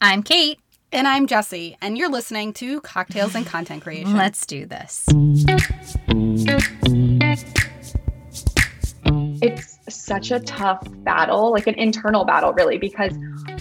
I'm 0.00 0.22
Kate. 0.22 0.58
And 0.92 1.08
I'm 1.08 1.26
Jesse, 1.26 1.76
and 1.80 1.98
you're 1.98 2.10
listening 2.10 2.52
to 2.54 2.80
Cocktails 2.82 3.34
and 3.34 3.44
Content 3.44 3.82
Creation. 3.82 4.16
Let's 4.16 4.46
do 4.46 4.64
this. 4.66 5.06
It's 9.42 9.78
such 9.88 10.30
a 10.30 10.40
tough 10.40 10.86
battle, 11.04 11.50
like 11.50 11.66
an 11.66 11.74
internal 11.74 12.24
battle, 12.24 12.52
really, 12.52 12.78
because 12.78 13.12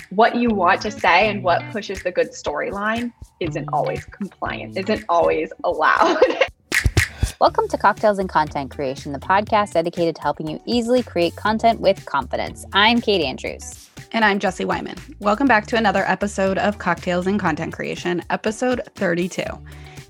what 0.09 0.35
you 0.35 0.49
want 0.49 0.81
to 0.81 0.91
say 0.91 1.29
and 1.29 1.43
what 1.43 1.61
pushes 1.71 2.03
the 2.03 2.11
good 2.11 2.31
storyline 2.31 3.11
isn't 3.39 3.69
always 3.73 4.05
compliant, 4.05 4.77
isn't 4.77 5.05
always 5.09 5.51
allowed. 5.63 6.21
Welcome 7.41 7.67
to 7.69 7.77
Cocktails 7.77 8.19
and 8.19 8.29
Content 8.29 8.69
Creation, 8.71 9.11
the 9.11 9.19
podcast 9.19 9.73
dedicated 9.73 10.15
to 10.17 10.21
helping 10.21 10.47
you 10.47 10.61
easily 10.65 11.03
create 11.03 11.35
content 11.35 11.79
with 11.79 12.05
confidence. 12.05 12.63
I'm 12.73 13.01
Kate 13.01 13.23
Andrews. 13.23 13.89
And 14.13 14.23
I'm 14.23 14.37
Jesse 14.37 14.63
Wyman. 14.63 14.95
Welcome 15.17 15.47
back 15.47 15.65
to 15.67 15.75
another 15.75 16.07
episode 16.07 16.59
of 16.59 16.77
Cocktails 16.77 17.25
and 17.25 17.39
Content 17.39 17.73
Creation, 17.73 18.21
episode 18.29 18.79
32. 18.93 19.41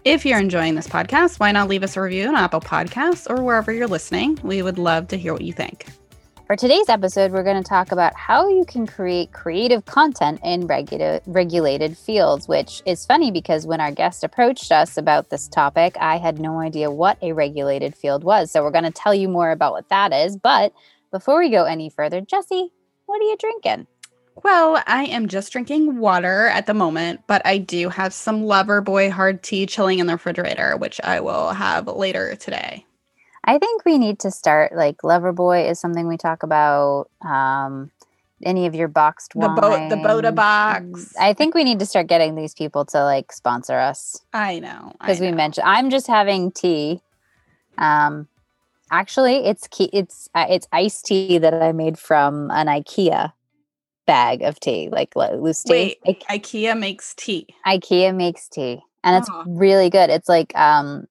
If 0.04 0.26
you're 0.26 0.42
enjoying 0.42 0.76
this 0.76 0.90
podcast, 0.90 1.40
why 1.40 1.54
not 1.54 1.70
leave 1.70 1.84
us 1.84 1.96
a 1.96 2.02
review 2.02 2.28
on 2.28 2.36
Apple 2.36 2.60
Podcasts 2.60 3.30
or 3.30 3.42
wherever 3.42 3.72
you're 3.72 3.88
listening? 3.88 4.38
We 4.44 4.62
would 4.62 4.78
love 4.78 5.08
to 5.08 5.18
hear 5.18 5.32
what 5.32 5.44
you 5.44 5.54
think. 5.54 5.86
For 6.48 6.58
today's 6.58 6.90
episode, 6.90 7.32
we're 7.32 7.46
going 7.46 7.64
to 7.64 7.68
talk 7.68 7.94
about 7.94 8.14
how 8.14 8.50
you 8.50 8.66
can 8.66 8.86
create 8.86 9.32
creative 9.32 9.86
content 9.86 10.42
in 10.44 10.68
regula- 10.68 11.22
regulated 11.26 11.98
fields, 11.98 12.46
which 12.46 12.82
is 12.86 13.06
funny 13.06 13.32
because 13.32 13.66
when 13.66 13.80
our 13.80 13.92
guest 13.92 14.26
approached 14.26 14.70
us 14.74 14.98
about 14.98 15.30
this 15.30 15.48
topic, 15.48 15.96
I 15.98 16.18
had 16.18 16.42
no 16.42 16.60
idea 16.60 16.92
what 16.92 17.18
a 17.22 17.32
regulated 17.32 17.96
field 17.96 18.26
was. 18.26 18.52
So 18.52 18.64
we're 18.64 18.72
going 18.72 18.84
to 18.84 18.92
tell 18.92 19.16
you 19.16 19.30
more 19.30 19.52
about 19.52 19.72
what 19.72 19.88
that 19.88 20.12
is. 20.12 20.36
But 20.36 20.74
before 21.10 21.40
we 21.40 21.50
go 21.50 21.64
any 21.64 21.90
further, 21.90 22.20
Jesse, 22.20 22.74
what 23.06 23.22
are 23.22 23.26
you 23.26 23.38
drinking? 23.38 23.88
Well, 24.42 24.82
I 24.88 25.06
am 25.06 25.28
just 25.28 25.52
drinking 25.52 25.98
water 25.98 26.48
at 26.48 26.66
the 26.66 26.74
moment, 26.74 27.22
but 27.28 27.42
I 27.46 27.58
do 27.58 27.90
have 27.90 28.14
some 28.14 28.44
Loverboy 28.44 29.12
hard 29.12 29.44
tea 29.44 29.66
chilling 29.66 30.00
in 30.00 30.08
the 30.08 30.14
refrigerator, 30.14 30.76
which 30.78 31.00
I 31.04 31.20
will 31.20 31.50
have 31.50 31.88
later 31.88 32.36
today. 32.36 32.86
I 33.46 33.58
think 33.60 33.86
we 33.86 33.98
need 33.98 34.20
to 34.20 34.32
start 34.32 34.74
like 34.76 34.98
Loverboy 35.04 35.70
is 35.70 35.80
something 35.80 36.08
we 36.08 36.18
talk 36.18 36.44
about. 36.44 37.10
Um, 37.22 37.92
any 38.46 38.66
of 38.66 38.76
your 38.76 38.90
boxed 38.90 39.36
wine. 39.36 39.56
the 39.56 39.62
boat, 39.62 39.90
the 39.90 39.98
Bota 39.98 40.32
box. 40.32 41.14
I 41.20 41.34
think 41.34 41.56
we 41.56 41.64
need 41.64 41.80
to 41.80 41.86
start 41.86 42.08
getting 42.08 42.36
these 42.36 42.54
people 42.54 42.84
to 42.86 43.04
like 43.04 43.32
sponsor 43.32 43.78
us. 43.78 44.22
I 44.34 44.60
know 44.60 44.94
because 45.00 45.22
we 45.22 45.32
mentioned 45.32 45.66
I'm 45.66 45.90
just 45.90 46.08
having 46.08 46.52
tea. 46.52 47.02
Um, 47.78 48.28
actually, 48.92 49.46
it's 49.46 49.68
key. 49.68 49.90
It's 49.94 50.30
uh, 50.36 50.46
it's 50.50 50.68
iced 50.74 51.06
tea 51.06 51.38
that 51.38 51.54
I 51.54 51.72
made 51.72 51.98
from 51.98 52.52
an 52.52 52.68
IKEA 52.68 53.32
bag 54.06 54.42
of 54.42 54.60
tea, 54.60 54.90
like 54.92 55.16
loose 55.16 55.64
tea. 55.64 55.98
Wait, 56.06 56.24
I- 56.30 56.40
IKEA 56.40 56.78
makes 56.78 57.14
tea. 57.16 57.48
IKEA 57.66 58.16
makes 58.16 58.48
tea, 58.50 58.82
and 59.04 59.18
it's 59.18 59.30
oh. 59.32 59.44
really 59.48 59.90
good. 59.90 60.10
It's 60.10 60.30
like 60.30 60.56
um, 60.58 61.06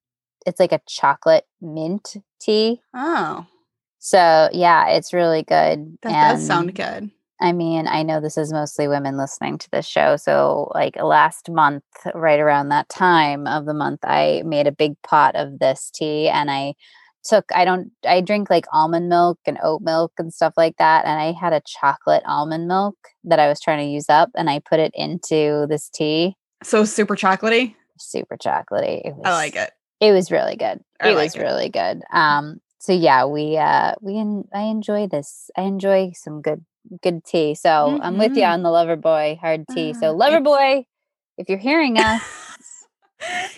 it's 0.47 0.61
like 0.61 0.73
a 0.73 0.81
chocolate 0.87 1.47
mint 1.61 2.17
tea. 2.41 2.81
Oh, 2.95 3.47
so 3.99 4.49
yeah, 4.53 4.89
it's 4.89 5.13
really 5.13 5.43
good. 5.43 5.99
That 6.03 6.13
and, 6.13 6.39
does 6.39 6.47
sound 6.47 6.75
good. 6.75 7.11
I 7.43 7.53
mean, 7.53 7.89
I 7.89 8.05
know 8.05 8.21
this 8.21 8.39
is 8.39 8.53
mostly 8.53 8.87
women 8.87 9.17
listening 9.17 9.59
to 9.59 9.71
this 9.71 9.85
show. 9.85 10.17
So, 10.17 10.71
like 10.75 10.97
last 10.97 11.51
month, 11.51 11.83
right 12.15 12.39
around 12.39 12.69
that 12.69 12.89
time 12.89 13.49
of 13.49 13.65
the 13.65 13.75
month, 13.75 14.01
I 14.05 14.43
made 14.47 14.69
a 14.69 14.73
big 14.73 14.95
pot 15.03 15.35
of 15.35 15.59
this 15.59 15.91
tea 15.93 16.29
and 16.29 16.51
I 16.51 16.75
took 17.25 17.45
I 17.55 17.65
don't 17.65 17.91
I 18.07 18.21
drink 18.21 18.51
like 18.51 18.65
almond 18.73 19.09
milk 19.09 19.39
and 19.47 19.59
oat 19.63 19.83
milk 19.83 20.13
and 20.19 20.33
stuff 20.33 20.55
like 20.57 20.77
that 20.79 21.05
and 21.05 21.21
I 21.21 21.33
had 21.33 21.53
a 21.53 21.63
chocolate 21.67 22.23
almond 22.27 22.69
milk 22.69 22.97
that 23.25 23.39
I 23.39 23.49
was 23.49 23.61
trying 23.61 23.87
to 23.87 23.93
use 23.93 24.09
up 24.09 24.31
and 24.35 24.51
I 24.51 24.61
put 24.61 24.81
it 24.81 24.93
into 24.95 25.67
this 25.69 25.89
tea. 25.89 26.37
So 26.63 26.85
super 26.85 27.17
chocolatey? 27.17 27.75
Super 27.99 28.37
chocolatey. 28.37 29.17
Was, 29.17 29.23
I 29.25 29.33
like 29.33 29.57
it. 29.57 29.71
It 30.01 30.13
was 30.13 30.31
really 30.31 30.57
good. 30.57 30.81
I 31.01 31.11
it 31.11 31.15
like 31.15 31.25
was 31.25 31.37
it. 31.37 31.43
really 31.43 31.69
good. 31.69 32.03
Um 32.13 32.61
so 32.79 32.93
yeah, 32.93 33.27
we 33.27 33.57
uh 33.57 33.95
we 34.01 34.19
en- 34.19 34.49
I 34.55 34.63
enjoy 34.63 35.07
this. 35.07 35.51
I 35.57 35.63
enjoy 35.63 36.13
some 36.15 36.43
good 36.43 36.65
good 37.03 37.25
tea. 37.25 37.55
So 37.55 37.69
mm-hmm. 37.69 38.03
I'm 38.03 38.19
with 38.19 38.37
you 38.37 38.45
on 38.45 38.63
the 38.63 38.69
Loverboy 38.69 39.39
hard 39.39 39.65
tea. 39.73 39.95
So 39.95 40.13
lover 40.13 40.41
boy 40.41 40.85
if 41.39 41.49
you're 41.49 41.59
hearing 41.59 41.99
us 41.99 42.23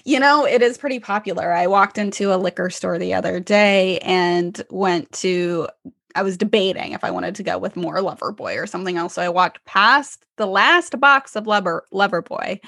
you 0.05 0.21
know, 0.21 0.47
it 0.47 0.63
is 0.63 0.79
pretty 0.79 0.99
popular. 0.99 1.53
I 1.53 1.67
walked 1.67 1.99
into 1.99 2.35
a 2.35 2.37
liquor 2.37 2.71
store 2.71 2.99
the 2.99 3.15
other 3.15 3.41
day 3.41 3.99
and 3.99 4.63
went 4.71 5.11
to 5.13 5.69
I 6.17 6.23
was 6.23 6.37
debating 6.37 6.93
if 6.93 7.03
I 7.03 7.11
wanted 7.11 7.35
to 7.37 7.43
go 7.43 7.59
with 7.59 7.75
more 7.77 7.97
Loverboy 7.97 8.63
or 8.63 8.67
something 8.67 8.97
else. 8.97 9.15
So 9.15 9.23
I 9.23 9.29
walked 9.29 9.65
past 9.65 10.25
the 10.37 10.47
last 10.47 10.99
box 11.01 11.35
of 11.35 11.47
Lover 11.47 11.85
Loverboy 11.93 12.61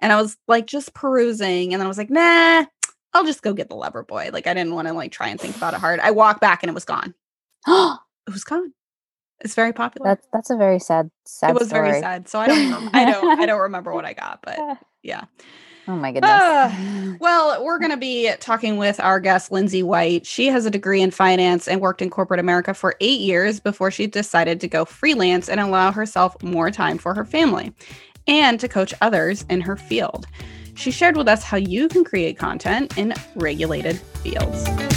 and 0.00 0.12
I 0.12 0.20
was 0.20 0.36
like 0.48 0.66
just 0.66 0.92
perusing 0.94 1.72
and 1.72 1.80
then 1.80 1.86
I 1.86 1.88
was 1.88 1.98
like, 1.98 2.10
"Nah, 2.10 2.66
I'll 3.14 3.24
just 3.24 3.42
go 3.42 3.54
get 3.54 3.68
the 3.68 3.76
Loverboy." 3.76 4.32
Like 4.32 4.46
I 4.46 4.54
didn't 4.54 4.74
want 4.74 4.88
to 4.88 4.94
like 4.94 5.12
try 5.12 5.28
and 5.28 5.40
think 5.40 5.56
about 5.56 5.74
it 5.74 5.80
hard. 5.80 6.00
I 6.00 6.10
walked 6.10 6.40
back 6.40 6.62
and 6.62 6.70
it 6.70 6.74
was 6.74 6.84
gone. 6.84 7.14
it 7.66 7.98
was 8.32 8.44
gone. 8.44 8.72
It's 9.40 9.54
very 9.54 9.72
popular. 9.72 10.08
That's 10.08 10.26
that's 10.32 10.50
a 10.50 10.56
very 10.56 10.78
sad 10.78 11.10
sad 11.24 11.50
It 11.50 11.54
was 11.54 11.68
story. 11.68 11.88
very 11.88 12.00
sad. 12.00 12.28
So 12.28 12.38
I 12.38 12.48
don't 12.48 12.58
remember, 12.58 12.90
I 12.92 13.04
don't 13.10 13.40
I 13.40 13.46
don't 13.46 13.60
remember 13.60 13.94
what 13.94 14.04
I 14.04 14.12
got, 14.12 14.40
but 14.42 14.58
yeah. 15.02 15.24
Oh 15.90 15.96
my 15.96 16.12
goodness. 16.12 16.30
Uh, 16.30 17.16
well, 17.18 17.64
we're 17.64 17.80
going 17.80 17.90
to 17.90 17.96
be 17.96 18.30
talking 18.38 18.76
with 18.76 19.00
our 19.00 19.18
guest, 19.18 19.50
Lindsay 19.50 19.82
White. 19.82 20.24
She 20.24 20.46
has 20.46 20.64
a 20.64 20.70
degree 20.70 21.02
in 21.02 21.10
finance 21.10 21.66
and 21.66 21.80
worked 21.80 22.00
in 22.00 22.10
corporate 22.10 22.38
America 22.38 22.74
for 22.74 22.94
eight 23.00 23.20
years 23.20 23.58
before 23.58 23.90
she 23.90 24.06
decided 24.06 24.60
to 24.60 24.68
go 24.68 24.84
freelance 24.84 25.48
and 25.48 25.58
allow 25.58 25.90
herself 25.90 26.40
more 26.44 26.70
time 26.70 26.96
for 26.96 27.12
her 27.12 27.24
family 27.24 27.72
and 28.28 28.60
to 28.60 28.68
coach 28.68 28.94
others 29.00 29.44
in 29.50 29.60
her 29.60 29.76
field. 29.76 30.28
She 30.76 30.92
shared 30.92 31.16
with 31.16 31.26
us 31.26 31.42
how 31.42 31.56
you 31.56 31.88
can 31.88 32.04
create 32.04 32.38
content 32.38 32.96
in 32.96 33.12
regulated 33.34 33.98
fields. 33.98 34.89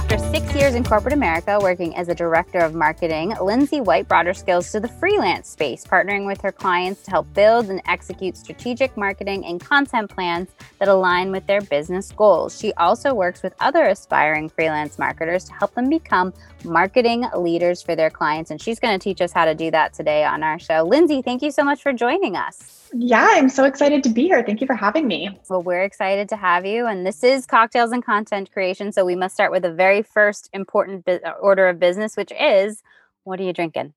After 0.00 0.16
six 0.30 0.54
years 0.54 0.74
in 0.74 0.82
corporate 0.82 1.12
America 1.12 1.58
working 1.60 1.94
as 1.94 2.08
a 2.08 2.14
director 2.14 2.60
of 2.60 2.74
marketing, 2.74 3.34
Lindsay 3.38 3.82
White 3.82 4.08
brought 4.08 4.24
her 4.24 4.32
skills 4.32 4.72
to 4.72 4.80
the 4.80 4.88
freelance 4.88 5.46
space, 5.46 5.84
partnering 5.84 6.24
with 6.24 6.40
her 6.40 6.50
clients 6.50 7.02
to 7.02 7.10
help 7.10 7.30
build 7.34 7.68
and 7.68 7.82
execute 7.84 8.34
strategic 8.34 8.96
marketing 8.96 9.44
and 9.44 9.60
content 9.60 10.08
plans 10.08 10.48
that 10.78 10.88
align 10.88 11.30
with 11.30 11.46
their 11.46 11.60
business 11.60 12.12
goals. 12.12 12.58
She 12.58 12.72
also 12.74 13.12
works 13.12 13.42
with 13.42 13.52
other 13.60 13.84
aspiring 13.84 14.48
freelance 14.48 14.98
marketers 14.98 15.44
to 15.44 15.52
help 15.52 15.74
them 15.74 15.90
become 15.90 16.32
marketing 16.64 17.28
leaders 17.36 17.82
for 17.82 17.94
their 17.94 18.08
clients. 18.08 18.50
And 18.50 18.58
she's 18.58 18.80
going 18.80 18.98
to 18.98 19.02
teach 19.02 19.20
us 19.20 19.32
how 19.32 19.44
to 19.44 19.54
do 19.54 19.70
that 19.72 19.92
today 19.92 20.24
on 20.24 20.42
our 20.42 20.58
show. 20.58 20.82
Lindsay, 20.82 21.20
thank 21.20 21.42
you 21.42 21.50
so 21.50 21.62
much 21.62 21.82
for 21.82 21.92
joining 21.92 22.36
us. 22.36 22.79
Yeah, 22.92 23.26
I'm 23.30 23.48
so 23.48 23.64
excited 23.64 24.02
to 24.04 24.08
be 24.08 24.24
here. 24.24 24.42
Thank 24.44 24.60
you 24.60 24.66
for 24.66 24.74
having 24.74 25.06
me. 25.06 25.38
Well, 25.48 25.62
we're 25.62 25.82
excited 25.82 26.28
to 26.30 26.36
have 26.36 26.66
you. 26.66 26.86
And 26.86 27.06
this 27.06 27.22
is 27.22 27.46
Cocktails 27.46 27.92
and 27.92 28.04
Content 28.04 28.50
Creation. 28.52 28.90
So 28.92 29.04
we 29.04 29.14
must 29.16 29.34
start 29.34 29.52
with 29.52 29.62
the 29.62 29.72
very 29.72 30.02
first 30.02 30.50
important 30.52 31.04
bi- 31.04 31.20
uh, 31.24 31.32
order 31.32 31.68
of 31.68 31.78
business, 31.78 32.16
which 32.16 32.32
is 32.38 32.82
what 33.24 33.38
are 33.38 33.44
you 33.44 33.52
drinking? 33.52 33.94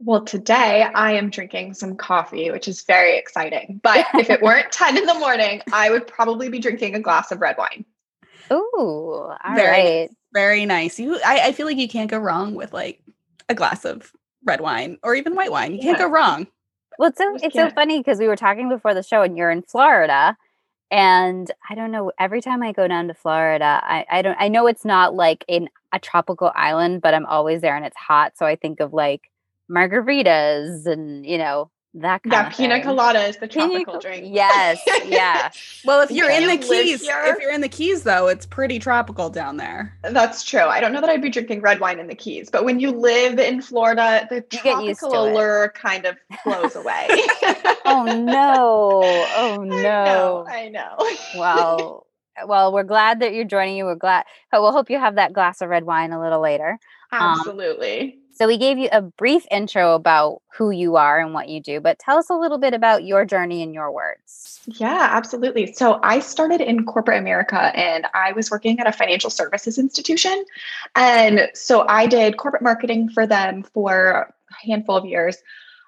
Well, 0.00 0.24
today 0.24 0.82
I 0.94 1.12
am 1.12 1.30
drinking 1.30 1.74
some 1.74 1.94
coffee, 1.94 2.50
which 2.50 2.66
is 2.66 2.82
very 2.82 3.16
exciting. 3.16 3.80
But 3.82 4.06
if 4.14 4.30
it 4.30 4.42
weren't 4.42 4.72
10 4.72 4.96
in 4.96 5.04
the 5.06 5.14
morning, 5.14 5.62
I 5.72 5.90
would 5.90 6.06
probably 6.06 6.48
be 6.48 6.58
drinking 6.58 6.94
a 6.94 7.00
glass 7.00 7.30
of 7.30 7.40
red 7.40 7.56
wine. 7.58 7.84
Ooh, 8.52 9.30
all 9.44 9.54
very, 9.54 9.68
right. 10.00 10.10
Very 10.32 10.66
nice. 10.66 10.98
You 10.98 11.20
I, 11.24 11.48
I 11.48 11.52
feel 11.52 11.66
like 11.66 11.76
you 11.76 11.88
can't 11.88 12.10
go 12.10 12.18
wrong 12.18 12.54
with 12.54 12.72
like 12.72 13.00
a 13.48 13.54
glass 13.54 13.84
of 13.84 14.10
red 14.44 14.60
wine 14.60 14.98
or 15.04 15.14
even 15.14 15.36
white 15.36 15.52
wine. 15.52 15.72
You 15.72 15.78
Yeah. 15.78 15.84
can't 15.84 15.98
go 15.98 16.08
wrong. 16.08 16.48
Well, 16.98 17.08
it's 17.10 17.18
so 17.18 17.38
it's 17.42 17.56
so 17.56 17.70
funny 17.70 17.98
because 18.00 18.18
we 18.18 18.28
were 18.28 18.36
talking 18.36 18.68
before 18.68 18.94
the 18.94 19.02
show, 19.02 19.22
and 19.22 19.36
you're 19.36 19.50
in 19.50 19.62
Florida, 19.62 20.36
and 20.90 21.50
I 21.70 21.74
don't 21.74 21.92
know. 21.92 22.12
Every 22.18 22.42
time 22.42 22.62
I 22.62 22.72
go 22.72 22.88
down 22.88 23.08
to 23.08 23.14
Florida, 23.14 23.80
I 23.84 24.06
I 24.10 24.22
don't 24.22 24.36
I 24.40 24.48
know 24.48 24.66
it's 24.66 24.84
not 24.84 25.14
like 25.14 25.44
in 25.48 25.68
a 25.92 25.98
tropical 26.00 26.52
island, 26.54 27.02
but 27.02 27.14
I'm 27.14 27.26
always 27.26 27.62
there 27.62 27.76
and 27.76 27.86
it's 27.86 27.96
hot, 27.96 28.36
so 28.38 28.46
I 28.46 28.56
think 28.56 28.80
of 28.80 28.92
like 28.94 29.22
margaritas 29.70 30.86
and 30.86 31.26
you 31.26 31.38
know 31.38 31.70
that 31.94 32.22
kind 32.22 32.32
Yeah, 32.32 32.46
of 32.48 32.52
pina 32.52 32.74
thing. 32.82 33.16
is 33.16 33.36
the 33.38 33.48
tropical 33.48 33.98
drink. 33.98 34.24
Yes, 34.28 34.80
yeah. 35.06 35.50
Well, 35.84 36.02
if 36.02 36.10
you're 36.10 36.30
in 36.30 36.46
the 36.46 36.56
Keys, 36.58 37.02
here. 37.02 37.22
if 37.26 37.40
you're 37.40 37.52
in 37.52 37.60
the 37.62 37.68
Keys 37.68 38.02
though, 38.04 38.28
it's 38.28 38.46
pretty 38.46 38.78
tropical 38.78 39.30
down 39.30 39.56
there. 39.56 39.96
That's 40.02 40.44
true. 40.44 40.60
I 40.64 40.80
don't 40.80 40.92
know 40.92 41.00
that 41.00 41.10
I'd 41.10 41.22
be 41.22 41.30
drinking 41.30 41.62
red 41.62 41.80
wine 41.80 41.98
in 41.98 42.06
the 42.06 42.14
Keys, 42.14 42.50
but 42.50 42.64
when 42.64 42.78
you 42.80 42.90
live 42.90 43.38
in 43.38 43.60
Florida, 43.62 44.26
the 44.30 44.40
get 44.62 44.82
used 44.82 45.00
tropical 45.00 45.10
to 45.10 45.16
it. 45.16 45.32
allure 45.32 45.72
kind 45.74 46.04
of 46.06 46.16
blows 46.44 46.76
away. 46.76 47.06
oh 47.86 48.04
no! 48.04 49.00
Oh 49.36 49.62
I 49.62 49.64
no! 49.64 50.04
know. 50.04 50.44
I 50.48 50.68
know. 50.68 50.96
well 51.34 52.06
well 52.46 52.72
we're 52.72 52.84
glad 52.84 53.20
that 53.20 53.34
you're 53.34 53.44
joining 53.44 53.76
you 53.76 53.84
we're 53.84 53.94
glad 53.94 54.24
we'll 54.52 54.72
hope 54.72 54.88
you 54.90 54.98
have 54.98 55.16
that 55.16 55.32
glass 55.32 55.60
of 55.60 55.68
red 55.68 55.84
wine 55.84 56.12
a 56.12 56.20
little 56.20 56.40
later 56.40 56.78
um, 57.12 57.20
Absolutely. 57.40 58.18
So 58.40 58.46
we 58.46 58.56
gave 58.56 58.78
you 58.78 58.88
a 58.90 59.02
brief 59.02 59.46
intro 59.50 59.94
about 59.94 60.40
who 60.56 60.70
you 60.70 60.96
are 60.96 61.20
and 61.20 61.34
what 61.34 61.48
you 61.48 61.60
do 61.60 61.78
but 61.80 61.98
tell 61.98 62.16
us 62.16 62.30
a 62.30 62.34
little 62.34 62.56
bit 62.56 62.72
about 62.72 63.04
your 63.04 63.26
journey 63.26 63.60
in 63.62 63.74
your 63.74 63.92
words 63.92 64.60
Yeah, 64.66 65.08
absolutely. 65.10 65.72
So 65.72 65.98
I 66.02 66.20
started 66.20 66.60
in 66.60 66.84
corporate 66.84 67.18
America 67.18 67.58
and 67.74 68.06
I 68.14 68.32
was 68.32 68.50
working 68.50 68.78
at 68.78 68.86
a 68.86 68.92
financial 68.92 69.30
services 69.30 69.78
institution. 69.78 70.44
And 70.94 71.48
so 71.54 71.86
I 71.88 72.06
did 72.06 72.36
corporate 72.36 72.62
marketing 72.62 73.08
for 73.08 73.26
them 73.26 73.62
for 73.62 74.32
a 74.50 74.66
handful 74.66 74.96
of 74.96 75.04
years, 75.04 75.38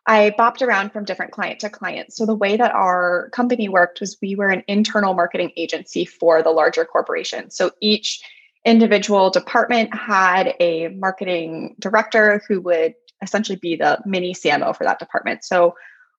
I 0.07 0.35
bopped 0.37 0.63
around 0.63 0.93
from 0.93 1.05
different 1.05 1.33
client 1.33 1.61
to 1.61 1.71
client. 1.71 2.13
So 2.13 2.27
the 2.27 2.35
way 2.35 2.57
that 2.57 2.73
our 2.73 3.29
company 3.31 3.69
worked 3.69 4.01
was 4.01 4.17
we 4.21 4.35
were 4.35 4.49
an 4.49 4.65
internal 4.67 5.15
marketing 5.15 5.53
agency 5.57 6.05
for 6.05 6.43
the 6.43 6.51
larger 6.51 6.85
corporation. 6.85 7.51
So 7.51 7.71
each 7.81 8.23
individual 8.65 9.31
department 9.31 9.95
had 9.95 10.55
a 10.61 10.89
marketing 10.89 11.75
director 11.79 12.43
who 12.49 12.61
would 12.61 12.95
essentially 13.23 13.59
be 13.61 13.77
the 13.77 14.01
mini 14.05 14.35
CMO 14.35 14.77
for 14.77 14.85
that 14.85 14.99
department. 14.99 15.45
So 15.45 15.75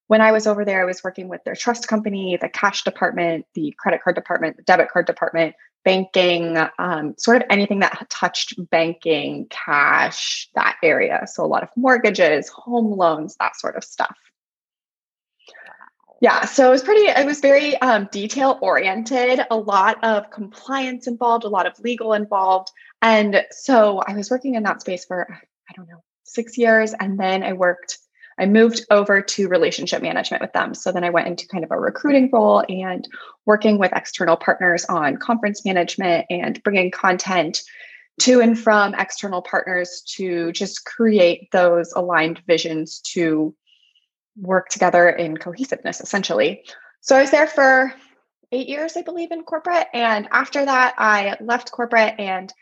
when 0.07 0.22
I 0.22 0.31
was 0.31 0.48
over 0.48 0.66
there, 0.66 0.81
I 0.81 0.86
was 0.86 1.04
working 1.04 1.30
with 1.30 1.44
their 1.44 1.56
trust 1.56 1.88
company, 1.88 2.38
the 2.40 2.50
cash 2.50 2.84
department, 2.84 3.45
the 3.56 3.74
credit 3.78 4.04
card 4.04 4.16
department, 4.16 4.57
the 4.57 4.63
debit 4.63 4.90
card 4.90 5.07
department, 5.07 5.56
banking, 5.86 6.57
um, 6.80 7.13
sort 7.18 7.38
of 7.38 7.44
anything 7.50 7.80
that 7.80 8.07
touched 8.10 8.56
banking, 8.69 9.48
cash, 9.50 10.50
that 10.56 10.78
area. 10.84 11.25
So 11.28 11.44
a 11.44 11.48
lot 11.48 11.63
of 11.63 11.69
mortgages, 11.75 12.50
home 12.50 12.92
loans, 12.98 13.36
that 13.39 13.56
sort 13.57 13.75
of 13.75 13.84
stuff. 13.84 14.16
Yeah, 16.24 16.46
so 16.46 16.68
it 16.68 16.72
was 16.72 16.84
pretty, 16.84 17.02
it 17.02 17.25
was 17.25 17.42
very 17.42 17.75
um, 17.81 18.08
detail 18.10 18.58
oriented, 18.62 19.42
a 19.52 19.58
lot 19.58 20.02
of 20.06 20.31
compliance 20.31 21.06
involved, 21.06 21.44
a 21.44 21.50
lot 21.50 21.66
of 21.66 21.78
legal 21.81 22.14
involved. 22.14 22.72
And 23.02 23.44
so 23.52 24.02
I 24.08 24.14
was 24.14 24.31
working 24.31 24.56
in 24.56 24.64
that 24.64 24.80
space 24.80 25.04
for, 25.04 25.28
I 25.30 25.74
don't 25.75 25.90
know, 25.90 26.02
six 26.24 26.58
years. 26.58 26.94
And 26.98 27.20
then 27.20 27.44
I 27.44 27.52
worked 27.52 27.98
I 28.40 28.46
moved 28.46 28.86
over 28.90 29.22
to 29.22 29.50
relationship 29.50 30.02
management 30.02 30.42
with 30.42 30.54
them. 30.54 30.74
So 30.74 30.94
then 30.94 31.04
I 31.04 31.10
went 31.10 31.28
into 31.28 31.46
kind 31.46 31.66
of 31.66 31.72
a 31.72 31.80
recruiting 31.80 32.30
role 32.31 32.64
and 32.70 33.06
working 33.46 33.78
with 33.78 33.92
external 33.94 34.38
partners 34.38 34.86
on 34.86 35.18
conference 35.18 35.66
management 35.66 36.25
and 36.30 36.64
bringing 36.64 36.90
content 36.90 37.62
to 38.22 38.40
and 38.40 38.58
from 38.58 38.96
external 38.96 39.42
partners 39.42 40.02
to 40.16 40.54
just 40.54 40.86
create 40.86 41.52
those 41.52 41.92
aligned 41.94 42.42
visions 42.48 43.02
to 43.02 43.54
work 44.36 44.70
together 44.70 45.10
in 45.10 45.38
cohesiveness, 45.38 46.02
essentially. 46.02 46.64
So 47.02 47.16
I 47.16 47.22
was 47.22 47.32
there 47.32 47.48
for 47.48 47.94
eight 48.52 48.70
years, 48.70 48.96
I 48.96 49.02
believe, 49.02 49.32
in 49.32 49.44
corporate. 49.44 49.88
And 49.94 50.28
after 50.32 50.64
that, 50.64 50.96
I 50.98 51.38
left 51.42 51.72
corporate 51.72 52.16
and 52.20 52.54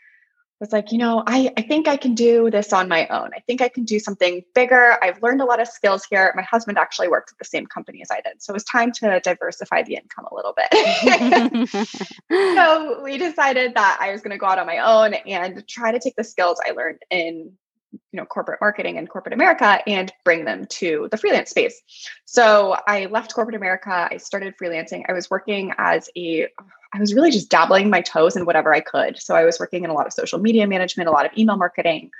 was 0.62 0.72
like, 0.72 0.92
you 0.92 0.98
know, 0.98 1.24
I, 1.26 1.52
I 1.56 1.62
think 1.62 1.88
I 1.88 1.96
can 1.96 2.14
do 2.14 2.48
this 2.48 2.72
on 2.72 2.88
my 2.88 3.08
own. 3.08 3.30
I 3.34 3.40
think 3.40 3.60
I 3.60 3.68
can 3.68 3.84
do 3.84 3.98
something 3.98 4.42
bigger. 4.54 4.96
I've 5.02 5.20
learned 5.20 5.40
a 5.40 5.44
lot 5.44 5.60
of 5.60 5.66
skills 5.66 6.06
here. 6.08 6.32
My 6.36 6.42
husband 6.42 6.78
actually 6.78 7.08
worked 7.08 7.32
at 7.32 7.38
the 7.38 7.44
same 7.44 7.66
company 7.66 8.00
as 8.00 8.12
I 8.12 8.20
did. 8.20 8.40
So 8.40 8.52
it 8.52 8.54
was 8.54 8.64
time 8.64 8.92
to 8.92 9.20
diversify 9.24 9.82
the 9.82 9.96
income 9.96 10.26
a 10.30 10.34
little 10.34 10.54
bit. 10.56 11.88
so 12.30 13.02
we 13.02 13.18
decided 13.18 13.74
that 13.74 13.98
I 14.00 14.12
was 14.12 14.22
going 14.22 14.30
to 14.30 14.38
go 14.38 14.46
out 14.46 14.60
on 14.60 14.66
my 14.68 14.78
own 14.78 15.14
and 15.14 15.66
try 15.66 15.90
to 15.90 15.98
take 15.98 16.14
the 16.14 16.24
skills 16.24 16.60
I 16.64 16.70
learned 16.70 17.00
in 17.10 17.52
you 17.92 18.18
know 18.18 18.24
corporate 18.24 18.60
marketing 18.60 18.96
and 18.98 19.08
corporate 19.08 19.34
america 19.34 19.80
and 19.86 20.12
bring 20.24 20.44
them 20.44 20.66
to 20.66 21.08
the 21.10 21.16
freelance 21.16 21.50
space 21.50 21.82
so 22.24 22.76
i 22.86 23.06
left 23.06 23.34
corporate 23.34 23.56
america 23.56 24.08
i 24.10 24.16
started 24.16 24.54
freelancing 24.60 25.04
i 25.08 25.12
was 25.12 25.30
working 25.30 25.72
as 25.78 26.08
a 26.16 26.48
I 26.94 26.98
was 26.98 27.14
really 27.14 27.30
just 27.30 27.48
dabbling 27.48 27.88
my 27.88 28.02
toes 28.02 28.36
in 28.36 28.44
whatever 28.44 28.74
I 28.74 28.80
could. 28.80 29.16
So 29.18 29.34
I 29.34 29.44
was 29.44 29.58
working 29.58 29.84
in 29.84 29.90
a 29.90 29.94
lot 29.94 30.06
of 30.06 30.12
social 30.12 30.38
media 30.38 30.66
management, 30.66 31.08
a 31.08 31.12
lot 31.12 31.24
of 31.24 31.32
email 31.38 31.56
marketing, 31.56 32.10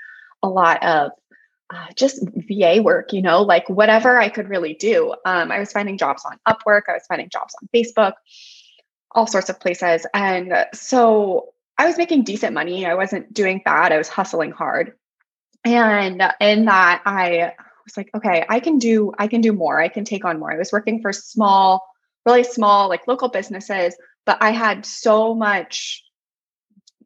a 0.41 0.49
lot 0.49 0.83
of 0.83 1.11
uh, 1.69 1.87
just 1.95 2.23
VA 2.35 2.81
work, 2.81 3.13
you 3.13 3.21
know, 3.21 3.41
like 3.41 3.69
whatever 3.69 4.17
I 4.17 4.29
could 4.29 4.49
really 4.49 4.73
do. 4.73 5.13
Um, 5.25 5.51
I 5.51 5.59
was 5.59 5.71
finding 5.71 5.97
jobs 5.97 6.23
on 6.25 6.37
Upwork, 6.47 6.83
I 6.89 6.93
was 6.93 7.05
finding 7.07 7.29
jobs 7.29 7.55
on 7.61 7.69
Facebook, 7.73 8.13
all 9.11 9.27
sorts 9.27 9.49
of 9.49 9.59
places. 9.59 10.05
And 10.13 10.53
so 10.73 11.53
I 11.77 11.85
was 11.85 11.97
making 11.97 12.23
decent 12.23 12.53
money. 12.53 12.85
I 12.85 12.95
wasn't 12.95 13.33
doing 13.33 13.61
bad, 13.63 13.91
I 13.91 13.97
was 13.97 14.09
hustling 14.09 14.51
hard. 14.51 14.93
And 15.65 16.21
in 16.39 16.65
that, 16.65 17.01
I 17.05 17.53
was 17.85 17.97
like, 17.97 18.09
okay, 18.15 18.45
I 18.49 18.59
can 18.59 18.79
do, 18.79 19.13
I 19.17 19.27
can 19.27 19.41
do 19.41 19.53
more. 19.53 19.79
I 19.79 19.87
can 19.87 20.03
take 20.05 20.25
on 20.25 20.39
more. 20.39 20.51
I 20.51 20.57
was 20.57 20.71
working 20.71 21.01
for 21.01 21.13
small, 21.13 21.85
really 22.25 22.43
small, 22.43 22.89
like 22.89 23.07
local 23.07 23.29
businesses 23.29 23.95
but 24.25 24.37
I 24.41 24.51
had 24.51 24.85
so 24.85 25.33
much 25.35 26.03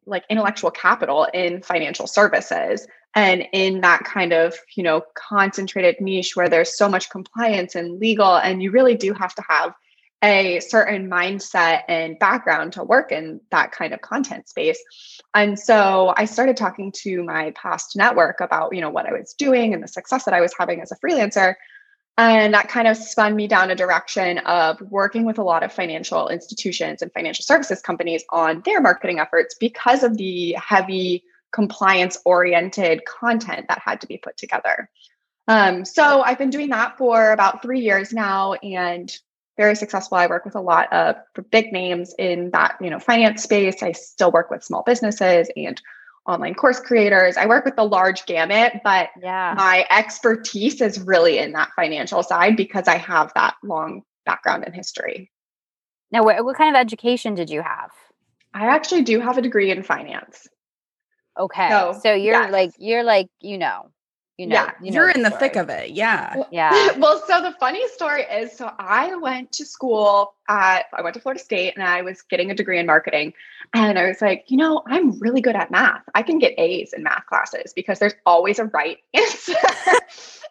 like 0.06 0.24
intellectual 0.30 0.70
capital 0.70 1.26
in 1.34 1.62
financial 1.62 2.06
services 2.06 2.86
and 3.14 3.46
in 3.52 3.80
that 3.82 4.04
kind 4.04 4.32
of 4.32 4.54
you 4.74 4.82
know 4.82 5.02
concentrated 5.14 6.00
niche 6.00 6.34
where 6.34 6.48
there's 6.48 6.76
so 6.76 6.88
much 6.88 7.10
compliance 7.10 7.74
and 7.74 7.98
legal 7.98 8.36
and 8.36 8.62
you 8.62 8.70
really 8.70 8.94
do 8.94 9.12
have 9.12 9.34
to 9.34 9.42
have 9.48 9.74
a 10.22 10.58
certain 10.60 11.08
mindset 11.08 11.82
and 11.88 12.18
background 12.18 12.72
to 12.72 12.82
work 12.82 13.12
in 13.12 13.40
that 13.50 13.70
kind 13.70 13.94
of 13.94 14.00
content 14.00 14.48
space 14.48 14.82
and 15.34 15.58
so 15.58 16.12
i 16.16 16.24
started 16.24 16.56
talking 16.56 16.92
to 16.92 17.22
my 17.22 17.52
past 17.52 17.94
network 17.96 18.40
about 18.40 18.74
you 18.74 18.80
know 18.80 18.90
what 18.90 19.06
i 19.06 19.12
was 19.12 19.34
doing 19.38 19.74
and 19.74 19.82
the 19.82 19.88
success 19.88 20.24
that 20.24 20.34
i 20.34 20.40
was 20.40 20.52
having 20.58 20.80
as 20.80 20.90
a 20.90 20.96
freelancer 20.96 21.54
and 22.18 22.52
that 22.52 22.68
kind 22.68 22.88
of 22.88 22.96
spun 22.96 23.36
me 23.36 23.46
down 23.46 23.70
a 23.70 23.76
direction 23.76 24.38
of 24.38 24.80
working 24.80 25.24
with 25.24 25.38
a 25.38 25.42
lot 25.42 25.62
of 25.62 25.72
financial 25.72 26.28
institutions 26.28 27.00
and 27.00 27.12
financial 27.12 27.44
services 27.44 27.80
companies 27.80 28.24
on 28.30 28.60
their 28.64 28.80
marketing 28.80 29.20
efforts 29.20 29.54
because 29.60 30.02
of 30.02 30.16
the 30.16 30.52
heavy 30.54 31.22
compliance 31.52 32.18
oriented 32.24 33.04
content 33.06 33.66
that 33.68 33.78
had 33.78 34.00
to 34.00 34.08
be 34.08 34.18
put 34.18 34.36
together. 34.36 34.90
Um, 35.46 35.84
so 35.84 36.20
I've 36.22 36.38
been 36.38 36.50
doing 36.50 36.70
that 36.70 36.98
for 36.98 37.30
about 37.30 37.62
three 37.62 37.80
years 37.80 38.12
now 38.12 38.54
and 38.54 39.16
very 39.58 39.76
successful. 39.76 40.16
I 40.16 40.26
work 40.26 40.46
with 40.46 40.54
a 40.54 40.60
lot 40.60 40.90
of 40.90 41.16
big 41.50 41.72
names 41.72 42.14
in 42.18 42.50
that, 42.52 42.78
you 42.80 42.88
know, 42.88 42.98
finance 42.98 43.42
space. 43.42 43.82
I 43.82 43.92
still 43.92 44.32
work 44.32 44.50
with 44.50 44.64
small 44.64 44.82
businesses 44.84 45.50
and 45.54 45.78
online 46.26 46.54
course 46.54 46.80
creators. 46.80 47.36
I 47.36 47.46
work 47.46 47.64
with 47.66 47.76
the 47.76 47.84
large 47.84 48.24
gamut, 48.24 48.80
but 48.84 49.10
yeah. 49.20 49.54
my 49.56 49.84
expertise 49.90 50.80
is 50.80 51.00
really 51.00 51.38
in 51.38 51.52
that 51.52 51.70
financial 51.74 52.22
side 52.22 52.56
because 52.56 52.88
I 52.88 52.96
have 52.96 53.32
that 53.34 53.56
long 53.62 54.02
background 54.24 54.64
in 54.64 54.72
history. 54.72 55.30
Now, 56.10 56.22
what, 56.22 56.42
what 56.44 56.56
kind 56.56 56.74
of 56.74 56.80
education 56.80 57.34
did 57.34 57.50
you 57.50 57.60
have? 57.60 57.90
I 58.54 58.66
actually 58.66 59.02
do 59.02 59.20
have 59.20 59.36
a 59.36 59.42
degree 59.42 59.70
in 59.70 59.82
finance. 59.82 60.46
Okay. 61.38 61.68
So, 61.68 61.98
so 62.02 62.14
you're 62.14 62.34
yes. 62.34 62.52
like, 62.52 62.70
you're 62.78 63.04
like, 63.04 63.28
you 63.40 63.58
know, 63.58 63.90
you 64.38 64.46
know, 64.46 64.54
yeah, 64.54 64.72
you 64.80 65.00
are 65.00 65.10
in 65.10 65.22
the, 65.22 65.30
the 65.30 65.36
thick 65.36 65.56
of 65.56 65.68
it. 65.68 65.90
Yeah. 65.90 66.44
Yeah. 66.52 66.92
well, 66.98 67.20
so 67.26 67.42
the 67.42 67.52
funny 67.58 67.86
story 67.88 68.22
is 68.22 68.56
so 68.56 68.70
I 68.78 69.16
went 69.16 69.50
to 69.52 69.66
school 69.66 70.34
at, 70.48 70.84
I 70.92 71.02
went 71.02 71.14
to 71.14 71.20
Florida 71.20 71.42
State 71.42 71.74
and 71.74 71.82
I 71.82 72.02
was 72.02 72.22
getting 72.22 72.48
a 72.52 72.54
degree 72.54 72.78
in 72.78 72.86
marketing. 72.86 73.34
And 73.74 73.98
I 73.98 74.06
was 74.06 74.22
like, 74.22 74.44
you 74.46 74.56
know, 74.56 74.82
I'm 74.86 75.18
really 75.18 75.40
good 75.40 75.56
at 75.56 75.72
math. 75.72 76.02
I 76.14 76.22
can 76.22 76.38
get 76.38 76.54
A's 76.56 76.92
in 76.92 77.02
math 77.02 77.26
classes 77.26 77.72
because 77.74 77.98
there's 77.98 78.14
always 78.24 78.60
a 78.60 78.66
right 78.66 78.98
answer. 79.14 79.54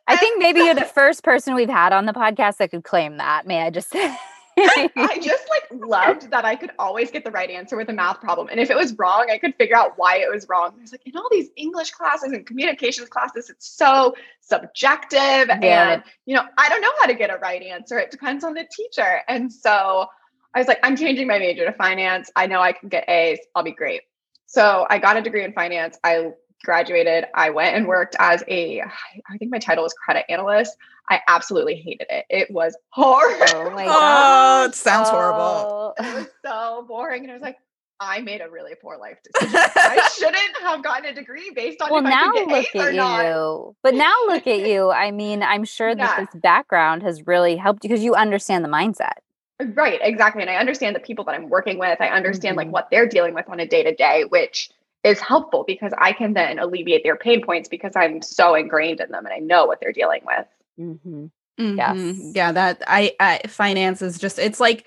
I 0.05 0.17
think 0.17 0.37
maybe 0.37 0.59
you're 0.59 0.75
the 0.75 0.81
first 0.93 1.23
person 1.23 1.55
we've 1.55 1.69
had 1.69 1.93
on 1.93 2.05
the 2.05 2.13
podcast 2.13 2.57
that 2.57 2.71
could 2.71 2.83
claim 2.83 3.17
that. 3.17 3.47
May 3.47 3.61
I 3.61 3.69
just 3.69 3.89
say? 3.89 4.15
I 4.57 5.19
just 5.21 5.47
like 5.49 5.81
loved 5.81 6.31
that 6.31 6.45
I 6.45 6.55
could 6.55 6.71
always 6.79 7.11
get 7.11 7.23
the 7.23 7.31
right 7.31 7.49
answer 7.49 7.77
with 7.77 7.89
a 7.89 7.93
math 7.93 8.19
problem. 8.19 8.47
And 8.49 8.59
if 8.59 8.69
it 8.69 8.75
was 8.75 8.97
wrong, 8.97 9.27
I 9.31 9.37
could 9.37 9.55
figure 9.55 9.75
out 9.75 9.93
why 9.97 10.17
it 10.17 10.33
was 10.33 10.47
wrong. 10.49 10.73
It's 10.81 10.91
like 10.91 11.05
in 11.05 11.15
all 11.15 11.27
these 11.31 11.49
English 11.55 11.91
classes 11.91 12.31
and 12.31 12.45
communications 12.45 13.09
classes, 13.09 13.49
it's 13.49 13.67
so 13.67 14.15
subjective. 14.41 15.47
Yeah. 15.61 15.91
And, 15.91 16.03
you 16.25 16.35
know, 16.35 16.43
I 16.57 16.69
don't 16.69 16.81
know 16.81 16.91
how 16.99 17.07
to 17.07 17.13
get 17.13 17.29
a 17.29 17.37
right 17.37 17.61
answer. 17.61 17.99
It 17.99 18.11
depends 18.11 18.43
on 18.43 18.53
the 18.53 18.65
teacher. 18.71 19.21
And 19.27 19.51
so 19.51 20.07
I 20.53 20.59
was 20.59 20.67
like, 20.67 20.79
I'm 20.83 20.95
changing 20.95 21.27
my 21.27 21.39
major 21.39 21.65
to 21.65 21.73
finance. 21.73 22.31
I 22.35 22.47
know 22.47 22.59
I 22.59 22.71
can 22.71 22.89
get 22.89 23.07
A's. 23.09 23.39
I'll 23.53 23.63
be 23.63 23.71
great. 23.71 24.01
So 24.47 24.87
I 24.89 24.97
got 24.97 25.17
a 25.17 25.21
degree 25.21 25.43
in 25.43 25.53
finance. 25.53 25.99
I 26.03 26.31
graduated, 26.63 27.25
I 27.33 27.49
went 27.49 27.75
and 27.75 27.87
worked 27.87 28.15
as 28.19 28.43
a, 28.47 28.81
I 28.81 29.37
think 29.37 29.51
my 29.51 29.59
title 29.59 29.83
was 29.83 29.93
credit 29.93 30.25
analyst. 30.29 30.75
I 31.09 31.21
absolutely 31.27 31.75
hated 31.75 32.07
it. 32.09 32.25
It 32.29 32.51
was 32.51 32.77
horrible. 32.89 33.45
Oh 33.55 33.69
my 33.71 33.85
god! 33.85 34.63
Oh, 34.67 34.69
it 34.69 34.75
sounds 34.75 35.07
oh. 35.09 35.11
horrible. 35.11 35.93
It 35.99 36.15
was 36.15 36.27
so 36.45 36.85
boring, 36.87 37.23
and 37.23 37.31
I 37.31 37.33
was 37.33 37.41
like, 37.41 37.57
I 37.99 38.21
made 38.21 38.41
a 38.41 38.49
really 38.49 38.73
poor 38.79 38.97
life 38.97 39.17
decision. 39.23 39.55
I 39.55 40.09
shouldn't 40.17 40.57
have 40.61 40.83
gotten 40.83 41.05
a 41.05 41.13
degree 41.13 41.51
based 41.55 41.81
on. 41.81 41.89
Well, 41.91 42.01
now 42.01 42.31
look 42.31 42.49
at 42.49 42.73
you. 42.73 42.91
Not. 42.93 43.75
But 43.81 43.95
now 43.95 44.13
look 44.27 44.45
at 44.45 44.59
you. 44.67 44.91
I 44.91 45.11
mean, 45.11 45.41
I'm 45.41 45.63
sure 45.63 45.95
that 45.95 46.17
yeah. 46.17 46.25
this 46.25 46.41
background 46.41 47.03
has 47.03 47.25
really 47.25 47.55
helped 47.55 47.83
you 47.83 47.89
because 47.89 48.03
you 48.03 48.13
understand 48.13 48.63
the 48.63 48.69
mindset. 48.69 49.13
Right, 49.59 49.99
exactly. 50.03 50.43
And 50.43 50.51
I 50.51 50.57
understand 50.57 50.95
the 50.95 50.99
people 50.99 51.25
that 51.25 51.33
I'm 51.33 51.49
working 51.49 51.79
with. 51.79 51.99
I 51.99 52.09
understand 52.09 52.57
mm-hmm. 52.57 52.67
like 52.67 52.73
what 52.73 52.89
they're 52.91 53.07
dealing 53.07 53.33
with 53.33 53.49
on 53.49 53.59
a 53.59 53.65
day 53.65 53.83
to 53.83 53.95
day, 53.95 54.25
which 54.29 54.69
is 55.03 55.19
helpful 55.19 55.63
because 55.65 55.93
I 55.97 56.11
can 56.11 56.33
then 56.33 56.59
alleviate 56.59 57.03
their 57.03 57.15
pain 57.15 57.43
points 57.43 57.69
because 57.69 57.93
I'm 57.95 58.21
so 58.21 58.55
ingrained 58.55 58.99
in 58.99 59.11
them 59.11 59.25
and 59.25 59.33
I 59.33 59.39
know 59.39 59.65
what 59.65 59.79
they're 59.79 59.93
dealing 59.93 60.21
with. 60.25 60.47
Mm-hmm. 60.79 61.25
Mm-hmm. 61.59 61.77
Yes. 61.77 62.35
Yeah, 62.35 62.51
that 62.51 62.83
I, 62.87 63.13
I 63.19 63.41
finance 63.47 64.01
is 64.01 64.17
just 64.17 64.37
it's 64.37 64.59
like 64.59 64.85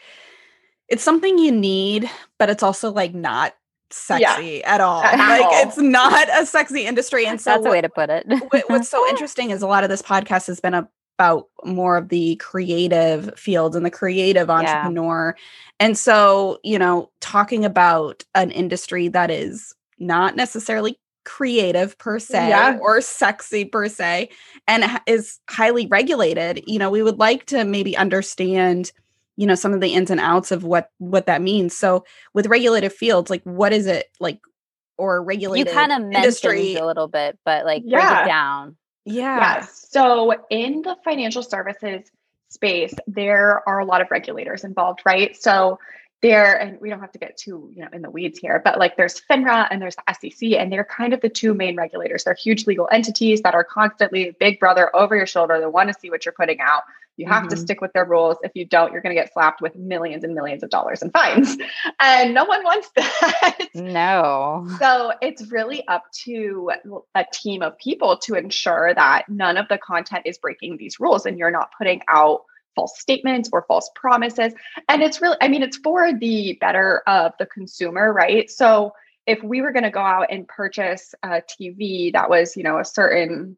it's 0.89 1.03
something 1.03 1.39
you 1.39 1.53
need, 1.53 2.11
but 2.39 2.51
it's 2.51 2.63
also 2.63 2.93
like 2.93 3.15
not 3.15 3.55
sexy 3.91 4.61
yeah. 4.63 4.75
at 4.75 4.81
all. 4.81 5.03
At 5.03 5.19
like 5.41 5.43
all. 5.43 5.67
it's 5.67 5.79
not 5.79 6.29
a 6.31 6.47
sexy 6.47 6.87
industry. 6.87 7.27
And 7.27 7.41
so 7.41 7.51
that's 7.51 7.67
a 7.67 7.71
way 7.71 7.81
to 7.81 7.89
put 7.89 8.11
it. 8.11 8.27
what's 8.69 8.89
so 8.89 9.07
interesting 9.09 9.51
is 9.51 9.63
a 9.63 9.67
lot 9.67 9.85
of 9.85 9.91
this 9.91 10.03
podcast 10.03 10.47
has 10.47 10.61
been 10.61 10.75
about 10.75 11.49
more 11.65 11.97
of 11.97 12.09
the 12.09 12.37
creative 12.37 13.37
fields 13.39 13.77
and 13.77 13.85
the 13.85 13.91
creative 13.91 14.49
entrepreneur. 14.49 15.35
Yeah. 15.37 15.87
And 15.87 15.99
so, 15.99 16.59
you 16.63 16.79
know, 16.79 17.11
talking 17.21 17.65
about 17.65 18.25
an 18.35 18.51
industry 18.51 19.09
that 19.09 19.31
is 19.31 19.75
not 20.01 20.35
necessarily 20.37 20.99
creative 21.25 21.97
per 21.99 22.19
se 22.19 22.49
Yeah. 22.49 22.79
or 22.81 23.01
sexy 23.01 23.65
per 23.67 23.89
se 23.89 24.31
and 24.67 24.85
is 25.07 25.39
highly 25.49 25.87
regulated 25.87 26.65
you 26.67 26.79
know 26.79 26.91
we 26.91 27.03
would 27.03 27.19
like 27.19 27.45
to 27.47 27.65
maybe 27.65 27.95
understand 27.97 28.91
you 29.37 29.47
know 29.47 29.55
some 29.55 29.75
of 29.75 29.81
the 29.83 29.93
ins 29.95 30.11
and 30.11 30.19
outs 30.19 30.51
of 30.51 30.65
what 30.65 30.89
what 30.99 31.27
that 31.27 31.43
means 31.43 31.77
so 31.77 32.05
with 32.33 32.47
regulated 32.47 32.91
fields 32.93 33.29
like 33.31 33.43
what 33.45 33.73
is 33.73 33.87
it 33.87 34.07
like 34.19 34.41
or 34.97 35.23
regulated 35.23 35.67
You 35.67 35.73
regulated 35.73 35.91
kind 35.91 35.93
of 35.93 36.09
mentioned 36.09 36.25
industry 36.25 36.75
a 36.77 36.87
little 36.87 37.09
bit, 37.09 37.39
but 37.45 37.65
like 37.65 37.83
break 37.83 38.03
it 38.03 38.27
down. 38.27 38.77
yeah 39.07 39.57
Yes. 39.61 39.87
So 39.91 40.35
in 40.51 40.83
the 40.83 40.97
financial 41.05 41.43
services 41.43 42.11
space, 42.51 42.95
there 43.07 43.67
are 43.67 43.79
a 43.79 43.85
lot 43.85 44.03
of 44.03 44.11
regulators 44.11 44.63
involved, 44.63 45.01
right? 45.07 45.35
So 45.37 45.79
there, 46.23 46.55
and 46.61 46.81
we 46.81 46.91
don't 46.91 47.01
have 47.01 47.13
to 47.13 47.19
get 47.19 47.37
too, 47.37 47.71
you 47.75 47.83
know, 47.83 47.89
in 47.93 48.03
the 48.03 48.11
weeds 48.11 48.39
here, 48.39 48.61
but 48.63 48.79
like 48.79 48.97
there's 48.97 49.23
FINRA 49.31 49.69
and 49.71 49.81
there's 49.81 49.97
the 49.97 50.31
SEC, 50.31 50.53
and 50.53 50.71
they're 50.71 50.85
kind 50.85 51.13
of 51.15 51.21
the 51.21 51.29
two 51.31 51.55
main 51.55 51.77
regulators. 51.77 52.25
They're 52.25 52.35
huge 52.35 52.67
legal 52.67 52.89
entities 52.93 53.41
that 53.43 53.55
are 53.55 53.65
constantly 53.65 54.37
big 54.39 54.61
brother 54.61 54.95
over 54.95 55.17
your 55.17 55.27
shoulder. 55.27 55.59
They 55.59 55.67
want 55.67 55.89
to 55.89 55.99
see 55.99 56.11
what 56.11 56.25
you're 56.27 56.35
putting 56.35 56.61
out. 56.61 56.83
You 57.17 57.27
have 57.27 57.49
to 57.49 57.57
Mhm. 57.57 57.59
stick 57.59 57.81
with 57.83 57.93
their 57.93 58.07
rules. 58.07 58.39
If 58.43 58.53
you 58.55 58.65
don't, 58.65 58.93
you're 58.93 59.03
going 59.03 59.15
to 59.15 59.21
get 59.21 59.31
slapped 59.33 59.61
with 59.61 59.77
millions 59.77 60.25
and 60.25 60.35
millions 60.35 60.63
of 60.63 60.71
dollars 60.71 61.03
in 61.03 61.11
fines. 61.11 61.57
And 62.01 62.33
no 62.33 62.45
one 62.45 62.65
wants 62.65 62.91
that. 62.97 63.59
No. 63.75 64.67
So 64.79 65.13
it's 65.21 65.51
really 65.51 65.87
up 65.87 66.05
to 66.25 66.71
a 67.15 67.25
team 67.31 67.61
of 67.63 67.77
people 67.79 68.17
to 68.19 68.35
ensure 68.37 68.95
that 68.95 69.29
none 69.29 69.59
of 69.59 69.69
the 69.69 69.77
content 69.77 70.23
is 70.25 70.39
breaking 70.39 70.79
these 70.79 70.99
rules 70.99 71.27
and 71.27 71.39
you're 71.39 71.51
not 71.51 71.71
putting 71.77 72.01
out 72.09 72.45
false 72.75 72.99
statements 72.99 73.49
or 73.53 73.63
false 73.63 73.91
promises. 73.95 74.53
And 74.89 75.03
it's 75.03 75.21
really, 75.21 75.37
I 75.41 75.49
mean, 75.49 75.63
it's 75.63 75.77
for 75.79 76.13
the 76.13 76.57
better 76.61 77.03
of 77.07 77.33
the 77.39 77.47
consumer, 77.47 78.13
right? 78.13 78.51
So 78.51 78.93
if 79.27 79.43
we 79.43 79.61
were 79.61 79.73
going 79.73 79.85
to 79.85 79.91
go 79.91 80.01
out 80.01 80.29
and 80.31 80.49
purchase 80.49 81.15
a 81.23 81.43
TV 81.43 82.13
that 82.13 82.31
was, 82.31 82.57
you 82.57 82.63
know, 82.63 82.79
a 82.79 82.85
certain 82.85 83.57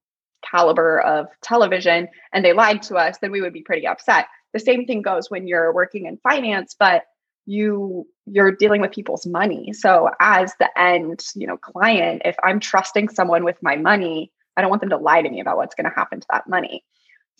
caliber 0.49 1.01
of 1.01 1.29
television 1.41 2.09
and 2.33 2.45
they 2.45 2.53
lied 2.53 2.83
to 2.83 2.97
us, 2.97 3.19
then 3.19 3.31
we 3.31 3.41
would 3.41 3.53
be 3.53 3.63
pretty 3.63 3.87
upset. 3.87 4.27
The 4.53 4.61
same 4.61 4.87
thing 4.87 5.03
goes 5.03 5.31
when 5.31 5.47
you're 5.47 5.73
working 5.73 6.07
in 6.07 6.19
finance, 6.19 6.75
but 6.79 7.05
you 7.47 8.07
you're 8.27 8.53
dealing 8.53 8.81
with 8.81 8.93
people's 8.93 9.27
money 9.27 9.73
so 9.73 10.09
as 10.21 10.55
the 10.61 10.79
end 10.79 11.25
you 11.35 11.47
know 11.47 11.57
client 11.57 12.23
if 12.25 12.37
i'm 12.45 12.61
trusting 12.61 13.09
someone 13.09 13.45
with 13.45 13.61
my 13.63 13.75
money 13.75 14.31
i 14.57 14.61
don't 14.61 14.71
want 14.71 14.81
them 14.81 14.91
to 14.91 14.97
lie 14.97 15.23
to 15.23 15.29
me 15.29 15.41
about 15.41 15.57
what's 15.57 15.75
going 15.75 15.89
to 15.89 15.95
happen 15.95 16.21
to 16.21 16.27
that 16.31 16.49
money 16.49 16.85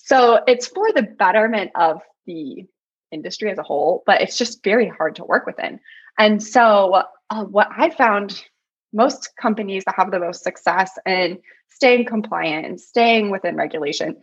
so 0.05 0.41
it's 0.47 0.67
for 0.67 0.93
the 0.93 1.03
betterment 1.03 1.71
of 1.75 2.03
the 2.27 2.67
industry 3.11 3.51
as 3.51 3.59
a 3.59 3.63
whole 3.63 4.03
but 4.07 4.21
it's 4.21 4.37
just 4.39 4.63
very 4.65 4.89
hard 4.89 5.17
to 5.17 5.25
work 5.25 5.47
within. 5.47 5.81
And 6.19 6.43
so 6.43 7.03
uh, 7.31 7.45
what 7.45 7.69
i 7.77 7.91
found 7.91 8.45
most 8.93 9.31
companies 9.41 9.85
that 9.85 9.95
have 9.97 10.11
the 10.11 10.19
most 10.19 10.43
success 10.43 10.99
in 11.07 11.39
staying 11.69 12.05
compliant 12.05 12.67
and 12.67 12.81
staying 12.81 13.31
within 13.31 13.57
regulation 13.57 14.17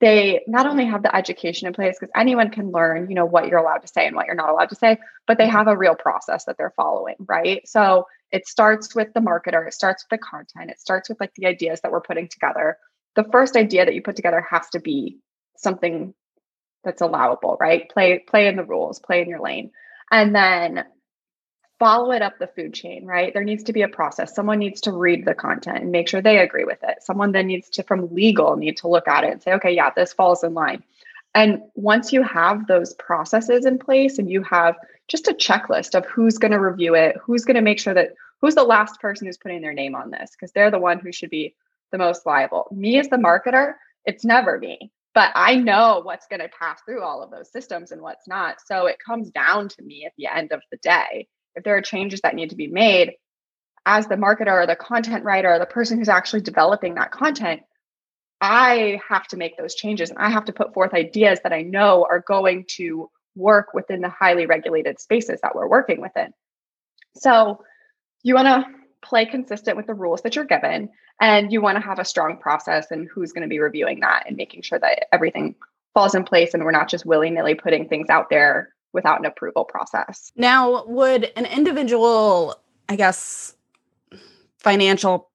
they 0.00 0.40
not 0.46 0.66
only 0.66 0.84
have 0.84 1.02
the 1.02 1.14
education 1.14 1.66
in 1.66 1.74
place 1.74 1.96
because 1.98 2.12
anyone 2.16 2.50
can 2.50 2.70
learn 2.70 3.08
you 3.08 3.14
know 3.14 3.24
what 3.24 3.46
you're 3.46 3.58
allowed 3.58 3.78
to 3.78 3.88
say 3.88 4.06
and 4.06 4.16
what 4.16 4.26
you're 4.26 4.34
not 4.34 4.50
allowed 4.50 4.68
to 4.68 4.74
say 4.74 4.96
but 5.26 5.38
they 5.38 5.48
have 5.48 5.68
a 5.68 5.76
real 5.76 5.94
process 5.94 6.44
that 6.44 6.56
they're 6.58 6.74
following 6.76 7.16
right? 7.26 7.66
So 7.68 8.06
it 8.32 8.46
starts 8.46 8.94
with 8.94 9.12
the 9.14 9.20
marketer 9.20 9.66
it 9.66 9.74
starts 9.74 10.04
with 10.04 10.18
the 10.18 10.24
content 10.24 10.70
it 10.70 10.80
starts 10.80 11.08
with 11.08 11.20
like 11.20 11.32
the 11.36 11.46
ideas 11.46 11.80
that 11.82 11.92
we're 11.92 12.00
putting 12.00 12.28
together 12.28 12.76
the 13.18 13.28
first 13.32 13.56
idea 13.56 13.84
that 13.84 13.94
you 13.94 14.00
put 14.00 14.14
together 14.14 14.46
has 14.48 14.68
to 14.70 14.78
be 14.78 15.18
something 15.56 16.14
that's 16.84 17.02
allowable 17.02 17.56
right 17.60 17.90
play 17.90 18.20
play 18.20 18.46
in 18.46 18.54
the 18.54 18.62
rules 18.62 19.00
play 19.00 19.20
in 19.20 19.28
your 19.28 19.40
lane 19.40 19.72
and 20.12 20.32
then 20.32 20.84
follow 21.80 22.10
it 22.12 22.22
up 22.22 22.38
the 22.38 22.46
food 22.48 22.74
chain, 22.74 23.06
right? 23.06 23.32
There 23.32 23.44
needs 23.44 23.64
to 23.64 23.72
be 23.72 23.82
a 23.82 23.88
process. 23.88 24.34
Someone 24.34 24.58
needs 24.58 24.80
to 24.82 24.92
read 24.92 25.24
the 25.24 25.34
content 25.34 25.78
and 25.78 25.92
make 25.92 26.08
sure 26.08 26.20
they 26.20 26.38
agree 26.38 26.64
with 26.64 26.82
it. 26.82 27.02
Someone 27.02 27.32
then 27.32 27.46
needs 27.46 27.70
to, 27.70 27.82
from 27.84 28.12
legal, 28.12 28.56
need 28.56 28.78
to 28.78 28.88
look 28.88 29.06
at 29.06 29.24
it 29.24 29.32
and 29.32 29.42
say, 29.42 29.52
okay, 29.52 29.72
yeah, 29.72 29.90
this 29.94 30.12
falls 30.12 30.42
in 30.42 30.54
line. 30.54 30.82
And 31.34 31.60
once 31.74 32.12
you 32.12 32.22
have 32.24 32.66
those 32.66 32.94
processes 32.94 33.64
in 33.64 33.78
place 33.78 34.18
and 34.18 34.28
you 34.28 34.42
have 34.42 34.74
just 35.06 35.28
a 35.28 35.34
checklist 35.34 35.94
of 35.94 36.04
who's 36.06 36.38
going 36.38 36.52
to 36.52 36.58
review 36.58 36.96
it, 36.96 37.16
who's 37.22 37.44
going 37.44 37.54
to 37.54 37.62
make 37.62 37.78
sure 37.78 37.94
that 37.94 38.14
who's 38.40 38.56
the 38.56 38.64
last 38.64 39.00
person 39.00 39.26
who's 39.26 39.38
putting 39.38 39.60
their 39.60 39.74
name 39.74 39.94
on 39.94 40.10
this, 40.10 40.32
because 40.32 40.50
they're 40.52 40.72
the 40.72 40.78
one 40.80 40.98
who 40.98 41.12
should 41.12 41.30
be 41.30 41.54
the 41.92 41.98
most 41.98 42.26
liable. 42.26 42.68
Me 42.72 42.98
as 42.98 43.08
the 43.08 43.16
marketer, 43.16 43.74
it's 44.04 44.24
never 44.24 44.58
me, 44.58 44.90
but 45.14 45.30
I 45.34 45.56
know 45.56 46.00
what's 46.02 46.26
going 46.26 46.40
to 46.40 46.48
pass 46.48 46.80
through 46.84 47.02
all 47.02 47.22
of 47.22 47.30
those 47.30 47.50
systems 47.50 47.92
and 47.92 48.02
what's 48.02 48.28
not. 48.28 48.56
So 48.66 48.86
it 48.86 48.96
comes 49.04 49.30
down 49.30 49.68
to 49.68 49.82
me 49.82 50.04
at 50.06 50.12
the 50.16 50.26
end 50.26 50.52
of 50.52 50.60
the 50.70 50.78
day 50.78 51.28
if 51.54 51.64
there 51.64 51.76
are 51.76 51.82
changes 51.82 52.20
that 52.22 52.34
need 52.34 52.50
to 52.50 52.56
be 52.56 52.68
made 52.68 53.14
as 53.84 54.06
the 54.06 54.16
marketer 54.16 54.52
or 54.62 54.66
the 54.66 54.76
content 54.76 55.24
writer 55.24 55.52
or 55.52 55.58
the 55.58 55.66
person 55.66 55.98
who's 55.98 56.08
actually 56.08 56.42
developing 56.42 56.94
that 56.94 57.10
content 57.10 57.62
i 58.40 59.00
have 59.08 59.26
to 59.26 59.36
make 59.36 59.56
those 59.56 59.74
changes 59.74 60.10
and 60.10 60.18
i 60.18 60.30
have 60.30 60.44
to 60.44 60.52
put 60.52 60.72
forth 60.74 60.94
ideas 60.94 61.40
that 61.42 61.52
i 61.52 61.62
know 61.62 62.06
are 62.08 62.20
going 62.20 62.64
to 62.68 63.10
work 63.34 63.74
within 63.74 64.00
the 64.00 64.08
highly 64.08 64.46
regulated 64.46 65.00
spaces 65.00 65.40
that 65.42 65.54
we're 65.54 65.68
working 65.68 66.00
within 66.00 66.32
so 67.16 67.64
you 68.22 68.34
want 68.34 68.46
to 68.46 68.77
play 69.02 69.24
consistent 69.24 69.76
with 69.76 69.86
the 69.86 69.94
rules 69.94 70.22
that 70.22 70.34
you're 70.34 70.44
given 70.44 70.88
and 71.20 71.52
you 71.52 71.60
want 71.60 71.76
to 71.76 71.82
have 71.82 71.98
a 71.98 72.04
strong 72.04 72.36
process 72.36 72.90
and 72.90 73.08
who's 73.08 73.32
going 73.32 73.42
to 73.42 73.48
be 73.48 73.58
reviewing 73.58 74.00
that 74.00 74.24
and 74.26 74.36
making 74.36 74.62
sure 74.62 74.78
that 74.78 75.06
everything 75.12 75.54
falls 75.94 76.14
in 76.14 76.24
place 76.24 76.54
and 76.54 76.64
we're 76.64 76.70
not 76.70 76.88
just 76.88 77.06
willy-nilly 77.06 77.54
putting 77.54 77.88
things 77.88 78.08
out 78.08 78.30
there 78.30 78.74
without 78.92 79.18
an 79.18 79.26
approval 79.26 79.64
process. 79.64 80.32
Now, 80.36 80.84
would 80.86 81.30
an 81.36 81.46
individual, 81.46 82.60
I 82.88 82.96
guess, 82.96 83.54
financial 84.58 85.27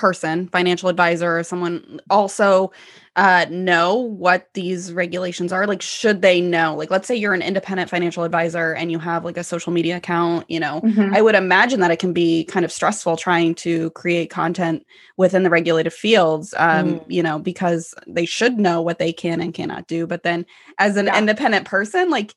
person, 0.00 0.48
financial 0.48 0.88
advisor, 0.88 1.38
or 1.38 1.44
someone 1.44 2.00
also 2.10 2.72
uh, 3.16 3.44
know 3.50 3.96
what 3.96 4.48
these 4.54 4.92
regulations 4.92 5.52
are? 5.52 5.66
Like, 5.66 5.82
should 5.82 6.22
they 6.22 6.40
know? 6.40 6.74
Like, 6.74 6.90
let's 6.90 7.06
say 7.06 7.14
you're 7.16 7.34
an 7.34 7.42
independent 7.42 7.90
financial 7.90 8.24
advisor 8.24 8.72
and 8.74 8.90
you 8.90 8.98
have 8.98 9.24
like 9.24 9.36
a 9.36 9.44
social 9.44 9.72
media 9.72 9.98
account, 9.98 10.50
you 10.50 10.60
know, 10.60 10.82
Mhm. 10.82 11.14
I 11.14 11.20
would 11.22 11.34
imagine 11.34 11.80
that 11.80 11.90
it 11.90 11.98
can 11.98 12.12
be 12.12 12.44
kind 12.44 12.64
of 12.64 12.72
stressful 12.72 13.16
trying 13.16 13.54
to 13.56 13.90
create 13.90 14.30
content 14.30 14.86
within 15.18 15.42
the 15.42 15.50
regulated 15.50 15.92
fields, 15.92 16.54
um, 16.58 17.00
Mm. 17.00 17.04
you 17.08 17.22
know, 17.22 17.38
because 17.38 17.94
they 18.06 18.24
should 18.26 18.58
know 18.58 18.80
what 18.80 18.98
they 18.98 19.12
can 19.12 19.40
and 19.40 19.52
cannot 19.54 19.86
do. 19.86 20.06
But 20.06 20.22
then 20.22 20.46
as 20.78 20.96
an 20.96 21.06
Yeah. 21.06 21.18
independent 21.18 21.66
person, 21.66 22.10
like, 22.10 22.34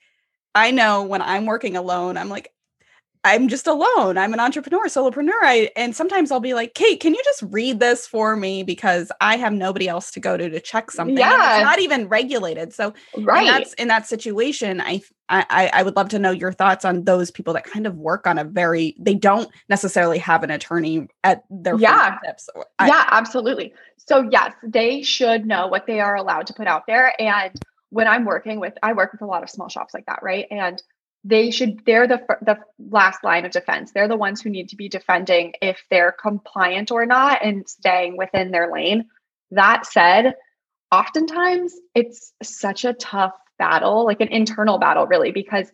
I 0.56 0.72
know 0.72 1.04
when 1.04 1.22
I'm 1.22 1.46
working 1.48 1.76
alone, 1.78 2.18
I'm 2.18 2.30
like, 2.30 2.53
I'm 3.26 3.48
just 3.48 3.68
alone. 3.68 4.18
I'm 4.18 4.34
an 4.34 4.40
entrepreneur, 4.42 4.86
solopreneur. 4.88 5.32
I, 5.42 5.70
and 5.78 5.96
sometimes 5.96 6.30
I'll 6.30 6.42
be 6.42 6.54
like, 6.54 6.74
Kate, 6.74 7.00
can 7.00 7.14
you 7.14 7.22
just 7.24 7.42
read 7.50 7.80
this 7.80 8.06
for 8.06 8.36
me? 8.36 8.64
Because 8.64 9.12
I 9.22 9.38
have 9.38 9.54
nobody 9.54 9.88
else 9.88 10.12
to 10.12 10.20
go 10.20 10.36
to 10.36 10.50
to 10.50 10.60
check 10.60 10.92
something. 10.92 11.18
and 11.18 11.20
Yeah. 11.20 11.56
it's 11.58 11.64
not 11.64 11.80
even 11.80 12.10
regulated. 12.10 12.74
So 12.74 12.94
Right. 13.18 13.48
that's 13.48 13.74
in 13.76 13.88
that 13.88 14.08
situation, 14.08 14.82
I, 14.82 15.02
I 15.30 15.70
I 15.74 15.84
would 15.84 15.96
love 15.96 16.10
to 16.10 16.20
know 16.20 16.32
your 16.32 16.52
thoughts 16.52 16.84
on 16.84 17.06
those 17.06 17.32
people 17.32 17.54
that 17.54 17.64
kind 17.64 17.88
of 17.88 17.96
work 17.96 18.28
on 18.28 18.38
a 18.38 18.44
very 18.44 18.94
they 19.00 19.16
don't 19.16 19.50
necessarily 19.70 20.18
have 20.18 20.44
an 20.44 20.52
attorney 20.52 21.08
at 21.24 21.44
their 21.50 21.78
Yeah. 21.78 22.10
fingertips. 22.20 22.50
Oh, 22.56 22.66
I- 22.80 22.88
yeah, 22.88 23.06
absolutely. 23.10 23.74
So 23.98 24.28
yes, 24.32 24.54
they 24.64 25.02
should 25.02 25.46
know 25.46 25.68
what 25.68 25.88
they 25.88 26.02
are 26.02 26.16
allowed 26.16 26.48
to 26.48 26.54
put 26.54 26.68
out 26.68 26.84
there. 26.88 27.14
And 27.22 27.54
when 27.90 28.08
I'm 28.08 28.26
working 28.26 28.60
with, 28.60 28.74
I 28.84 28.92
work 28.94 29.14
with 29.14 29.22
a 29.22 29.26
lot 29.26 29.44
of 29.44 29.50
small 29.50 29.70
shops 29.70 29.94
like 29.94 30.06
that, 30.08 30.20
right? 30.22 30.46
And 30.52 30.82
they 31.24 31.52
should, 31.52 31.86
they're 31.86 32.08
the 32.08 32.22
the 32.42 32.60
last 32.90 33.24
line 33.24 33.46
of 33.46 33.52
defense. 33.52 33.92
They're 33.92 34.08
the 34.08 34.18
ones 34.18 34.42
who 34.42 34.50
need 34.50 34.70
to 34.70 34.76
be 34.76 34.90
defending 34.90 35.54
if 35.62 35.84
they're 35.90 36.12
compliant 36.12 36.92
or 36.92 37.06
not 37.06 37.44
and 37.44 37.68
staying 37.68 38.18
within 38.18 38.52
their 38.52 38.72
lane. 38.72 39.06
That 39.52 39.86
said, 39.86 40.36
oftentimes 40.92 41.74
it's 41.96 42.34
such 42.42 42.84
a 42.86 42.94
tough 42.94 43.34
battle, 43.58 44.06
like 44.06 44.22
an 44.22 44.28
internal 44.30 44.80
battle, 44.80 45.08
really, 45.08 45.32
because 45.32 45.72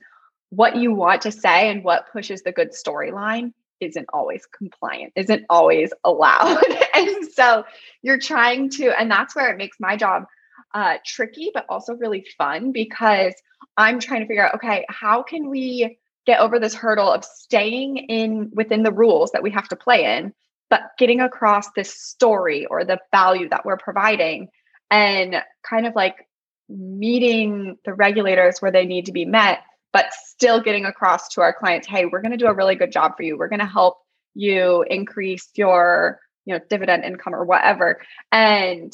what 0.50 0.76
you 0.76 0.94
want 0.94 1.24
to 1.24 1.32
say 1.32 1.70
and 1.70 1.84
what 1.84 2.12
pushes 2.12 2.42
the 2.42 2.52
good 2.52 2.72
storyline 2.72 3.54
isn't 3.80 4.08
always 4.14 4.46
compliant, 4.46 5.14
isn't 5.16 5.46
always 5.50 5.92
allowed. 6.04 6.64
and 6.96 7.28
so 7.32 7.64
you're 8.02 8.20
trying 8.20 8.70
to, 8.70 8.90
and 9.00 9.10
that's 9.10 9.36
where 9.36 9.52
it 9.52 9.58
makes 9.58 9.80
my 9.80 9.96
job 9.96 10.26
uh, 10.74 10.98
tricky, 11.06 11.52
but 11.54 11.66
also 11.70 11.96
really 11.96 12.26
fun 12.38 12.72
because 12.72 13.34
I'm 13.78 14.00
trying 14.00 14.22
to 14.22 14.28
figure 14.28 14.46
out, 14.46 14.56
okay, 14.56 14.86
how 14.90 15.24
can 15.24 15.50
we 15.50 16.00
get 16.26 16.40
over 16.40 16.60
this 16.60 16.76
hurdle 16.76 17.12
of 17.12 17.24
staying 17.24 17.98
in 17.98 18.52
within 18.54 18.84
the 18.84 18.92
rules 18.92 19.32
that 19.32 19.44
we 19.44 19.52
have 19.52 19.68
to 19.70 19.76
play 19.76 20.18
in, 20.18 20.34
but 20.70 20.82
getting 20.98 21.22
across 21.22 21.72
this 21.72 21.92
story 21.92 22.66
or 22.66 22.84
the 22.84 23.00
value 23.12 23.50
that 23.50 23.66
we're 23.66 23.78
providing 23.78 24.50
and 24.92 25.36
kind 25.68 25.88
of 25.88 25.96
like 25.96 26.28
meeting 26.68 27.78
the 27.86 27.94
regulators 27.94 28.60
where 28.60 28.72
they 28.72 28.86
need 28.86 29.06
to 29.08 29.12
be 29.12 29.26
met 29.26 29.60
but 29.92 30.14
still 30.14 30.62
getting 30.62 30.86
across 30.86 31.30
to 31.30 31.42
our 31.42 31.52
clients 31.52 31.88
hey 31.88 32.06
we're 32.06 32.22
going 32.22 32.32
to 32.32 32.38
do 32.38 32.46
a 32.46 32.54
really 32.54 32.76
good 32.76 32.92
job 32.92 33.14
for 33.18 33.24
you. 33.24 33.36
We're 33.38 33.48
going 33.48 33.60
to 33.60 33.66
help 33.66 33.98
you 34.36 34.86
increase 34.90 35.50
your 35.56 36.20
you 36.46 36.54
know 36.54 36.62
dividend 36.70 37.04
income 37.04 37.36
or 37.36 37.44
whatever. 37.44 38.02
And 38.32 38.94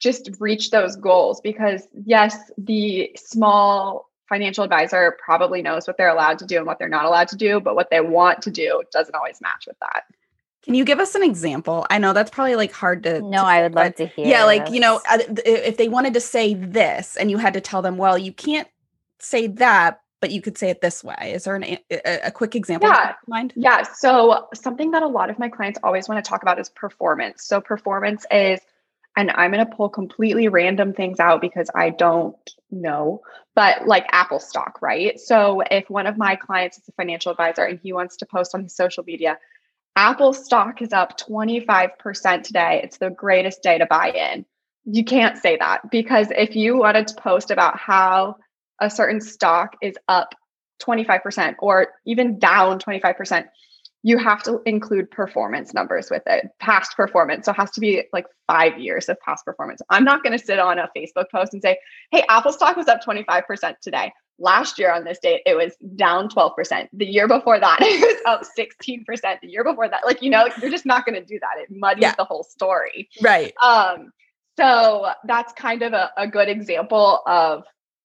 just 0.00 0.30
reach 0.40 0.70
those 0.70 0.96
goals 0.96 1.40
because 1.42 1.86
yes 2.06 2.36
the 2.58 3.12
small 3.16 4.10
financial 4.28 4.64
advisor 4.64 5.16
probably 5.24 5.62
knows 5.62 5.86
what 5.86 5.96
they're 5.96 6.08
allowed 6.08 6.38
to 6.40 6.46
do 6.46 6.56
and 6.58 6.66
what 6.66 6.78
they're 6.78 6.88
not 6.88 7.04
allowed 7.04 7.28
to 7.28 7.36
do 7.36 7.60
but 7.60 7.74
what 7.76 7.90
they 7.90 8.00
want 8.00 8.42
to 8.42 8.50
do 8.50 8.82
doesn't 8.92 9.14
always 9.14 9.40
match 9.40 9.64
with 9.68 9.78
that 9.80 10.04
Can 10.62 10.74
you 10.74 10.84
give 10.84 11.00
us 11.00 11.14
an 11.14 11.22
example? 11.22 11.86
I 11.90 11.98
know 11.98 12.12
that's 12.12 12.30
probably 12.30 12.54
like 12.56 12.72
hard 12.72 13.02
to. 13.04 13.20
No, 13.20 13.38
to 13.38 13.44
I 13.54 13.62
would 13.62 13.74
love 13.74 13.94
to 13.96 14.06
hear. 14.06 14.26
Yeah, 14.26 14.44
like 14.44 14.68
you 14.70 14.78
know, 14.80 15.00
this. 15.08 15.28
uh, 15.28 15.34
th- 15.34 15.66
if 15.70 15.76
they 15.78 15.88
wanted 15.88 16.14
to 16.14 16.20
say 16.20 16.52
this, 16.54 17.16
and 17.16 17.30
you 17.30 17.38
had 17.38 17.54
to 17.54 17.62
tell 17.62 17.80
them, 17.82 17.96
well, 17.96 18.18
you 18.18 18.32
can't 18.32 18.68
say 19.18 19.46
that, 19.48 20.00
but 20.20 20.30
you 20.30 20.42
could 20.42 20.58
say 20.58 20.68
it 20.68 20.82
this 20.82 21.02
way. 21.02 21.32
Is 21.34 21.44
there 21.44 21.56
an, 21.56 21.64
a, 21.64 21.78
a- 21.90 22.26
a 22.26 22.30
quick 22.30 22.54
example? 22.54 22.88
that 22.90 22.98
Yeah. 22.98 23.06
comes 23.06 23.16
Mind. 23.26 23.52
Yeah. 23.56 23.82
So 23.82 24.48
something 24.54 24.90
that 24.90 25.02
a 25.02 25.08
lot 25.08 25.30
of 25.30 25.38
my 25.38 25.48
clients 25.48 25.78
always 25.82 26.08
want 26.10 26.22
to 26.22 26.28
talk 26.28 26.42
about 26.42 26.58
is 26.60 26.68
performance. 26.68 27.42
So 27.44 27.60
performance 27.62 28.26
is, 28.30 28.60
and 29.16 29.30
I'm 29.30 29.52
going 29.52 29.64
to 29.64 29.76
pull 29.76 29.88
completely 29.88 30.48
random 30.48 30.92
things 30.92 31.20
out 31.20 31.40
because 31.40 31.68
I 31.74 31.90
don't 31.90 32.36
know, 32.70 33.22
but 33.54 33.86
like 33.86 34.06
Apple 34.12 34.38
stock, 34.38 34.80
right? 34.80 35.18
So 35.18 35.62
if 35.70 35.90
one 35.90 36.06
of 36.06 36.16
my 36.16 36.36
clients 36.36 36.78
is 36.78 36.88
a 36.88 36.92
financial 36.92 37.32
advisor 37.32 37.64
and 37.64 37.80
he 37.82 37.92
wants 37.92 38.16
to 38.18 38.26
post 38.26 38.54
on 38.54 38.62
his 38.62 38.74
social 38.74 39.04
media, 39.04 39.38
Apple 39.96 40.32
stock 40.32 40.80
is 40.80 40.92
up 40.92 41.18
25% 41.18 42.42
today. 42.42 42.80
It's 42.84 42.98
the 42.98 43.10
greatest 43.10 43.62
day 43.62 43.78
to 43.78 43.86
buy 43.86 44.10
in. 44.10 44.46
You 44.84 45.04
can't 45.04 45.36
say 45.36 45.56
that 45.56 45.90
because 45.90 46.28
if 46.30 46.54
you 46.54 46.78
wanted 46.78 47.08
to 47.08 47.14
post 47.16 47.50
about 47.50 47.78
how 47.78 48.36
a 48.80 48.88
certain 48.88 49.20
stock 49.20 49.76
is 49.82 49.96
up 50.08 50.34
25% 50.80 51.56
or 51.58 51.88
even 52.06 52.38
down 52.38 52.78
25%, 52.78 53.46
you 54.02 54.16
have 54.16 54.42
to 54.44 54.60
include 54.64 55.10
performance 55.10 55.74
numbers 55.74 56.08
with 56.10 56.22
it, 56.26 56.48
past 56.58 56.96
performance. 56.96 57.44
So 57.44 57.52
it 57.52 57.56
has 57.56 57.70
to 57.72 57.80
be 57.80 58.04
like 58.12 58.26
five 58.46 58.78
years 58.78 59.08
of 59.08 59.20
past 59.20 59.44
performance. 59.44 59.82
I'm 59.90 60.04
not 60.04 60.22
going 60.22 60.36
to 60.36 60.42
sit 60.44 60.58
on 60.58 60.78
a 60.78 60.88
Facebook 60.96 61.26
post 61.30 61.52
and 61.52 61.62
say, 61.62 61.78
hey, 62.10 62.24
Apple 62.28 62.52
stock 62.52 62.76
was 62.76 62.88
up 62.88 63.00
25% 63.06 63.74
today. 63.82 64.12
Last 64.38 64.78
year 64.78 64.90
on 64.90 65.04
this 65.04 65.18
date, 65.18 65.42
it 65.44 65.54
was 65.54 65.74
down 65.96 66.30
12%. 66.30 66.88
The 66.94 67.04
year 67.04 67.28
before 67.28 67.60
that, 67.60 67.78
it 67.82 68.00
was 68.00 68.22
up 68.26 68.42
16%. 68.58 69.04
The 69.42 69.48
year 69.48 69.64
before 69.64 69.86
that, 69.88 70.00
like, 70.06 70.22
you 70.22 70.30
know, 70.30 70.48
you're 70.62 70.70
just 70.70 70.86
not 70.86 71.04
going 71.04 71.20
to 71.20 71.24
do 71.24 71.38
that. 71.40 71.60
It 71.62 71.68
muddies 71.70 72.02
Yeah. 72.02 72.14
the 72.16 72.24
whole 72.24 72.44
story. 72.44 73.10
Right. 73.20 73.52
Um, 73.62 74.12
so 74.56 75.10
that's 75.24 75.52
kind 75.52 75.82
of 75.82 75.92
a, 75.92 76.10
a 76.16 76.26
good 76.26 76.48
example 76.48 77.20
of 77.26 77.64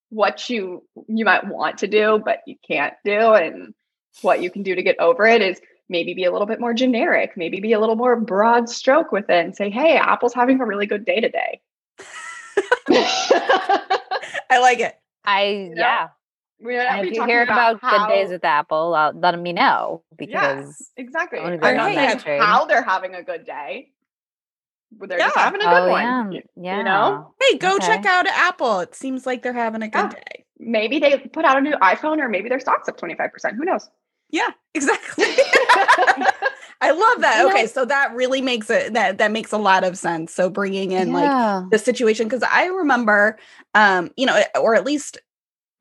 what 0.09 0.49
you 0.49 0.83
you 1.07 1.25
might 1.25 1.47
want 1.47 1.79
to 1.79 1.87
do, 1.87 2.21
but 2.23 2.39
you 2.45 2.55
can't 2.65 2.93
do, 3.03 3.33
and 3.33 3.73
what 4.21 4.41
you 4.41 4.49
can 4.51 4.63
do 4.63 4.75
to 4.75 4.83
get 4.83 4.99
over 4.99 5.25
it 5.25 5.41
is 5.41 5.59
maybe 5.89 6.13
be 6.13 6.23
a 6.25 6.31
little 6.31 6.47
bit 6.47 6.59
more 6.59 6.73
generic, 6.73 7.33
maybe 7.35 7.59
be 7.59 7.73
a 7.73 7.79
little 7.79 7.95
more 7.95 8.15
broad 8.15 8.69
stroke 8.69 9.11
with 9.11 9.29
it, 9.29 9.45
and 9.45 9.55
say, 9.55 9.69
"Hey, 9.69 9.97
Apple's 9.97 10.33
having 10.33 10.59
a 10.61 10.65
really 10.65 10.85
good 10.85 11.05
day 11.05 11.19
today." 11.21 11.61
I 14.49 14.59
like 14.59 14.79
it. 14.79 14.95
I 15.23 15.69
know, 15.73 15.81
yeah. 15.81 16.07
And 16.61 17.07
if 17.07 17.13
you 17.13 17.25
hear 17.25 17.43
about, 17.43 17.81
good 17.81 18.07
days 18.07 18.29
with 18.29 18.43
Apple, 18.45 18.93
uh, 18.95 19.11
let 19.13 19.37
me 19.39 19.53
know 19.53 20.03
because 20.17 20.91
exactly. 20.97 21.39
wanna 21.39 21.55
I'm 21.55 21.59
go 21.59 21.73
not 21.73 21.93
down 21.93 22.17
that 22.17 22.39
how 22.41 22.65
they're 22.65 22.81
having 22.83 23.13
a 23.15 23.23
good 23.23 23.45
day. 23.45 23.91
They're 24.97 25.17
just 25.17 25.35
having 25.35 25.61
a 25.61 25.65
good 25.65 25.73
oh 25.73 25.89
one. 25.89 26.03
yeah, 26.03 26.29
You- 26.31 26.41
yeah. 26.55 26.77
You 26.77 26.83
know, 26.85 27.33
Hey, 27.41 27.57
go 27.57 27.77
check 27.79 28.05
out 28.05 28.27
Apple. 28.27 28.79
It 28.79 28.95
seems 28.95 29.25
like 29.25 29.41
they're 29.41 29.51
having 29.51 29.81
a 29.81 29.89
good 29.89 29.99
Yeah. 29.99 30.09
day. 30.09 30.45
maybe 30.57 30.99
they 30.99 31.17
put 31.17 31.43
out 31.43 31.57
a 31.57 31.61
new 31.61 31.73
iPhone, 31.81 32.19
or 32.19 32.29
maybe 32.29 32.47
their 32.47 32.61
stock's 32.61 32.87
up 32.87 32.97
twenty 32.97 33.15
five 33.15 33.33
percent. 33.33 33.57
Who 33.57 33.65
knows? 33.65 33.89
Yeah, 34.29 34.51
exactly. 34.73 35.25
I 36.81 36.91
love 36.91 37.21
that. 37.21 37.45
Okay, 37.47 37.67
so 37.67 37.85
that 37.85 38.13
really 38.13 38.41
makes 38.41 38.69
it 38.69 38.93
that 38.93 39.17
that 39.17 39.31
makes 39.31 39.51
a 39.51 39.57
lot 39.57 39.83
of 39.83 39.97
sense. 39.97 40.33
So 40.33 40.49
bringing 40.49 40.91
in 40.91 41.13
like 41.13 41.31
the 41.71 41.79
situation 41.79 42.27
because 42.27 42.43
I 42.43 42.65
remember, 42.67 43.37
um, 43.73 44.11
you 44.17 44.25
know, 44.25 44.41
or 44.59 44.75
at 44.75 44.85
least 44.85 45.17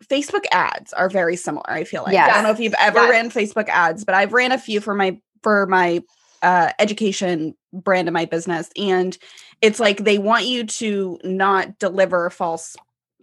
Facebook 0.05 0.45
ads 0.53 0.93
are 0.93 1.09
very 1.09 1.37
similar. 1.37 1.71
I 1.71 1.85
feel 1.85 2.03
like 2.03 2.17
I 2.17 2.29
don't 2.35 2.43
know 2.43 2.51
if 2.51 2.61
you've 2.61 2.75
ever 2.79 3.01
Yes. 3.01 3.11
ran 3.11 3.31
Facebook 3.31 3.69
ads, 3.69 4.05
but 4.05 4.15
I've 4.15 4.33
ran 4.33 4.53
a 4.53 4.59
few 4.59 4.81
for 4.81 4.95
my 4.95 5.21
for 5.43 5.67
my 5.67 6.03
uh, 6.43 6.73
education 6.79 7.55
brand 7.73 8.09
of 8.09 8.15
my 8.15 8.25
business, 8.25 8.71
and 8.77 9.17
it's 9.61 9.81
like 9.81 10.05
they 10.05 10.19
want 10.19 10.45
you 10.47 10.65
to 10.65 11.19
not 11.25 11.79
deliver 11.79 12.29
false 12.31 12.77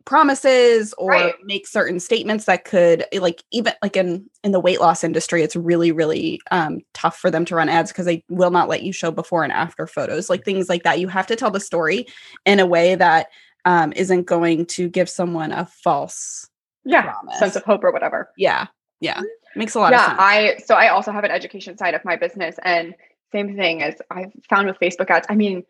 promises 0.05 0.93
or 0.97 1.09
Right. 1.11 1.33
make 1.43 1.67
certain 1.67 1.99
statements 1.99 2.45
that 2.45 2.65
could 2.65 3.05
like 3.13 3.43
even 3.51 3.73
like 3.81 3.95
in 3.95 4.29
in 4.43 4.51
the 4.51 4.59
weight 4.59 4.79
loss 4.79 5.03
industry 5.03 5.43
it's 5.43 5.55
really 5.55 5.91
really 5.91 6.39
um 6.51 6.79
tough 6.93 7.17
for 7.17 7.29
them 7.31 7.45
to 7.45 7.55
run 7.55 7.69
ads 7.69 7.91
because 7.91 8.05
they 8.05 8.23
will 8.29 8.51
not 8.51 8.67
let 8.69 8.83
you 8.83 8.91
show 8.91 9.11
before 9.11 9.43
and 9.43 9.53
after 9.53 9.85
photos 9.87 10.29
like 10.29 10.43
things 10.45 10.69
like 10.69 10.83
that 10.83 10.99
you 10.99 11.07
have 11.07 11.27
to 11.27 11.35
tell 11.35 11.51
the 11.51 11.59
story 11.59 12.05
in 12.45 12.59
a 12.59 12.65
way 12.65 12.95
that 12.95 13.27
um 13.65 13.93
isn't 13.95 14.23
going 14.23 14.65
to 14.65 14.89
give 14.89 15.09
someone 15.09 15.51
a 15.51 15.65
false 15.65 16.47
yeah, 16.83 17.03
promise. 17.03 17.37
sense 17.39 17.55
of 17.55 17.63
hope 17.63 17.83
or 17.83 17.91
whatever. 17.91 18.29
yeah 18.37 18.65
yeah 19.01 19.21
makes 19.55 19.75
a 19.75 19.79
lot 19.79 19.91
yeah, 19.91 19.99
of 19.99 20.05
sense 20.07 20.17
Yeah 20.19 20.25
I 20.25 20.57
so 20.65 20.75
I 20.75 20.87
also 20.89 21.11
have 21.11 21.23
an 21.23 21.31
education 21.31 21.77
side 21.77 21.93
of 21.93 22.03
my 22.05 22.15
business, 22.15 22.55
and 22.63 22.95
same 23.31 23.55
thing 23.55 23.83
as 23.83 23.95
I've 24.09 24.31
found 24.49 24.67
with 24.67 24.77
Facebook 24.79 25.09
ads. 25.09 25.25
I 25.29 25.35
mean, 25.35 25.63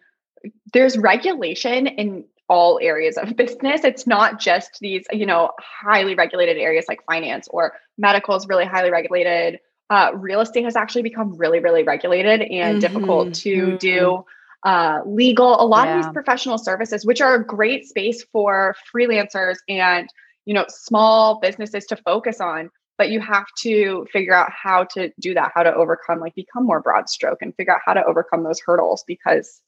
there's 0.73 0.97
regulation 0.97 1.85
in 1.87 2.25
all 2.51 2.79
areas 2.83 3.17
of 3.17 3.35
business. 3.37 3.83
It's 3.85 4.05
not 4.07 4.39
just 4.39 4.79
these, 4.81 5.05
you 5.11 5.25
know, 5.25 5.51
highly 5.59 6.15
regulated 6.15 6.57
areas 6.57 6.85
like 6.89 7.03
finance 7.05 7.47
or 7.49 7.73
medical 7.97 8.35
is 8.35 8.47
really 8.47 8.65
highly 8.65 8.91
regulated. 8.91 9.59
Uh, 9.89 10.11
real 10.15 10.41
estate 10.41 10.65
has 10.65 10.75
actually 10.75 11.03
become 11.03 11.35
really, 11.37 11.59
really 11.59 11.83
regulated 11.83 12.41
and 12.43 12.79
difficult 12.79 13.33
Mhm, 13.33 13.33
to 13.43 13.55
mhm. 13.55 13.79
do. 13.79 14.25
Uh, 14.63 14.99
legal, 15.05 15.61
a 15.61 15.65
lot 15.65 15.87
of 15.89 15.95
these 15.95 16.07
professional 16.09 16.57
services, 16.57 17.05
which 17.05 17.21
are 17.21 17.35
a 17.35 17.45
great 17.45 17.85
space 17.85 18.23
for 18.31 18.75
freelancers 18.93 19.57
and 19.69 20.09
you 20.45 20.53
know 20.53 20.65
small 20.69 21.39
businesses 21.39 21.85
to 21.85 21.95
focus 21.97 22.41
on 22.41 22.69
but 22.97 23.09
you 23.09 23.19
have 23.19 23.45
to 23.59 24.05
figure 24.11 24.33
out 24.33 24.51
how 24.51 24.83
to 24.83 25.11
do 25.19 25.33
that 25.33 25.51
how 25.55 25.63
to 25.63 25.73
overcome 25.73 26.19
like 26.19 26.35
become 26.35 26.65
more 26.65 26.81
broad 26.81 27.09
stroke 27.09 27.39
and 27.41 27.55
figure 27.55 27.73
out 27.73 27.81
how 27.85 27.93
to 27.93 28.03
overcome 28.05 28.43
those 28.43 28.59
hurdles 28.65 29.03
because 29.07 29.61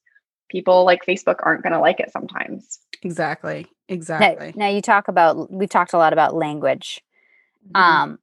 people 0.49 0.85
like 0.85 1.05
facebook 1.05 1.37
aren't 1.43 1.63
going 1.63 1.73
to 1.73 1.79
like 1.79 1.99
it 1.99 2.11
sometimes 2.11 2.79
exactly 3.01 3.67
exactly 3.87 4.53
now 4.55 4.67
you 4.67 4.81
talk 4.81 5.07
about 5.07 5.51
we've 5.51 5.69
talked 5.69 5.93
a 5.93 5.97
lot 5.97 6.13
about 6.13 6.35
language. 6.35 7.01
Mm-hmm. 7.67 7.81
Um, 7.81 8.19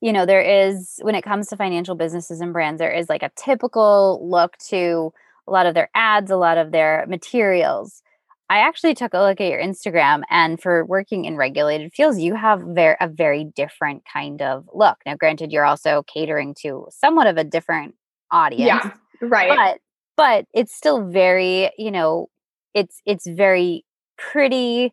you 0.00 0.12
know, 0.12 0.24
there 0.24 0.40
is 0.40 0.98
when 1.02 1.14
it 1.14 1.22
comes 1.22 1.48
to 1.48 1.56
financial 1.56 1.94
businesses 1.94 2.40
and 2.40 2.52
brands, 2.52 2.78
there 2.78 2.92
is 2.92 3.08
like 3.08 3.22
a 3.22 3.30
typical 3.36 4.26
look 4.28 4.56
to 4.68 5.12
a 5.46 5.52
lot 5.52 5.66
of 5.66 5.74
their 5.74 5.90
ads, 5.94 6.30
a 6.30 6.36
lot 6.36 6.58
of 6.58 6.72
their 6.72 7.04
materials. 7.06 8.02
I 8.48 8.58
actually 8.58 8.94
took 8.94 9.14
a 9.14 9.20
look 9.20 9.40
at 9.40 9.48
your 9.48 9.60
Instagram, 9.60 10.22
and 10.28 10.60
for 10.60 10.84
working 10.84 11.24
in 11.24 11.36
regulated 11.36 11.92
fields, 11.92 12.18
you 12.18 12.34
have 12.34 12.62
ver- 12.62 12.96
a 13.00 13.06
very 13.06 13.44
different 13.44 14.02
kind 14.12 14.42
of 14.42 14.68
look. 14.74 14.98
Now, 15.06 15.14
granted, 15.14 15.52
you're 15.52 15.64
also 15.64 16.02
catering 16.02 16.54
to 16.62 16.88
somewhat 16.90 17.28
of 17.28 17.36
a 17.36 17.44
different 17.44 17.94
audience, 18.32 18.66
yeah 18.66 18.92
right 19.20 19.50
but 19.54 19.80
but 20.20 20.44
it's 20.52 20.74
still 20.74 21.06
very 21.10 21.70
you 21.78 21.90
know 21.90 22.28
it's 22.74 23.00
it's 23.06 23.26
very 23.26 23.84
pretty. 24.18 24.92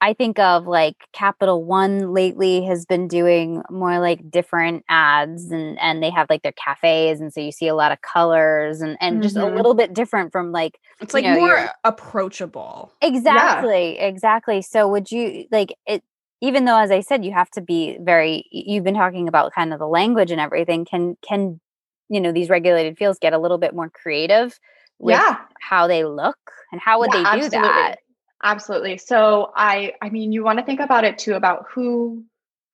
I 0.00 0.14
think 0.14 0.38
of 0.38 0.66
like 0.68 0.94
capital 1.12 1.64
one 1.64 2.12
lately 2.14 2.64
has 2.66 2.86
been 2.86 3.08
doing 3.08 3.62
more 3.68 3.98
like 3.98 4.20
different 4.30 4.84
ads 4.88 5.50
and 5.50 5.76
and 5.80 6.00
they 6.02 6.10
have 6.10 6.28
like 6.30 6.42
their 6.42 6.52
cafes 6.64 7.20
and 7.20 7.32
so 7.32 7.40
you 7.40 7.50
see 7.50 7.66
a 7.68 7.74
lot 7.74 7.90
of 7.90 7.98
colors 8.00 8.80
and 8.80 8.96
and 9.00 9.22
just 9.22 9.36
a 9.36 9.40
Mhm. 9.40 9.56
little 9.56 9.74
bit 9.74 9.92
different 9.94 10.30
from 10.30 10.52
like 10.52 10.78
it's 11.00 11.14
like 11.14 11.24
know, 11.24 11.34
more 11.34 11.48
you're- 11.48 11.68
approachable 11.84 12.92
exactly 13.02 13.98
exactly. 13.98 14.62
So 14.62 14.88
would 14.88 15.10
you 15.10 15.46
like 15.50 15.74
it 15.86 16.02
even 16.40 16.64
though 16.66 16.78
as 16.78 16.92
i 16.92 17.00
said 17.00 17.24
you 17.24 17.32
have 17.32 17.50
to 17.50 17.60
be 17.60 17.98
very 18.00 18.44
you've 18.52 18.84
been 18.84 18.94
talking 18.94 19.26
about 19.26 19.52
kind 19.52 19.72
of 19.72 19.80
the 19.80 19.86
language 19.88 20.30
and 20.30 20.40
everything 20.40 20.84
can 20.84 21.16
can 21.28 21.60
you 22.08 22.20
know 22.20 22.32
these 22.32 22.48
regulated 22.48 22.96
fields 22.98 23.18
get 23.20 23.32
a 23.32 23.38
little 23.38 23.58
bit 23.58 23.74
more 23.74 23.90
creative 23.90 24.58
with 24.98 25.12
yeah. 25.14 25.36
how 25.60 25.86
they 25.86 26.04
look 26.04 26.38
and 26.72 26.80
how 26.80 26.98
would 27.00 27.10
Yeah, 27.12 27.22
they 27.22 27.38
do 27.40 27.44
absolutely. 27.44 27.68
that? 27.68 27.96
Absolutely. 28.42 28.98
So 28.98 29.52
i 29.54 29.92
i 30.02 30.08
mean 30.10 30.32
you 30.32 30.44
want 30.44 30.58
to 30.58 30.64
think 30.64 30.80
about 30.80 31.04
it 31.04 31.18
too 31.18 31.34
about 31.34 31.66
who 31.74 32.24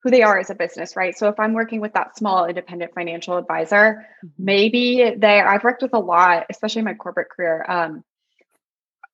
who 0.03 0.11
they 0.11 0.21
are 0.21 0.37
as 0.37 0.51
a 0.51 0.55
business 0.55 0.95
right? 0.95 1.17
So 1.17 1.29
if 1.29 1.39
i'm 1.39 1.53
working 1.53 1.81
with 1.81 1.93
that 1.93 2.15
small 2.17 2.45
independent 2.45 2.93
financial 2.93 3.37
advisor 3.37 4.05
maybe 4.37 5.15
they 5.17 5.39
i've 5.41 5.63
worked 5.63 5.81
with 5.81 5.93
a 5.93 5.99
lot 5.99 6.45
especially 6.49 6.79
in 6.79 6.85
my 6.85 6.93
corporate 6.93 7.29
career 7.29 7.65
um 7.67 8.03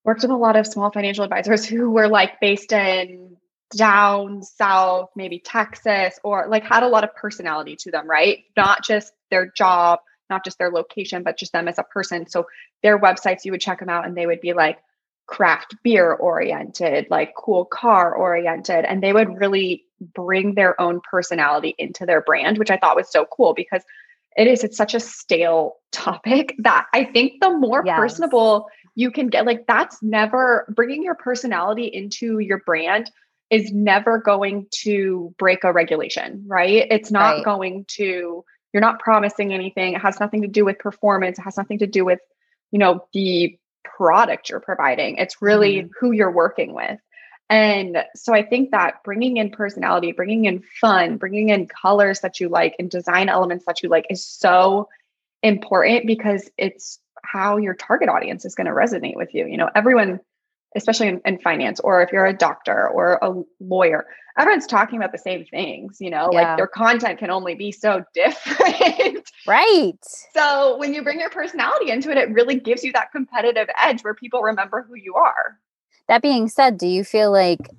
worked 0.04 0.22
with 0.24 0.32
a 0.32 0.36
lot 0.36 0.56
of 0.56 0.66
small 0.68 0.92
financial 0.92 1.24
advisors 1.24 1.66
who 1.72 1.90
were 1.92 2.08
like 2.10 2.40
based 2.42 2.72
in 2.74 3.38
down 3.78 4.44
south 4.44 5.10
maybe 5.16 5.40
texas 5.40 6.20
or 6.26 6.48
like 6.50 6.64
had 6.66 6.84
a 6.84 6.88
lot 6.90 7.06
of 7.06 7.16
personality 7.16 7.78
to 7.78 7.90
them 7.92 8.06
right? 8.10 8.40
Not 8.58 8.84
just 8.84 9.14
their 9.30 9.50
job 9.56 10.00
not 10.32 10.44
just 10.44 10.58
their 10.58 10.72
location 10.72 11.22
but 11.24 11.38
just 11.38 11.52
them 11.54 11.68
as 11.68 11.78
a 11.78 11.84
person 11.84 12.28
so 12.28 12.48
their 12.82 12.98
websites 13.00 13.46
you 13.46 13.52
would 13.52 13.62
check 13.62 13.80
them 13.80 13.90
out 13.90 14.06
and 14.08 14.18
they 14.18 14.26
would 14.26 14.42
be 14.42 14.54
like 14.54 14.80
craft 15.28 15.76
beer 15.84 16.14
oriented 16.14 17.08
like 17.10 17.34
cool 17.38 17.66
car 17.66 18.14
oriented 18.16 18.84
and 18.86 19.04
they 19.04 19.14
would 19.14 19.40
really 19.40 19.84
bring 20.16 20.56
their 20.56 20.80
own 20.82 21.00
personality 21.10 21.76
into 21.78 22.06
their 22.06 22.22
brand 22.22 22.58
which 22.58 22.72
i 22.72 22.78
thought 22.78 22.96
was 22.98 23.12
so 23.12 23.26
cool 23.26 23.54
because 23.54 23.84
it 24.36 24.48
is 24.48 24.64
it's 24.64 24.78
such 24.78 24.94
a 24.96 25.00
stale 25.00 25.76
topic 25.92 26.56
that 26.60 26.88
i 26.94 27.04
think 27.06 27.34
the 27.42 27.50
more 27.50 27.84
Yes. 27.86 27.98
personable 28.00 28.68
you 28.96 29.12
can 29.12 29.28
get 29.30 29.46
like 29.46 29.66
that's 29.68 30.02
never 30.04 30.66
bringing 30.76 31.04
your 31.04 31.16
personality 31.16 31.86
into 31.86 32.40
your 32.40 32.60
brand 32.66 33.10
is 33.50 33.72
never 33.72 34.18
going 34.18 34.66
to 34.72 35.34
break 35.38 35.64
a 35.64 35.72
regulation 35.72 36.44
right 36.48 36.88
it's 36.90 37.12
not 37.12 37.36
Right. 37.38 37.46
going 37.46 37.86
to 37.90 38.44
you're 38.74 38.82
not 38.82 39.00
promising 39.00 39.54
anything. 39.54 39.94
It 39.94 40.02
has 40.02 40.20
nothing 40.20 40.44
to 40.44 40.48
do 40.48 40.66
with 40.66 40.80
performance. 40.80 41.40
It 41.40 41.44
has 41.44 41.58
nothing 41.58 41.80
to 41.80 41.88
do 41.88 42.06
with, 42.06 42.20
you 42.72 42.80
know, 42.80 43.06
the 43.14 43.58
product 43.84 44.50
you're 44.50 44.60
providing. 44.60 45.18
It's 45.18 45.42
really 45.42 45.78
mm-hmm. 45.78 45.92
who 46.00 46.12
you're 46.12 46.32
working 46.32 46.74
with. 46.74 47.00
And 47.50 48.06
so 48.16 48.34
I 48.34 48.44
think 48.44 48.72
that 48.72 49.04
bringing 49.04 49.36
in 49.36 49.52
personality, 49.52 50.14
bringing 50.14 50.46
in 50.46 50.64
fun, 50.80 51.18
bringing 51.18 51.50
in 51.50 51.68
colors 51.68 52.22
that 52.22 52.40
you 52.40 52.48
like 52.48 52.76
and 52.80 52.90
design 52.90 53.28
elements 53.28 53.66
that 53.66 53.84
you 53.84 53.90
like 53.90 54.06
is 54.10 54.26
so 54.26 54.88
important 55.44 56.08
because 56.08 56.50
it's 56.58 57.00
how 57.22 57.58
your 57.58 57.74
target 57.74 58.08
audience 58.08 58.46
is 58.46 58.56
going 58.56 58.68
to 58.68 58.74
resonate 58.74 59.18
with 59.18 59.34
you. 59.34 59.48
You 59.48 59.58
know, 59.58 59.70
everyone, 59.76 60.22
especially 60.76 61.08
in, 61.08 61.22
in, 61.26 61.40
finance, 61.40 61.80
or 61.82 62.02
if 62.02 62.12
you're 62.12 62.26
a 62.26 62.36
doctor 62.36 62.88
or 62.90 63.20
a 63.22 63.34
lawyer, 63.60 64.06
everyone's 64.38 64.68
talking 64.68 64.98
about 64.98 65.12
the 65.12 65.18
same 65.18 65.46
things, 65.46 65.98
you 66.00 66.10
know, 66.10 66.30
yeah. 66.32 66.42
like 66.42 66.58
their 66.58 66.68
content 66.68 67.20
can 67.20 67.30
only 67.30 67.56
be 67.56 67.72
so 67.72 68.04
different. 68.14 69.30
Right. 69.46 69.98
So 70.34 70.78
when 70.78 70.94
you 70.94 71.04
bring 71.04 71.20
your 71.20 71.30
personality 71.30 71.92
into 71.92 72.12
it, 72.12 72.18
it 72.18 72.32
really 72.32 72.60
gives 72.60 72.84
you 72.84 72.92
that 72.94 73.12
competitive 73.12 73.68
edge 73.82 74.02
where 74.02 74.14
people 74.14 74.42
remember 74.42 74.86
who 74.88 74.96
you 74.96 75.16
are. 75.16 75.58
That 76.08 76.22
being 76.22 76.48
said, 76.48 76.78
do 76.78 76.88
you 76.88 77.04
feel 77.04 77.32
like, 77.32 77.70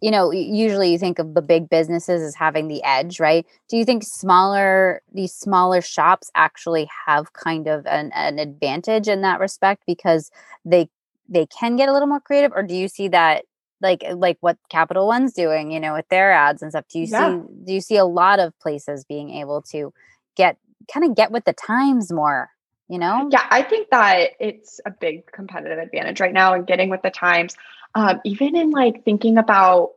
you 0.00 0.10
know, 0.10 0.30
usually 0.30 0.92
you 0.92 0.98
think 0.98 1.18
of 1.18 1.34
the 1.34 1.42
big 1.42 1.68
businesses 1.68 2.22
as 2.22 2.34
having 2.34 2.68
the 2.68 2.82
edge, 2.84 3.18
right? 3.18 3.44
Do 3.68 3.76
you 3.76 3.84
think 3.84 4.04
smaller, 4.04 5.02
these 5.12 5.32
smaller 5.32 5.80
shops 5.80 6.30
actually 6.34 6.88
have 7.06 7.32
kind 7.32 7.66
of 7.66 7.84
an, 7.86 8.12
an 8.14 8.38
advantage 8.38 9.08
in 9.08 9.22
that 9.22 9.40
respect 9.40 9.82
because 9.86 10.30
they 10.64 10.88
they 11.28 11.46
can 11.46 11.76
get 11.76 11.88
a 11.88 11.92
little 11.92 12.08
more 12.08 12.20
creative 12.20 12.52
or 12.54 12.62
do 12.62 12.74
you 12.74 12.88
see 12.88 13.08
that 13.08 13.44
like 13.80 14.04
like 14.14 14.38
what 14.40 14.56
capital 14.68 15.06
one's 15.06 15.32
doing 15.32 15.70
you 15.70 15.80
know 15.80 15.94
with 15.94 16.08
their 16.08 16.32
ads 16.32 16.62
and 16.62 16.72
stuff 16.72 16.84
do 16.90 16.98
you 16.98 17.06
yeah. 17.06 17.36
see 17.36 17.42
do 17.64 17.72
you 17.72 17.80
see 17.80 17.96
a 17.96 18.04
lot 18.04 18.38
of 18.38 18.58
places 18.60 19.04
being 19.04 19.30
able 19.30 19.62
to 19.62 19.92
get 20.36 20.56
kind 20.92 21.08
of 21.08 21.16
get 21.16 21.30
with 21.30 21.44
the 21.44 21.52
times 21.52 22.12
more 22.12 22.50
you 22.88 22.98
know 22.98 23.28
yeah 23.30 23.46
i 23.50 23.62
think 23.62 23.88
that 23.90 24.30
it's 24.40 24.80
a 24.86 24.90
big 24.90 25.30
competitive 25.32 25.78
advantage 25.78 26.20
right 26.20 26.32
now 26.32 26.54
in 26.54 26.64
getting 26.64 26.88
with 26.88 27.02
the 27.02 27.10
times 27.10 27.54
um, 27.94 28.20
even 28.24 28.54
in 28.54 28.70
like 28.70 29.04
thinking 29.04 29.38
about 29.38 29.92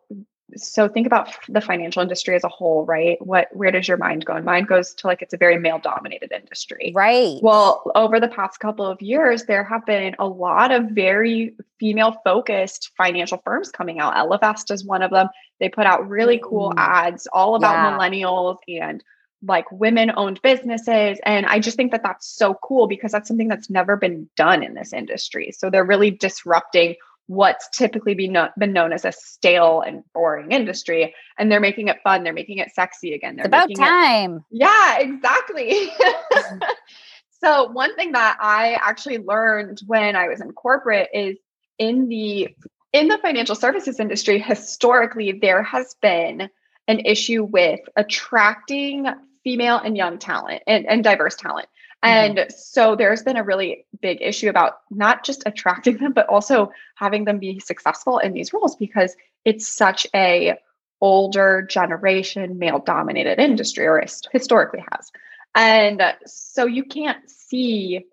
so 0.55 0.87
think 0.87 1.07
about 1.07 1.33
the 1.47 1.61
financial 1.61 2.01
industry 2.01 2.35
as 2.35 2.43
a 2.43 2.49
whole 2.49 2.85
right? 2.85 3.17
What 3.25 3.47
where 3.51 3.71
does 3.71 3.87
your 3.87 3.97
mind 3.97 4.25
go? 4.25 4.33
And 4.33 4.45
mine 4.45 4.65
goes 4.65 4.93
to 4.95 5.07
like 5.07 5.21
it's 5.21 5.33
a 5.33 5.37
very 5.37 5.57
male 5.57 5.79
dominated 5.79 6.31
industry. 6.31 6.91
Right. 6.95 7.37
Well 7.41 7.91
over 7.95 8.19
the 8.19 8.27
past 8.27 8.59
couple 8.59 8.85
of 8.85 9.01
years 9.01 9.45
there 9.45 9.63
have 9.63 9.85
been 9.85 10.15
a 10.19 10.27
lot 10.27 10.71
of 10.71 10.91
very 10.91 11.55
female 11.79 12.15
focused 12.23 12.91
financial 12.97 13.41
firms 13.43 13.69
coming 13.71 13.99
out. 13.99 14.15
Ellevest 14.15 14.71
is 14.71 14.85
one 14.85 15.01
of 15.01 15.11
them. 15.11 15.27
They 15.59 15.69
put 15.69 15.85
out 15.85 16.09
really 16.09 16.39
cool 16.43 16.71
mm. 16.71 16.75
ads 16.77 17.27
all 17.31 17.55
about 17.55 17.73
yeah. 17.73 17.97
millennials 17.97 18.57
and 18.67 19.03
like 19.43 19.71
women 19.71 20.11
owned 20.15 20.41
businesses. 20.41 21.19
And 21.25 21.45
I 21.45 21.59
just 21.59 21.75
think 21.75 21.91
that 21.91 22.03
that's 22.03 22.27
so 22.27 22.53
cool 22.61 22.87
because 22.87 23.11
that's 23.11 23.27
something 23.27 23.47
that's 23.47 23.69
never 23.69 23.97
been 23.97 24.29
done 24.35 24.63
in 24.63 24.73
this 24.73 24.93
industry. 24.93 25.51
So 25.51 25.69
they're 25.69 25.85
really 25.85 26.11
disrupting 26.11 26.95
what's 27.31 27.69
typically 27.69 28.13
been, 28.13 28.33
no- 28.33 28.49
been 28.57 28.73
known 28.73 28.91
as 28.91 29.05
a 29.05 29.11
stale 29.13 29.79
and 29.79 30.03
boring 30.13 30.51
industry. 30.51 31.15
And 31.37 31.49
they're 31.49 31.61
making 31.61 31.87
it 31.87 31.97
fun. 32.03 32.25
They're 32.25 32.33
making 32.33 32.57
it 32.57 32.71
sexy 32.75 33.13
again. 33.13 33.37
They're 33.37 33.45
it's 33.45 33.55
about 33.55 33.73
time. 33.77 34.35
It- 34.51 34.59
yeah, 34.59 34.97
exactly. 34.99 35.89
so 37.41 37.71
one 37.71 37.95
thing 37.95 38.11
that 38.11 38.37
I 38.41 38.73
actually 38.73 39.19
learned 39.19 39.79
when 39.87 40.17
I 40.17 40.27
was 40.27 40.41
in 40.41 40.51
corporate 40.51 41.07
is 41.13 41.37
in 41.79 42.09
the 42.09 42.49
in 42.91 43.07
the 43.07 43.17
financial 43.19 43.55
services 43.55 44.01
industry 44.01 44.37
historically 44.37 45.31
there 45.31 45.63
has 45.63 45.95
been 46.01 46.49
an 46.89 46.99
issue 46.99 47.45
with 47.45 47.79
attracting 47.95 49.07
female 49.45 49.77
and 49.77 49.95
young 49.95 50.19
talent 50.19 50.63
and, 50.67 50.85
and 50.85 51.01
diverse 51.01 51.37
talent. 51.37 51.67
Mm-hmm. 52.03 52.39
And 52.39 52.51
so 52.51 52.95
there's 52.95 53.23
been 53.23 53.37
a 53.37 53.43
really 53.43 53.85
big 54.01 54.21
issue 54.21 54.49
about 54.49 54.79
not 54.89 55.23
just 55.23 55.43
attracting 55.45 55.97
them, 55.97 56.13
but 56.13 56.27
also 56.27 56.71
having 56.95 57.25
them 57.25 57.39
be 57.39 57.59
successful 57.59 58.17
in 58.17 58.33
these 58.33 58.53
roles 58.53 58.75
because 58.75 59.15
it's 59.45 59.67
such 59.67 60.07
a 60.15 60.57
older 60.99 61.63
generation 61.63 62.59
male 62.59 62.79
dominated 62.79 63.39
industry 63.39 63.85
or 63.87 64.03
historically 64.31 64.83
has. 64.91 65.11
And 65.55 66.01
so 66.25 66.65
you 66.65 66.85
can't 66.85 67.29
see 67.29 68.05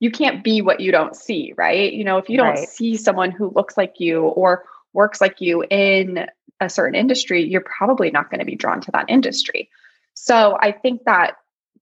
you 0.00 0.10
can't 0.10 0.44
be 0.44 0.60
what 0.60 0.80
you 0.80 0.92
don't 0.92 1.16
see, 1.16 1.54
right? 1.56 1.92
You 1.92 2.04
know, 2.04 2.18
if 2.18 2.28
you 2.28 2.36
don't 2.36 2.56
right. 2.56 2.68
see 2.68 2.96
someone 2.96 3.30
who 3.30 3.50
looks 3.54 3.76
like 3.76 4.00
you 4.00 4.22
or 4.22 4.64
works 4.92 5.20
like 5.20 5.40
you 5.40 5.64
in 5.70 6.26
a 6.60 6.68
certain 6.68 6.94
industry, 6.94 7.44
you're 7.44 7.62
probably 7.62 8.10
not 8.10 8.28
going 8.30 8.40
to 8.40 8.44
be 8.44 8.56
drawn 8.56 8.80
to 8.82 8.90
that 8.90 9.06
industry. 9.08 9.70
So 10.12 10.58
I 10.60 10.72
think 10.72 11.04
that 11.04 11.36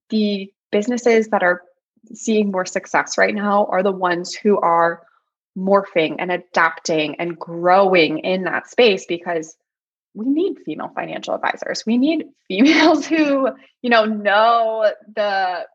the 0.09 0.53
businesses 0.73 1.29
that 1.29 1.43
are 1.43 1.61
seeing 2.13 2.51
more 2.51 2.65
success 2.65 3.17
right 3.17 3.33
now 3.33 3.65
are 3.65 3.83
the 3.83 3.91
ones 3.91 4.33
who 4.33 4.59
are 4.59 5.03
morphing 5.57 6.15
and 6.19 6.31
adapting 6.31 7.15
and 7.19 7.37
growing 7.37 8.19
in 8.19 8.43
that 8.43 8.69
space 8.69 9.05
because 9.05 9.55
we 10.13 10.25
need 10.27 10.57
female 10.65 10.91
financial 10.93 11.33
advisors. 11.33 11.85
We 11.85 11.97
need 11.97 12.25
females 12.47 13.05
who, 13.05 13.49
you 13.81 13.89
know, 13.89 14.05
know 14.05 14.91
the 15.15 15.65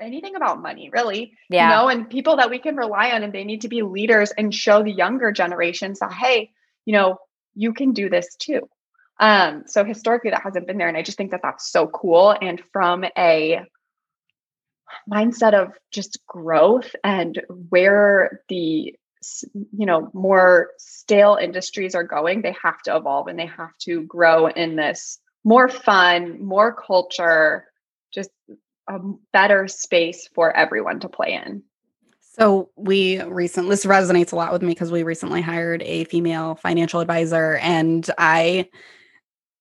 anything 0.00 0.34
about 0.34 0.62
money, 0.62 0.90
really. 0.90 1.34
Yeah. 1.50 1.64
You 1.64 1.76
know, 1.76 1.88
and 1.88 2.08
people 2.08 2.36
that 2.36 2.50
we 2.50 2.58
can 2.58 2.76
rely 2.76 3.10
on 3.10 3.22
and 3.22 3.32
they 3.32 3.44
need 3.44 3.62
to 3.62 3.68
be 3.68 3.82
leaders 3.82 4.30
and 4.30 4.54
show 4.54 4.82
the 4.82 4.90
younger 4.90 5.30
generations 5.30 5.98
that, 5.98 6.12
hey, 6.12 6.50
you 6.86 6.94
know, 6.94 7.18
you 7.54 7.74
can 7.74 7.92
do 7.92 8.08
this 8.08 8.34
too. 8.36 8.68
Um, 9.18 9.64
so 9.66 9.84
historically, 9.84 10.30
that 10.30 10.42
hasn't 10.42 10.66
been 10.66 10.78
there. 10.78 10.88
And 10.88 10.96
I 10.96 11.02
just 11.02 11.18
think 11.18 11.32
that 11.32 11.42
that's 11.42 11.70
so 11.70 11.86
cool. 11.86 12.34
And 12.40 12.62
from 12.72 13.04
a 13.16 13.60
mindset 15.10 15.54
of 15.54 15.72
just 15.90 16.18
growth 16.26 16.94
and 17.04 17.40
where 17.68 18.42
the 18.48 18.94
you 19.54 19.86
know 19.86 20.10
more 20.14 20.70
stale 20.78 21.38
industries 21.40 21.94
are 21.94 22.04
going 22.04 22.40
they 22.40 22.56
have 22.62 22.80
to 22.82 22.96
evolve 22.96 23.26
and 23.26 23.38
they 23.38 23.46
have 23.46 23.76
to 23.78 24.02
grow 24.04 24.46
in 24.46 24.76
this 24.76 25.18
more 25.44 25.68
fun 25.68 26.42
more 26.42 26.74
culture 26.74 27.66
just 28.12 28.30
a 28.88 28.98
better 29.32 29.68
space 29.68 30.28
for 30.34 30.56
everyone 30.56 31.00
to 31.00 31.08
play 31.08 31.34
in 31.34 31.62
so 32.20 32.70
we 32.76 33.20
recently 33.22 33.70
this 33.70 33.84
resonates 33.84 34.32
a 34.32 34.36
lot 34.36 34.52
with 34.52 34.62
me 34.62 34.68
because 34.68 34.90
we 34.90 35.02
recently 35.02 35.42
hired 35.42 35.82
a 35.82 36.04
female 36.04 36.54
financial 36.54 37.00
advisor 37.00 37.56
and 37.56 38.08
I 38.16 38.68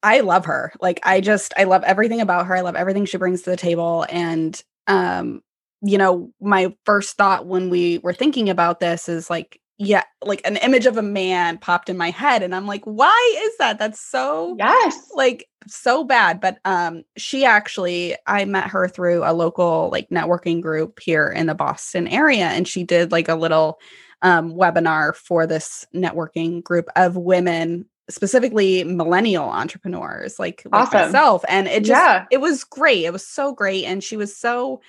I 0.01 0.21
love 0.21 0.45
her. 0.45 0.71
Like 0.79 1.01
I 1.03 1.19
just 1.21 1.53
I 1.57 1.65
love 1.65 1.83
everything 1.83 2.21
about 2.21 2.45
her. 2.45 2.55
I 2.55 2.61
love 2.61 2.75
everything 2.75 3.05
she 3.05 3.17
brings 3.17 3.41
to 3.41 3.49
the 3.49 3.57
table 3.57 4.05
and 4.09 4.61
um 4.89 5.41
you 5.81 5.97
know, 5.97 6.31
my 6.41 6.75
first 6.85 7.15
thought 7.17 7.47
when 7.47 7.69
we 7.69 7.99
were 7.99 8.13
thinking 8.13 8.49
about 8.49 8.81
this 8.81 9.07
is 9.09 9.29
like 9.29 9.61
yeah, 9.81 10.03
like 10.21 10.41
an 10.43 10.57
image 10.57 10.85
of 10.87 10.97
a 10.97 11.01
man 11.01 11.57
popped 11.57 11.89
in 11.89 11.97
my 11.97 12.09
head 12.11 12.43
and 12.43 12.53
I'm 12.53 12.67
like, 12.67 12.83
why 12.83 13.39
is 13.47 13.57
that? 13.59 13.79
That's 13.79 14.01
so 14.01 14.55
Yes. 14.59 15.09
Like 15.15 15.47
so 15.67 16.03
bad, 16.03 16.41
but 16.41 16.59
um 16.65 17.03
she 17.17 17.45
actually 17.45 18.15
I 18.27 18.45
met 18.45 18.67
her 18.69 18.87
through 18.89 19.23
a 19.23 19.33
local 19.33 19.89
like 19.91 20.09
networking 20.09 20.61
group 20.61 20.99
here 20.99 21.29
in 21.29 21.47
the 21.47 21.55
Boston 21.55 22.07
area 22.09 22.47
and 22.47 22.67
she 22.67 22.83
did 22.83 23.11
like 23.11 23.29
a 23.29 23.35
little 23.35 23.79
um 24.21 24.53
webinar 24.53 25.15
for 25.15 25.47
this 25.47 25.85
networking 25.95 26.61
group 26.63 26.87
of 26.97 27.15
women 27.15 27.85
specifically 28.09 28.83
millennial 28.83 29.45
entrepreneurs 29.45 30.39
like, 30.39 30.63
like 30.65 30.87
awesome. 30.87 31.01
myself 31.01 31.45
and 31.47 31.67
it 31.67 31.83
just 31.83 32.01
yeah. 32.01 32.25
it 32.31 32.41
was 32.41 32.63
great 32.63 33.05
it 33.05 33.13
was 33.13 33.25
so 33.25 33.53
great 33.53 33.85
and 33.85 34.03
she 34.03 34.17
was 34.17 34.35
so 34.35 34.81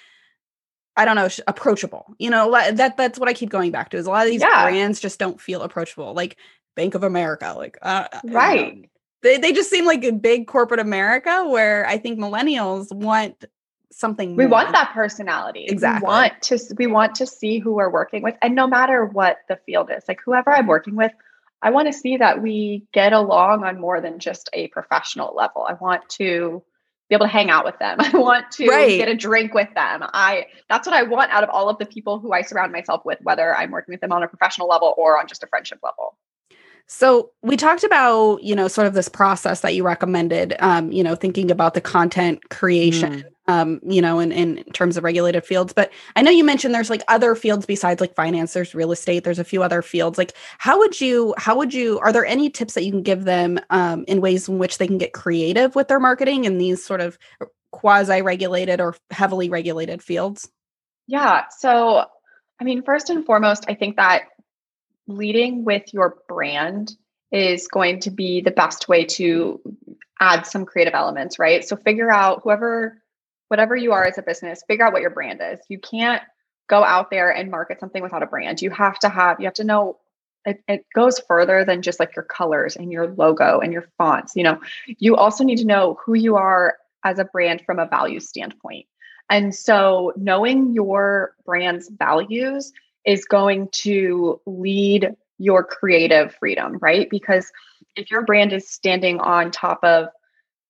i 0.96 1.04
don't 1.04 1.16
know 1.16 1.28
approachable 1.46 2.14
you 2.18 2.30
know 2.30 2.50
that 2.72 2.96
that's 2.96 3.18
what 3.18 3.28
i 3.28 3.32
keep 3.32 3.50
going 3.50 3.70
back 3.70 3.90
to 3.90 3.96
is 3.96 4.06
a 4.06 4.10
lot 4.10 4.26
of 4.26 4.30
these 4.30 4.40
yeah. 4.40 4.64
brands 4.64 5.00
just 5.00 5.18
don't 5.18 5.40
feel 5.40 5.62
approachable 5.62 6.14
like 6.14 6.36
bank 6.76 6.94
of 6.94 7.02
america 7.02 7.54
like 7.56 7.78
uh, 7.82 8.06
uh 8.12 8.20
right 8.24 8.74
you 8.74 8.82
know, 8.82 8.88
they, 9.22 9.36
they 9.36 9.52
just 9.52 9.68
seem 9.68 9.84
like 9.84 10.02
a 10.02 10.12
big 10.12 10.46
corporate 10.46 10.80
america 10.80 11.46
where 11.46 11.86
i 11.86 11.98
think 11.98 12.18
millennials 12.18 12.92
want 12.92 13.44
something 13.92 14.36
we 14.36 14.44
more. 14.44 14.52
want 14.52 14.72
that 14.72 14.92
personality 14.94 15.66
exactly 15.68 16.06
we 16.06 16.08
want 16.08 16.40
to 16.40 16.58
we 16.78 16.86
want 16.86 17.14
to 17.14 17.26
see 17.26 17.58
who 17.58 17.74
we're 17.74 17.90
working 17.90 18.22
with 18.22 18.34
and 18.40 18.54
no 18.54 18.66
matter 18.66 19.04
what 19.04 19.38
the 19.48 19.56
field 19.66 19.90
is 19.94 20.04
like 20.08 20.20
whoever 20.24 20.50
i'm 20.50 20.66
working 20.66 20.94
with 20.94 21.12
I 21.62 21.70
want 21.70 21.88
to 21.88 21.92
see 21.92 22.16
that 22.16 22.42
we 22.42 22.86
get 22.92 23.12
along 23.12 23.64
on 23.64 23.80
more 23.80 24.00
than 24.00 24.18
just 24.18 24.48
a 24.52 24.68
professional 24.68 25.34
level. 25.34 25.66
I 25.68 25.74
want 25.74 26.08
to 26.10 26.62
be 27.08 27.14
able 27.14 27.26
to 27.26 27.32
hang 27.32 27.50
out 27.50 27.64
with 27.64 27.78
them. 27.78 27.98
I 28.00 28.16
want 28.16 28.50
to 28.52 28.66
right. 28.66 28.98
get 28.98 29.08
a 29.08 29.14
drink 29.14 29.52
with 29.52 29.68
them. 29.74 30.02
I 30.02 30.46
that's 30.68 30.86
what 30.86 30.96
I 30.96 31.02
want 31.02 31.30
out 31.30 31.44
of 31.44 31.50
all 31.50 31.68
of 31.68 31.78
the 31.78 31.86
people 31.86 32.18
who 32.18 32.32
I 32.32 32.42
surround 32.42 32.72
myself 32.72 33.04
with, 33.04 33.18
whether 33.22 33.54
I'm 33.54 33.70
working 33.70 33.92
with 33.92 34.00
them 34.00 34.12
on 34.12 34.22
a 34.22 34.28
professional 34.28 34.68
level 34.68 34.94
or 34.96 35.18
on 35.18 35.26
just 35.26 35.42
a 35.42 35.46
friendship 35.46 35.80
level. 35.82 36.16
So 36.92 37.30
we 37.40 37.56
talked 37.56 37.84
about, 37.84 38.42
you 38.42 38.56
know, 38.56 38.66
sort 38.66 38.88
of 38.88 38.94
this 38.94 39.08
process 39.08 39.60
that 39.60 39.76
you 39.76 39.84
recommended, 39.84 40.56
um, 40.58 40.90
you 40.90 41.04
know, 41.04 41.14
thinking 41.14 41.52
about 41.52 41.74
the 41.74 41.80
content 41.80 42.48
creation, 42.50 43.22
mm. 43.22 43.52
um, 43.52 43.80
you 43.86 44.02
know, 44.02 44.18
in, 44.18 44.32
in 44.32 44.64
terms 44.72 44.96
of 44.96 45.04
regulated 45.04 45.44
fields. 45.44 45.72
But 45.72 45.92
I 46.16 46.22
know 46.22 46.32
you 46.32 46.42
mentioned 46.42 46.74
there's 46.74 46.90
like 46.90 47.04
other 47.06 47.36
fields 47.36 47.64
besides 47.64 48.00
like 48.00 48.16
finance, 48.16 48.54
there's 48.54 48.74
real 48.74 48.90
estate, 48.90 49.22
there's 49.22 49.38
a 49.38 49.44
few 49.44 49.62
other 49.62 49.82
fields. 49.82 50.18
Like 50.18 50.32
how 50.58 50.78
would 50.78 51.00
you, 51.00 51.32
how 51.38 51.56
would 51.58 51.72
you, 51.72 52.00
are 52.00 52.12
there 52.12 52.26
any 52.26 52.50
tips 52.50 52.74
that 52.74 52.82
you 52.82 52.90
can 52.90 53.04
give 53.04 53.22
them 53.22 53.60
um, 53.70 54.04
in 54.08 54.20
ways 54.20 54.48
in 54.48 54.58
which 54.58 54.78
they 54.78 54.88
can 54.88 54.98
get 54.98 55.12
creative 55.12 55.76
with 55.76 55.86
their 55.86 56.00
marketing 56.00 56.44
in 56.44 56.58
these 56.58 56.84
sort 56.84 57.00
of 57.00 57.16
quasi 57.70 58.20
regulated 58.20 58.80
or 58.80 58.96
heavily 59.12 59.48
regulated 59.48 60.02
fields? 60.02 60.50
Yeah. 61.06 61.44
So, 61.56 62.04
I 62.60 62.64
mean, 62.64 62.82
first 62.82 63.10
and 63.10 63.24
foremost, 63.24 63.66
I 63.68 63.74
think 63.74 63.94
that 63.94 64.22
leading 65.06 65.64
with 65.64 65.92
your 65.92 66.18
brand 66.28 66.92
is 67.32 67.68
going 67.68 68.00
to 68.00 68.10
be 68.10 68.40
the 68.40 68.50
best 68.50 68.88
way 68.88 69.04
to 69.04 69.60
add 70.20 70.46
some 70.46 70.64
creative 70.66 70.94
elements, 70.94 71.38
right? 71.38 71.64
So, 71.64 71.76
figure 71.76 72.10
out 72.10 72.40
whoever, 72.42 73.02
whatever 73.48 73.76
you 73.76 73.92
are 73.92 74.04
as 74.04 74.18
a 74.18 74.22
business, 74.22 74.62
figure 74.66 74.84
out 74.84 74.92
what 74.92 75.02
your 75.02 75.10
brand 75.10 75.40
is. 75.42 75.60
You 75.68 75.78
can't 75.78 76.22
go 76.68 76.84
out 76.84 77.10
there 77.10 77.30
and 77.30 77.50
market 77.50 77.80
something 77.80 78.02
without 78.02 78.22
a 78.22 78.26
brand. 78.26 78.62
You 78.62 78.70
have 78.70 78.98
to 79.00 79.08
have, 79.08 79.40
you 79.40 79.46
have 79.46 79.54
to 79.54 79.64
know 79.64 79.98
it, 80.44 80.62
it 80.68 80.86
goes 80.94 81.18
further 81.18 81.64
than 81.64 81.82
just 81.82 82.00
like 82.00 82.16
your 82.16 82.24
colors 82.24 82.76
and 82.76 82.90
your 82.90 83.08
logo 83.08 83.60
and 83.60 83.72
your 83.72 83.88
fonts. 83.98 84.34
You 84.36 84.44
know, 84.44 84.60
you 84.86 85.16
also 85.16 85.44
need 85.44 85.58
to 85.58 85.66
know 85.66 85.98
who 86.04 86.14
you 86.14 86.36
are 86.36 86.76
as 87.04 87.18
a 87.18 87.24
brand 87.24 87.62
from 87.66 87.78
a 87.78 87.86
value 87.86 88.20
standpoint. 88.20 88.86
And 89.28 89.54
so 89.54 90.12
knowing 90.16 90.72
your 90.72 91.34
brand's 91.44 91.88
values 91.88 92.72
is 93.04 93.24
going 93.24 93.68
to 93.72 94.40
lead 94.46 95.14
your 95.38 95.64
creative 95.64 96.34
freedom, 96.34 96.78
right? 96.80 97.08
Because 97.10 97.50
if 97.96 98.10
your 98.10 98.22
brand 98.24 98.52
is 98.52 98.68
standing 98.68 99.20
on 99.20 99.50
top 99.50 99.82
of, 99.82 100.08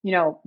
you 0.03 0.13
know, 0.13 0.41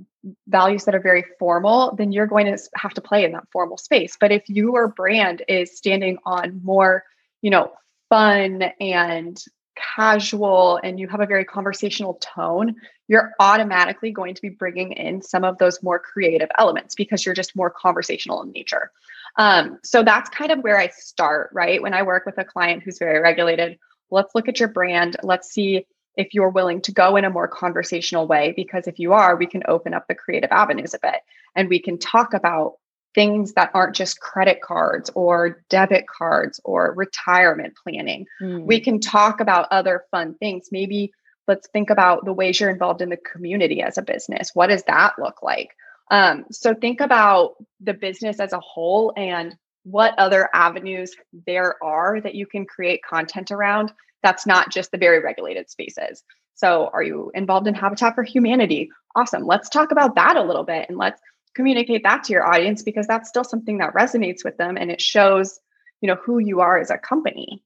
values 0.48 0.86
that 0.86 0.96
are 0.96 1.02
very 1.02 1.26
formal, 1.38 1.94
then 1.96 2.12
you're 2.12 2.28
going 2.28 2.46
to 2.46 2.58
have 2.76 2.94
to 2.94 3.02
play 3.02 3.26
in 3.26 3.34
that 3.34 3.44
formal 3.52 3.78
space. 3.78 4.18
But 4.20 4.32
if 4.32 4.50
your 4.50 4.88
brand 4.88 5.44
is 5.48 5.78
standing 5.78 6.18
on 6.26 6.62
more, 6.64 7.04
you 7.42 7.52
know, 7.52 7.72
fun 8.10 8.64
and 8.80 9.44
casual 9.76 10.80
and 10.84 11.00
you 11.00 11.08
have 11.08 11.22
a 11.22 11.26
very 11.26 11.46
conversational 11.46 12.16
tone, 12.16 12.76
you're 13.08 13.34
automatically 13.40 14.12
going 14.12 14.36
to 14.36 14.42
be 14.42 14.50
bringing 14.50 14.92
in 14.94 15.22
some 15.22 15.44
of 15.44 15.58
those 15.58 15.84
more 15.84 16.00
creative 16.00 16.50
elements 16.58 16.96
because 16.96 17.26
you're 17.26 17.36
just 17.36 17.56
more 17.56 17.70
conversational 17.70 18.42
in 18.44 18.52
nature. 18.52 18.92
Um, 19.38 19.80
so 19.84 20.04
that's 20.04 20.30
kind 20.30 20.52
of 20.52 20.60
where 20.60 20.78
I 20.78 20.90
start, 20.90 21.50
right? 21.54 21.82
When 21.82 21.94
I 21.94 22.04
work 22.04 22.26
with 22.26 22.38
a 22.38 22.46
client 22.46 22.84
who's 22.84 23.00
very 23.00 23.20
regulated, 23.20 23.80
let's 24.12 24.36
look 24.36 24.48
at 24.48 24.60
your 24.60 24.70
brand. 24.70 25.18
Let's 25.24 25.52
see 25.52 25.86
if 26.16 26.34
you're 26.34 26.50
willing 26.50 26.82
to 26.82 26.92
go 26.92 27.16
in 27.16 27.26
a 27.26 27.30
more 27.30 27.48
conversational 27.48 28.28
way, 28.28 28.54
because 28.56 28.88
if 28.88 29.00
you 29.00 29.14
are, 29.14 29.36
we 29.36 29.48
can 29.48 29.64
open 29.68 29.94
up 29.94 30.08
the 30.08 30.14
creative 30.14 30.52
avenues 30.52 30.94
a 30.94 31.00
bit 31.00 31.22
and 31.56 31.70
we 31.70 31.80
can 31.80 31.98
talk 31.98 32.34
about 32.34 32.74
things 33.16 33.54
that 33.54 33.72
aren't 33.74 33.96
just 33.96 34.20
credit 34.20 34.62
cards 34.62 35.10
or 35.16 35.64
debit 35.70 36.06
cards 36.08 36.60
or 36.64 36.94
retirement 36.96 37.74
planning. 37.82 38.26
Mm. 38.42 38.66
We 38.66 38.80
can 38.80 39.00
talk 39.00 39.40
about 39.40 39.68
other 39.72 40.06
fun 40.12 40.36
things. 40.36 40.70
Maybe 40.72 41.12
let's 41.48 41.68
think 41.70 41.90
about 41.90 42.26
the 42.26 42.34
ways 42.34 42.60
you're 42.60 42.70
involved 42.70 43.02
in 43.02 43.10
the 43.10 43.18
community 43.18 43.82
as 43.82 43.98
a 43.98 44.02
business. 44.02 44.52
What 44.54 44.68
does 44.68 44.84
that 44.84 45.14
look 45.20 45.44
like? 45.44 45.70
Um, 46.12 46.46
so 46.52 46.74
think 46.74 47.02
about 47.02 47.56
the 47.80 47.94
business 47.94 48.40
as 48.40 48.54
a 48.54 48.60
whole 48.60 49.14
and 49.16 49.56
what 49.84 50.18
other 50.18 50.50
avenues 50.54 51.16
there 51.46 51.76
are 51.84 52.20
that 52.22 52.36
you 52.36 52.48
can 52.48 52.66
create 52.66 53.02
content 53.08 53.52
around 53.52 53.92
that's 54.24 54.48
not 54.48 54.72
just 54.72 54.92
the 54.92 54.98
very 54.98 55.20
regulated 55.20 55.70
spaces. 55.70 56.24
So, 56.56 56.90
are 56.94 57.04
you 57.04 57.32
involved 57.36 57.68
in 57.68 57.74
Habitat 57.76 58.16
for 58.16 58.24
Humanity? 58.24 58.90
Awesome. 59.16 59.46
Let's 59.46 59.70
talk 59.70 59.92
about 59.92 60.16
that 60.16 60.38
a 60.38 60.42
little 60.42 60.64
bit 60.64 60.88
and 60.90 60.98
let's 60.98 61.22
communicate 61.56 62.04
that 62.04 62.24
to 62.24 62.34
your 62.34 62.46
audience 62.46 62.84
because 62.84 63.08
that's 63.08 63.30
still 63.30 63.44
something 63.44 63.78
that 63.78 63.94
resonates 63.94 64.44
with 64.44 64.58
them 64.58 64.78
and 64.78 64.92
it 64.92 65.02
shows 65.02 65.60
you 66.02 66.08
know 66.08 66.16
who 66.16 66.40
you 66.40 66.62
are 66.62 66.78
as 66.78 66.90
a 66.90 66.98
company 66.98 67.64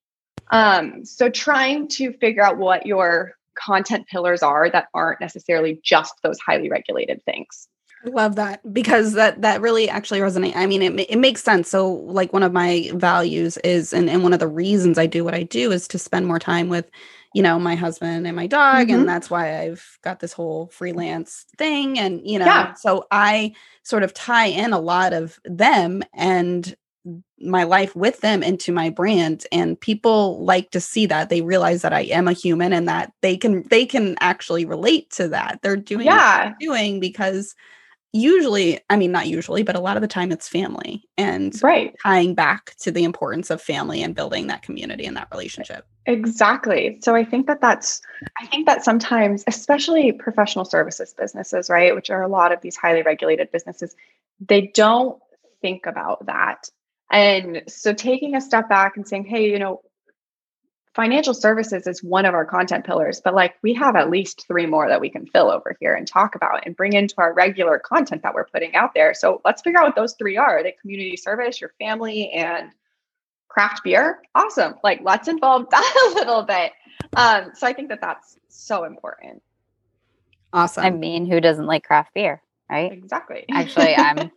um, 0.49 1.03
so 1.03 1.29
trying 1.29 1.87
to 1.89 2.13
figure 2.13 2.43
out 2.43 2.57
what 2.57 2.85
your 2.85 3.33
content 3.55 4.07
pillars 4.07 4.43
are 4.43 4.69
that 4.69 4.87
aren't 4.93 5.19
necessarily 5.19 5.79
just 5.83 6.13
those 6.23 6.39
highly 6.39 6.69
regulated 6.69 7.23
things 7.23 7.67
I 8.05 8.09
love 8.09 8.35
that 8.35 8.73
because 8.73 9.13
that 9.13 9.41
that 9.41 9.59
really 9.59 9.89
actually 9.89 10.19
resonates. 10.19 10.55
I 10.55 10.67
mean, 10.67 10.81
it 10.83 11.07
it 11.09 11.17
makes 11.17 11.43
sense. 11.43 11.67
So, 11.67 11.91
like 11.91 12.31
one 12.31 12.43
of 12.43 12.53
my 12.53 12.91
values 12.93 13.57
is, 13.57 13.91
and 13.91 14.07
and 14.07 14.21
one 14.21 14.33
of 14.33 14.39
the 14.39 14.47
reasons 14.47 14.99
I 14.99 15.07
do 15.07 15.23
what 15.23 15.33
I 15.33 15.43
do 15.43 15.71
is 15.71 15.87
to 15.89 15.99
spend 15.99 16.27
more 16.27 16.37
time 16.37 16.69
with 16.69 16.89
you 17.33 17.43
know, 17.43 17.59
my 17.59 17.75
husband 17.75 18.25
and 18.25 18.35
my 18.35 18.47
dog. 18.47 18.87
Mm-hmm. 18.87 18.99
And 18.99 19.09
that's 19.09 19.29
why 19.29 19.59
I've 19.59 19.97
got 20.03 20.19
this 20.19 20.33
whole 20.33 20.67
freelance 20.67 21.45
thing. 21.57 21.99
And, 21.99 22.21
you 22.25 22.39
know, 22.39 22.45
yeah. 22.45 22.73
so 22.73 23.05
I 23.11 23.53
sort 23.83 24.03
of 24.03 24.13
tie 24.13 24.47
in 24.47 24.73
a 24.73 24.79
lot 24.79 25.13
of 25.13 25.39
them 25.45 26.03
and 26.13 26.75
my 27.39 27.63
life 27.63 27.95
with 27.95 28.19
them 28.21 28.43
into 28.43 28.71
my 28.71 28.89
brand 28.89 29.45
and 29.51 29.79
people 29.79 30.43
like 30.43 30.71
to 30.71 30.81
see 30.81 31.05
that 31.05 31.29
they 31.29 31.41
realize 31.41 31.81
that 31.81 31.93
i 31.93 32.01
am 32.01 32.27
a 32.27 32.33
human 32.33 32.73
and 32.73 32.87
that 32.87 33.13
they 33.21 33.37
can 33.37 33.63
they 33.69 33.85
can 33.85 34.17
actually 34.19 34.65
relate 34.65 35.09
to 35.09 35.27
that 35.27 35.59
they're 35.61 35.77
doing 35.77 36.05
yeah 36.05 36.53
doing 36.59 36.99
because 36.99 37.55
usually 38.13 38.79
i 38.89 38.95
mean 38.95 39.11
not 39.11 39.27
usually 39.27 39.63
but 39.63 39.75
a 39.75 39.79
lot 39.79 39.97
of 39.97 40.01
the 40.01 40.07
time 40.07 40.31
it's 40.31 40.47
family 40.47 41.03
and 41.17 41.61
right. 41.61 41.95
tying 42.01 42.33
back 42.33 42.73
to 42.77 42.91
the 42.91 43.03
importance 43.03 43.49
of 43.49 43.61
family 43.61 44.01
and 44.01 44.15
building 44.15 44.47
that 44.47 44.61
community 44.61 45.05
and 45.05 45.17
that 45.17 45.27
relationship. 45.31 45.85
Exactly. 46.05 46.99
So 47.01 47.15
i 47.15 47.23
think 47.23 47.47
that 47.47 47.61
that's 47.61 48.01
i 48.39 48.45
think 48.45 48.65
that 48.65 48.83
sometimes 48.83 49.43
especially 49.47 50.13
professional 50.13 50.65
services 50.65 51.13
businesses 51.13 51.69
right 51.69 51.93
which 51.95 52.09
are 52.09 52.21
a 52.21 52.27
lot 52.27 52.51
of 52.51 52.61
these 52.61 52.77
highly 52.77 53.01
regulated 53.01 53.51
businesses 53.51 53.95
they 54.39 54.71
don't 54.73 55.19
think 55.61 55.85
about 55.85 56.25
that. 56.27 56.69
And 57.11 57.63
so 57.67 57.93
taking 57.93 58.35
a 58.35 58.41
step 58.41 58.69
back 58.69 58.97
and 58.97 59.07
saying 59.07 59.25
hey 59.25 59.49
you 59.49 59.59
know 59.59 59.81
financial 60.97 61.35
services 61.35 61.85
is 61.85 62.03
one 62.03 62.25
of 62.25 62.33
our 62.33 62.43
content 62.43 62.83
pillars, 62.83 63.21
but 63.23 63.35
like 63.35 63.53
we 63.61 63.71
have 63.75 63.95
at 63.95 64.09
least 64.09 64.47
three 64.47 64.65
more 64.65 64.89
that 64.89 64.99
we 64.99 65.11
can 65.11 65.27
fill 65.27 65.51
over 65.51 65.77
here 65.79 65.93
and 65.93 66.07
talk 66.07 66.33
about 66.33 66.65
and 66.65 66.75
bring 66.75 66.93
into 66.93 67.13
our 67.19 67.33
regular 67.33 67.77
content 67.77 68.23
that 68.23 68.33
we're 68.33 68.47
putting 68.47 68.75
out 68.75 68.95
there. 68.95 69.13
So 69.13 69.39
let's 69.45 69.61
figure 69.61 69.79
out 69.79 69.85
what 69.85 69.95
those 69.95 70.15
three 70.15 70.37
are. 70.37 70.57
Are 70.57 70.63
they 70.63 70.75
community 70.81 71.15
service, 71.15 71.61
your 71.61 71.71
family, 71.77 72.31
and 72.31 72.71
craft 73.47 73.83
beer? 73.83 74.23
Awesome. 74.33 74.73
Like 74.83 75.01
let's 75.03 75.27
involve 75.27 75.67
that 75.71 76.09
a 76.11 76.15
little 76.15 76.41
bit. 76.41 76.71
Um, 77.15 77.51
so 77.53 77.67
I 77.67 77.73
think 77.73 77.89
that 77.89 78.01
that's 78.01 78.39
so 78.47 78.83
important. 78.83 79.43
Awesome. 80.51 80.83
I 80.83 80.89
mean, 80.89 81.27
who 81.27 81.39
doesn't 81.39 81.67
like 81.67 81.83
craft 81.83 82.15
beer, 82.15 82.41
right? 82.71 82.91
Exactly. 82.91 83.45
Actually, 83.51 83.95
I'm 83.95 84.31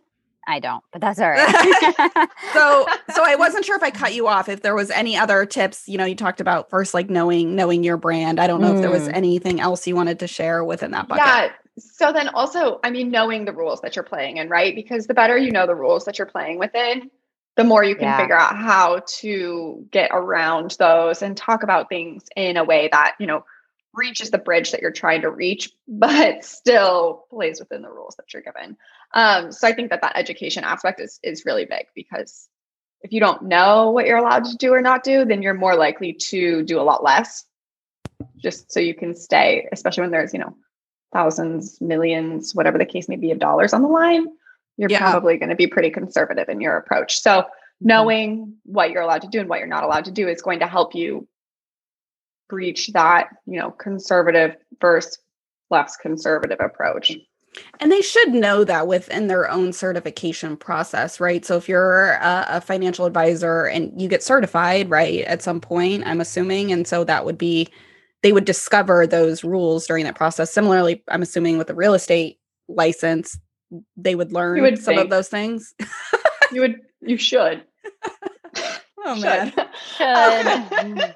I 0.51 0.59
don't, 0.59 0.83
but 0.91 0.99
that's 0.99 1.17
all 1.19 1.29
right. 1.29 1.47
so 2.53 2.85
so 3.13 3.23
I 3.23 3.35
wasn't 3.37 3.63
sure 3.63 3.77
if 3.77 3.83
I 3.83 3.89
cut 3.89 4.13
you 4.13 4.27
off 4.27 4.49
if 4.49 4.61
there 4.61 4.75
was 4.75 4.91
any 4.91 5.15
other 5.15 5.45
tips, 5.45 5.87
you 5.87 5.97
know, 5.97 6.03
you 6.03 6.15
talked 6.15 6.41
about 6.41 6.69
first 6.69 6.93
like 6.93 7.09
knowing 7.09 7.55
knowing 7.55 7.83
your 7.83 7.95
brand. 7.95 8.39
I 8.39 8.47
don't 8.47 8.59
know 8.59 8.73
mm. 8.73 8.75
if 8.75 8.81
there 8.81 8.91
was 8.91 9.07
mm. 9.07 9.13
anything 9.13 9.61
else 9.61 9.87
you 9.87 9.95
wanted 9.95 10.19
to 10.19 10.27
share 10.27 10.63
within 10.63 10.91
that 10.91 11.07
bucket. 11.07 11.25
Yeah. 11.25 11.51
So 11.77 12.11
then 12.11 12.27
also, 12.27 12.81
I 12.83 12.89
mean, 12.89 13.11
knowing 13.11 13.45
the 13.45 13.53
rules 13.53 13.79
that 13.81 13.95
you're 13.95 14.03
playing 14.03 14.37
in, 14.37 14.49
right? 14.49 14.75
Because 14.75 15.07
the 15.07 15.13
better 15.13 15.37
you 15.37 15.51
know 15.51 15.65
the 15.65 15.75
rules 15.75 16.03
that 16.03 16.19
you're 16.19 16.27
playing 16.27 16.59
within, 16.59 17.09
the 17.55 17.63
more 17.63 17.83
you 17.83 17.95
can 17.95 18.03
yeah. 18.03 18.17
figure 18.17 18.37
out 18.37 18.57
how 18.57 19.01
to 19.19 19.87
get 19.89 20.11
around 20.13 20.75
those 20.79 21.21
and 21.21 21.37
talk 21.37 21.63
about 21.63 21.87
things 21.87 22.23
in 22.35 22.57
a 22.57 22.63
way 22.65 22.89
that, 22.91 23.15
you 23.19 23.25
know, 23.25 23.45
reaches 23.93 24.31
the 24.31 24.37
bridge 24.37 24.71
that 24.71 24.81
you're 24.81 24.91
trying 24.91 25.21
to 25.21 25.29
reach, 25.29 25.71
but 25.87 26.43
still 26.43 27.25
plays 27.29 27.59
within 27.59 27.81
the 27.81 27.89
rules 27.89 28.15
that 28.15 28.33
you're 28.33 28.43
given. 28.43 28.77
Um, 29.13 29.51
so 29.51 29.67
I 29.67 29.73
think 29.73 29.89
that 29.89 30.01
that 30.01 30.15
education 30.15 30.63
aspect 30.63 31.01
is 31.01 31.19
is 31.23 31.45
really 31.45 31.65
big 31.65 31.87
because 31.95 32.47
if 33.01 33.11
you 33.11 33.19
don't 33.19 33.43
know 33.43 33.91
what 33.91 34.05
you're 34.05 34.17
allowed 34.17 34.45
to 34.45 34.57
do 34.57 34.73
or 34.73 34.81
not 34.81 35.03
do, 35.03 35.25
then 35.25 35.41
you're 35.41 35.53
more 35.53 35.75
likely 35.75 36.13
to 36.13 36.63
do 36.63 36.79
a 36.79 36.83
lot 36.83 37.03
less, 37.03 37.45
just 38.37 38.71
so 38.71 38.79
you 38.79 38.93
can 38.93 39.15
stay, 39.15 39.67
especially 39.71 40.01
when 40.01 40.11
there's 40.11 40.33
you 40.33 40.39
know 40.39 40.55
thousands, 41.13 41.79
millions, 41.81 42.55
whatever 42.55 42.77
the 42.77 42.85
case 42.85 43.09
may 43.09 43.17
be 43.17 43.31
of 43.31 43.39
dollars 43.39 43.73
on 43.73 43.81
the 43.81 43.87
line. 43.87 44.27
You're 44.77 44.89
yeah. 44.89 44.99
probably 44.99 45.37
going 45.37 45.49
to 45.49 45.55
be 45.55 45.67
pretty 45.67 45.89
conservative 45.89 46.47
in 46.47 46.61
your 46.61 46.77
approach. 46.77 47.19
So 47.19 47.31
mm-hmm. 47.31 47.87
knowing 47.87 48.55
what 48.63 48.91
you're 48.91 49.01
allowed 49.01 49.23
to 49.23 49.27
do 49.27 49.39
and 49.39 49.49
what 49.49 49.59
you're 49.59 49.67
not 49.67 49.83
allowed 49.83 50.05
to 50.05 50.11
do 50.11 50.27
is 50.27 50.41
going 50.41 50.59
to 50.59 50.67
help 50.67 50.95
you 50.95 51.27
breach 52.49 52.87
that, 52.93 53.29
you 53.45 53.59
know, 53.59 53.71
conservative 53.71 54.55
versus 54.79 55.17
less 55.69 55.97
conservative 55.97 56.59
approach. 56.59 57.13
And 57.79 57.91
they 57.91 58.01
should 58.01 58.29
know 58.29 58.63
that 58.63 58.87
within 58.87 59.27
their 59.27 59.49
own 59.49 59.73
certification 59.73 60.55
process, 60.55 61.19
right? 61.19 61.43
So 61.45 61.57
if 61.57 61.67
you're 61.67 62.11
a, 62.21 62.45
a, 62.47 62.61
financial 62.61 63.05
advisor 63.05 63.65
and 63.65 63.99
you 64.01 64.07
get 64.07 64.23
certified, 64.23 64.89
right, 64.89 65.25
at 65.25 65.41
some 65.41 65.59
point, 65.59 66.03
I'm 66.05 66.21
assuming, 66.21 66.71
and 66.71 66.87
so 66.87 67.03
that 67.03 67.25
would 67.25 67.37
be 67.37 67.67
they 68.23 68.31
would 68.31 68.45
discover 68.45 69.05
those 69.05 69.43
rules 69.43 69.85
during 69.85 70.05
that 70.05 70.15
process. 70.15 70.53
Similarly, 70.53 71.03
I'm 71.07 71.21
assuming 71.21 71.57
with 71.57 71.69
a 71.69 71.75
real 71.75 71.93
estate 71.93 72.39
license, 72.69 73.37
they 73.97 74.15
would 74.15 74.31
learn 74.31 74.61
would 74.61 74.77
some 74.77 74.95
think. 74.95 75.01
of 75.03 75.09
those 75.09 75.27
things. 75.27 75.73
you 76.51 76.61
would 76.61 76.75
you 77.01 77.17
should. 77.17 77.63
oh 79.05 79.15
man. 79.19 79.53
Um, 79.99 80.43
should 80.47 80.97
mm. 80.97 81.13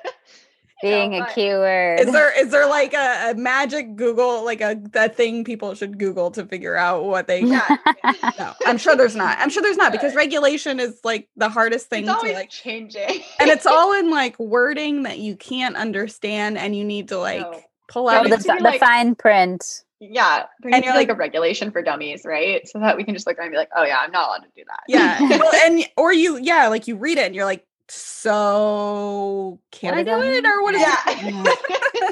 Being 0.85 1.21
a 1.21 1.27
keyword. 1.33 1.99
Is 1.99 2.11
there 2.11 2.39
is 2.39 2.51
there 2.51 2.67
like 2.67 2.93
a, 2.93 3.31
a, 3.31 3.33
magic 3.35 3.95
Google 3.95 4.43
like 4.45 4.61
a 4.61 4.79
that 4.91 5.15
thing 5.15 5.43
people 5.43 5.73
should 5.75 5.97
Google 5.99 6.31
to 6.31 6.45
figure 6.45 6.75
out 6.75 7.05
what 7.05 7.27
they 7.27 7.43
got? 7.43 7.79
no, 8.39 8.53
I'm 8.65 8.77
sure 8.77 8.95
there's 8.95 9.15
not. 9.15 9.37
I'm 9.39 9.49
sure 9.49 9.61
there's 9.61 9.77
not 9.77 9.91
because 9.91 10.15
regulation 10.15 10.79
is 10.79 10.99
like 11.03 11.27
the 11.35 11.49
hardest 11.49 11.89
thing 11.89 12.07
it's 12.07 12.21
to 12.21 12.33
like 12.33 12.49
changing. 12.49 13.23
and 13.39 13.49
it's 13.49 13.65
all 13.65 13.93
in 13.99 14.11
like 14.11 14.37
wording 14.39 15.03
that 15.03 15.19
you 15.19 15.35
can't 15.35 15.75
understand 15.75 16.57
and 16.57 16.75
you 16.75 16.83
need 16.83 17.09
to 17.09 17.17
like 17.17 17.41
no. 17.41 17.61
pull 17.87 18.09
out 18.09 18.29
the, 18.29 18.37
the 18.37 18.57
like, 18.61 18.79
fine 18.79 19.15
print. 19.15 19.83
Yeah, 19.99 20.45
there 20.61 20.73
And 20.73 20.83
you're 20.83 20.93
like, 20.93 21.07
like- 21.07 21.15
a 21.15 21.19
regulation 21.19 21.71
for 21.71 21.81
dummies, 21.81 22.23
right? 22.25 22.67
So 22.67 22.79
that 22.79 22.97
we 22.97 23.03
can 23.03 23.13
just 23.13 23.25
look 23.25 23.37
around 23.37 23.47
and 23.47 23.53
be 23.53 23.57
like, 23.57 23.69
oh 23.75 23.83
yeah, 23.83 23.99
I'm 23.99 24.11
not 24.11 24.27
allowed 24.27 24.43
to 24.43 24.49
do 24.55 24.63
that. 24.67 24.83
Yeah. 24.87 25.19
well, 25.39 25.53
and 25.53 25.85
or 25.97 26.13
you, 26.13 26.37
yeah, 26.37 26.67
like 26.67 26.87
you 26.87 26.97
read 26.97 27.17
it 27.17 27.25
and 27.25 27.35
you're 27.35 27.45
like, 27.45 27.65
so 27.87 29.59
can 29.71 29.93
I 29.93 30.03
do 30.03 30.21
it? 30.21 30.45
Or 30.45 30.63
what? 30.63 30.75
yeah. 30.75 32.11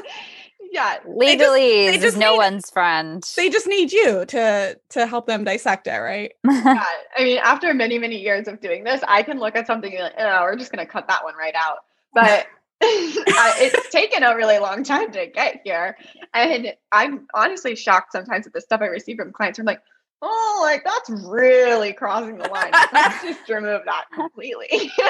yeah. 0.72 0.98
Legally, 1.06 1.88
they 1.88 1.94
is 1.96 2.02
just 2.02 2.16
no 2.16 2.32
need- 2.32 2.38
one's 2.38 2.70
friend. 2.70 3.24
They 3.36 3.48
just 3.50 3.66
need 3.66 3.92
you 3.92 4.24
to 4.26 4.78
to 4.90 5.06
help 5.06 5.26
them 5.26 5.44
dissect 5.44 5.86
it, 5.86 5.98
right? 5.98 6.32
yeah. 6.44 6.84
I 7.16 7.24
mean, 7.24 7.38
after 7.38 7.72
many, 7.74 7.98
many 7.98 8.20
years 8.20 8.48
of 8.48 8.60
doing 8.60 8.84
this, 8.84 9.00
I 9.06 9.22
can 9.22 9.38
look 9.38 9.56
at 9.56 9.66
something 9.66 9.90
and 9.90 9.98
be 9.98 10.02
like, 10.02 10.14
oh, 10.18 10.42
we're 10.42 10.56
just 10.56 10.72
going 10.72 10.84
to 10.84 10.90
cut 10.90 11.08
that 11.08 11.24
one 11.24 11.34
right 11.36 11.54
out. 11.54 11.78
But 12.12 12.46
I, 12.82 13.54
it's 13.58 13.90
taken 13.90 14.22
a 14.22 14.34
really 14.36 14.58
long 14.58 14.84
time 14.84 15.10
to 15.12 15.26
get 15.26 15.60
here. 15.64 15.96
And 16.32 16.74
I'm 16.92 17.26
honestly 17.34 17.76
shocked 17.76 18.12
sometimes 18.12 18.46
at 18.46 18.52
the 18.52 18.60
stuff 18.60 18.80
I 18.82 18.86
receive 18.86 19.16
from 19.16 19.32
clients. 19.32 19.58
I'm 19.58 19.64
like, 19.64 19.80
oh, 20.24 20.60
like 20.62 20.82
that's 20.84 21.10
really 21.26 21.92
crossing 21.92 22.38
the 22.38 22.48
line. 22.48 22.70
Let's 22.92 23.22
just 23.22 23.48
remove 23.48 23.82
that 23.84 24.06
completely. 24.12 24.90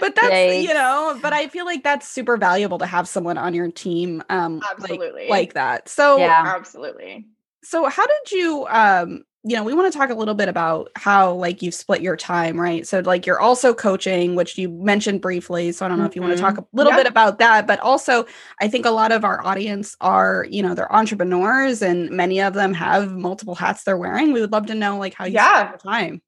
But 0.00 0.16
that's 0.16 0.64
you 0.64 0.74
know, 0.74 1.16
but 1.22 1.32
I 1.32 1.46
feel 1.46 1.64
like 1.64 1.84
that's 1.84 2.08
super 2.08 2.36
valuable 2.36 2.78
to 2.78 2.86
have 2.86 3.06
someone 3.06 3.38
on 3.38 3.54
your 3.54 3.70
team 3.70 4.20
um 4.30 4.60
like- 4.80 5.00
like, 5.28 5.54
that. 5.54 5.88
So 5.88 6.18
Yeah. 6.18 6.54
Absolutely. 6.56 7.26
So 7.62 7.88
how 7.88 8.06
did 8.06 8.32
you 8.32 8.66
um 8.68 9.24
you 9.44 9.56
know 9.56 9.64
we 9.64 9.74
want 9.74 9.92
to 9.92 9.98
talk 9.98 10.10
a 10.10 10.14
little 10.14 10.34
bit 10.34 10.48
about 10.48 10.90
how 10.96 11.32
like 11.32 11.62
you've 11.62 11.74
split 11.74 12.00
your 12.00 12.16
time 12.16 12.60
right 12.60 12.86
so 12.86 13.00
like 13.00 13.26
you're 13.26 13.40
also 13.40 13.74
coaching 13.74 14.34
which 14.36 14.56
you 14.56 14.68
mentioned 14.68 15.20
briefly 15.20 15.72
so 15.72 15.84
i 15.84 15.88
don't 15.88 15.98
know 15.98 16.04
if 16.04 16.14
you 16.14 16.22
want 16.22 16.34
to 16.34 16.40
talk 16.40 16.58
a 16.58 16.64
little 16.72 16.92
Yeah. 16.92 16.98
bit 16.98 17.06
about 17.06 17.38
that 17.38 17.66
but 17.66 17.80
also 17.80 18.24
i 18.60 18.68
think 18.68 18.86
a 18.86 18.90
lot 18.90 19.10
of 19.12 19.24
our 19.24 19.44
audience 19.44 19.96
are 20.00 20.46
you 20.48 20.62
know 20.62 20.74
they're 20.74 20.92
entrepreneurs 20.94 21.82
and 21.82 22.10
many 22.10 22.40
of 22.40 22.54
them 22.54 22.72
have 22.74 23.12
multiple 23.12 23.54
hats 23.56 23.84
they're 23.84 23.96
wearing 23.98 24.32
we 24.32 24.40
would 24.40 24.52
love 24.52 24.66
to 24.66 24.74
know 24.74 24.98
like 24.98 25.14
how 25.14 25.24
you 25.24 25.34
Yeah. 25.34 25.56
spend 25.56 25.70
your 25.70 25.78
time 25.92 26.22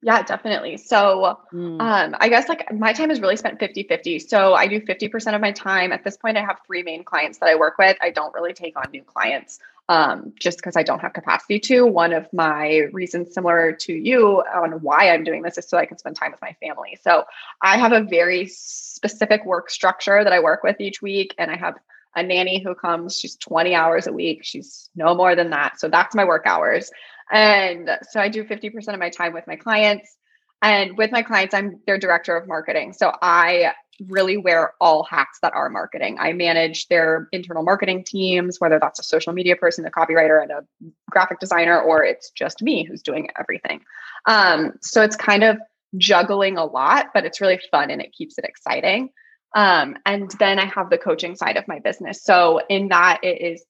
Yeah, 0.00 0.22
definitely. 0.22 0.76
So 0.76 1.38
Mm. 1.52 1.80
Um, 1.80 2.16
I 2.20 2.28
guess 2.28 2.48
like 2.48 2.70
my 2.72 2.92
time 2.92 3.10
is 3.10 3.20
really 3.20 3.36
spent 3.36 3.58
50 3.58 3.82
50. 3.84 4.18
So 4.18 4.54
I 4.54 4.66
do 4.68 4.80
50% 4.80 5.34
of 5.34 5.40
my 5.40 5.50
time. 5.52 5.90
At 5.92 6.04
this 6.04 6.16
point, 6.16 6.36
I 6.36 6.40
have 6.42 6.58
three 6.66 6.82
main 6.82 7.02
clients 7.04 7.38
that 7.38 7.48
I 7.48 7.54
work 7.54 7.78
with. 7.78 7.96
I 8.00 8.10
don't 8.10 8.32
really 8.34 8.52
take 8.52 8.76
on 8.76 8.90
new 8.92 9.02
clients 9.02 9.58
um, 9.88 10.32
just 10.38 10.58
because 10.58 10.76
I 10.76 10.82
don't 10.82 11.00
have 11.00 11.12
capacity 11.12 11.58
to. 11.60 11.86
One 11.86 12.12
of 12.12 12.26
my 12.32 12.88
reasons, 12.92 13.32
similar 13.32 13.72
to 13.72 13.92
you, 13.92 14.42
on 14.54 14.72
why 14.82 15.10
I'm 15.10 15.24
doing 15.24 15.42
this 15.42 15.56
is 15.56 15.68
so 15.68 15.78
I 15.78 15.86
can 15.86 15.98
spend 15.98 16.16
time 16.16 16.30
with 16.30 16.42
my 16.42 16.54
family. 16.60 16.98
So 17.02 17.24
I 17.62 17.78
have 17.78 17.92
a 17.92 18.02
very 18.02 18.46
specific 18.48 19.44
work 19.46 19.70
structure 19.70 20.22
that 20.22 20.32
I 20.32 20.40
work 20.40 20.62
with 20.62 20.80
each 20.80 21.00
week, 21.00 21.34
and 21.38 21.50
I 21.50 21.56
have 21.56 21.74
a 22.16 22.22
nanny 22.22 22.62
who 22.62 22.74
comes. 22.74 23.18
She's 23.18 23.36
20 23.36 23.74
hours 23.74 24.06
a 24.06 24.12
week. 24.12 24.40
She's 24.42 24.90
no 24.94 25.14
more 25.14 25.34
than 25.34 25.50
that. 25.50 25.80
So 25.80 25.88
that's 25.88 26.14
my 26.14 26.24
work 26.24 26.42
hours. 26.46 26.90
And 27.30 27.90
so 28.10 28.20
I 28.20 28.28
do 28.28 28.44
50% 28.44 28.88
of 28.88 28.98
my 28.98 29.10
time 29.10 29.32
with 29.32 29.46
my 29.46 29.56
clients. 29.56 30.16
And 30.60 30.98
with 30.98 31.12
my 31.12 31.22
clients, 31.22 31.54
I'm 31.54 31.80
their 31.86 31.98
director 31.98 32.36
of 32.36 32.48
marketing. 32.48 32.92
So 32.92 33.12
I 33.22 33.72
really 34.06 34.36
wear 34.36 34.74
all 34.80 35.02
hats 35.02 35.38
that 35.42 35.52
are 35.54 35.68
marketing. 35.68 36.18
I 36.20 36.32
manage 36.32 36.88
their 36.88 37.28
internal 37.32 37.62
marketing 37.62 38.04
teams, 38.04 38.60
whether 38.60 38.78
that's 38.78 39.00
a 39.00 39.02
social 39.02 39.32
media 39.32 39.56
person, 39.56 39.84
a 39.86 39.90
copywriter, 39.90 40.42
and 40.42 40.50
a 40.50 40.64
graphic 41.10 41.40
designer, 41.40 41.80
or 41.80 42.04
it's 42.04 42.30
just 42.30 42.62
me 42.62 42.84
who's 42.84 43.02
doing 43.02 43.28
everything. 43.38 43.80
Um, 44.26 44.74
so 44.80 45.02
it's 45.02 45.16
kind 45.16 45.42
of 45.42 45.58
juggling 45.96 46.58
a 46.58 46.64
lot, 46.64 47.08
but 47.14 47.24
it's 47.24 47.40
really 47.40 47.60
fun 47.70 47.90
and 47.90 48.00
it 48.00 48.12
keeps 48.12 48.38
it 48.38 48.44
exciting. 48.44 49.10
Um, 49.54 49.96
and 50.04 50.30
then 50.38 50.58
I 50.58 50.66
have 50.66 50.90
the 50.90 50.98
coaching 50.98 51.34
side 51.34 51.56
of 51.56 51.66
my 51.66 51.78
business. 51.78 52.22
So 52.22 52.60
in 52.68 52.88
that, 52.88 53.20
it 53.22 53.40
is 53.40 53.64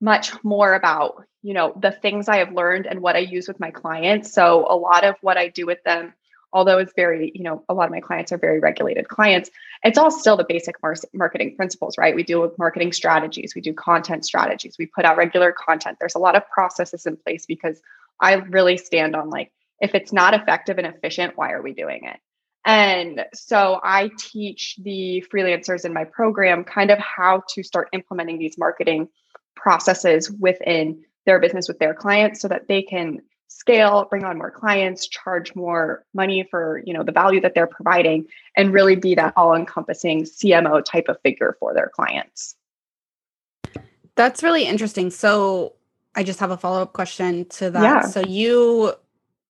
much 0.00 0.32
more 0.42 0.74
about 0.74 1.24
you 1.42 1.54
know 1.54 1.72
the 1.80 1.92
things 1.92 2.28
i 2.28 2.38
have 2.38 2.52
learned 2.52 2.86
and 2.86 3.00
what 3.00 3.16
i 3.16 3.18
use 3.18 3.46
with 3.46 3.60
my 3.60 3.70
clients 3.70 4.32
so 4.32 4.66
a 4.68 4.74
lot 4.74 5.04
of 5.04 5.14
what 5.20 5.36
i 5.36 5.48
do 5.48 5.66
with 5.66 5.82
them 5.84 6.12
although 6.52 6.78
it's 6.78 6.92
very 6.94 7.32
you 7.34 7.42
know 7.42 7.64
a 7.68 7.74
lot 7.74 7.84
of 7.84 7.90
my 7.90 8.00
clients 8.00 8.32
are 8.32 8.38
very 8.38 8.60
regulated 8.60 9.08
clients 9.08 9.50
it's 9.84 9.98
all 9.98 10.10
still 10.10 10.36
the 10.36 10.44
basic 10.48 10.76
mar- 10.82 10.94
marketing 11.12 11.54
principles 11.56 11.96
right? 11.98 12.14
We 12.14 12.22
deal 12.22 12.40
with 12.40 12.58
marketing 12.58 12.92
strategies 12.92 13.54
we 13.54 13.60
do 13.60 13.72
content 13.72 14.24
strategies 14.24 14.76
we 14.78 14.86
put 14.86 15.04
out 15.04 15.16
regular 15.16 15.52
content. 15.52 15.98
There's 16.00 16.14
a 16.14 16.18
lot 16.18 16.36
of 16.36 16.48
processes 16.48 17.06
in 17.06 17.16
place 17.16 17.46
because 17.46 17.80
i 18.20 18.34
really 18.34 18.76
stand 18.76 19.16
on 19.16 19.30
like 19.30 19.50
if 19.80 19.94
it's 19.94 20.12
not 20.12 20.34
effective 20.34 20.78
and 20.78 20.86
efficient 20.86 21.36
why 21.36 21.52
are 21.52 21.62
we 21.62 21.72
doing 21.72 22.04
it? 22.04 22.18
And 22.64 23.24
so 23.32 23.80
I 23.82 24.10
teach 24.18 24.76
the 24.82 25.24
freelancers 25.32 25.84
in 25.84 25.94
my 25.94 26.04
program 26.04 26.64
kind 26.64 26.90
of 26.90 26.98
how 26.98 27.42
to 27.54 27.62
start 27.62 27.88
implementing 27.92 28.38
these 28.38 28.58
marketing 28.58 29.08
processes 29.56 30.30
within 30.30 31.02
their 31.26 31.38
business 31.40 31.68
with 31.68 31.78
their 31.78 31.94
clients 31.94 32.40
so 32.40 32.48
that 32.48 32.68
they 32.68 32.82
can 32.82 33.20
scale, 33.50 34.06
bring 34.08 34.24
on 34.24 34.38
more 34.38 34.50
clients, 34.50 35.08
charge 35.08 35.54
more 35.54 36.04
money 36.14 36.46
for, 36.50 36.82
you 36.86 36.94
know, 36.94 37.02
the 37.02 37.12
value 37.12 37.40
that 37.40 37.54
they're 37.54 37.66
providing 37.66 38.24
and 38.56 38.72
really 38.72 38.94
be 38.94 39.14
that 39.14 39.32
all-encompassing 39.36 40.22
CMO 40.22 40.84
type 40.84 41.08
of 41.08 41.20
figure 41.22 41.56
for 41.58 41.74
their 41.74 41.90
clients. 41.94 42.54
That's 44.14 44.42
really 44.42 44.64
interesting. 44.64 45.10
So 45.10 45.74
I 46.14 46.22
just 46.22 46.38
have 46.40 46.50
a 46.50 46.56
follow-up 46.56 46.92
question 46.92 47.44
to 47.50 47.70
that. 47.70 47.82
Yeah. 47.82 48.00
So 48.02 48.20
you 48.20 48.92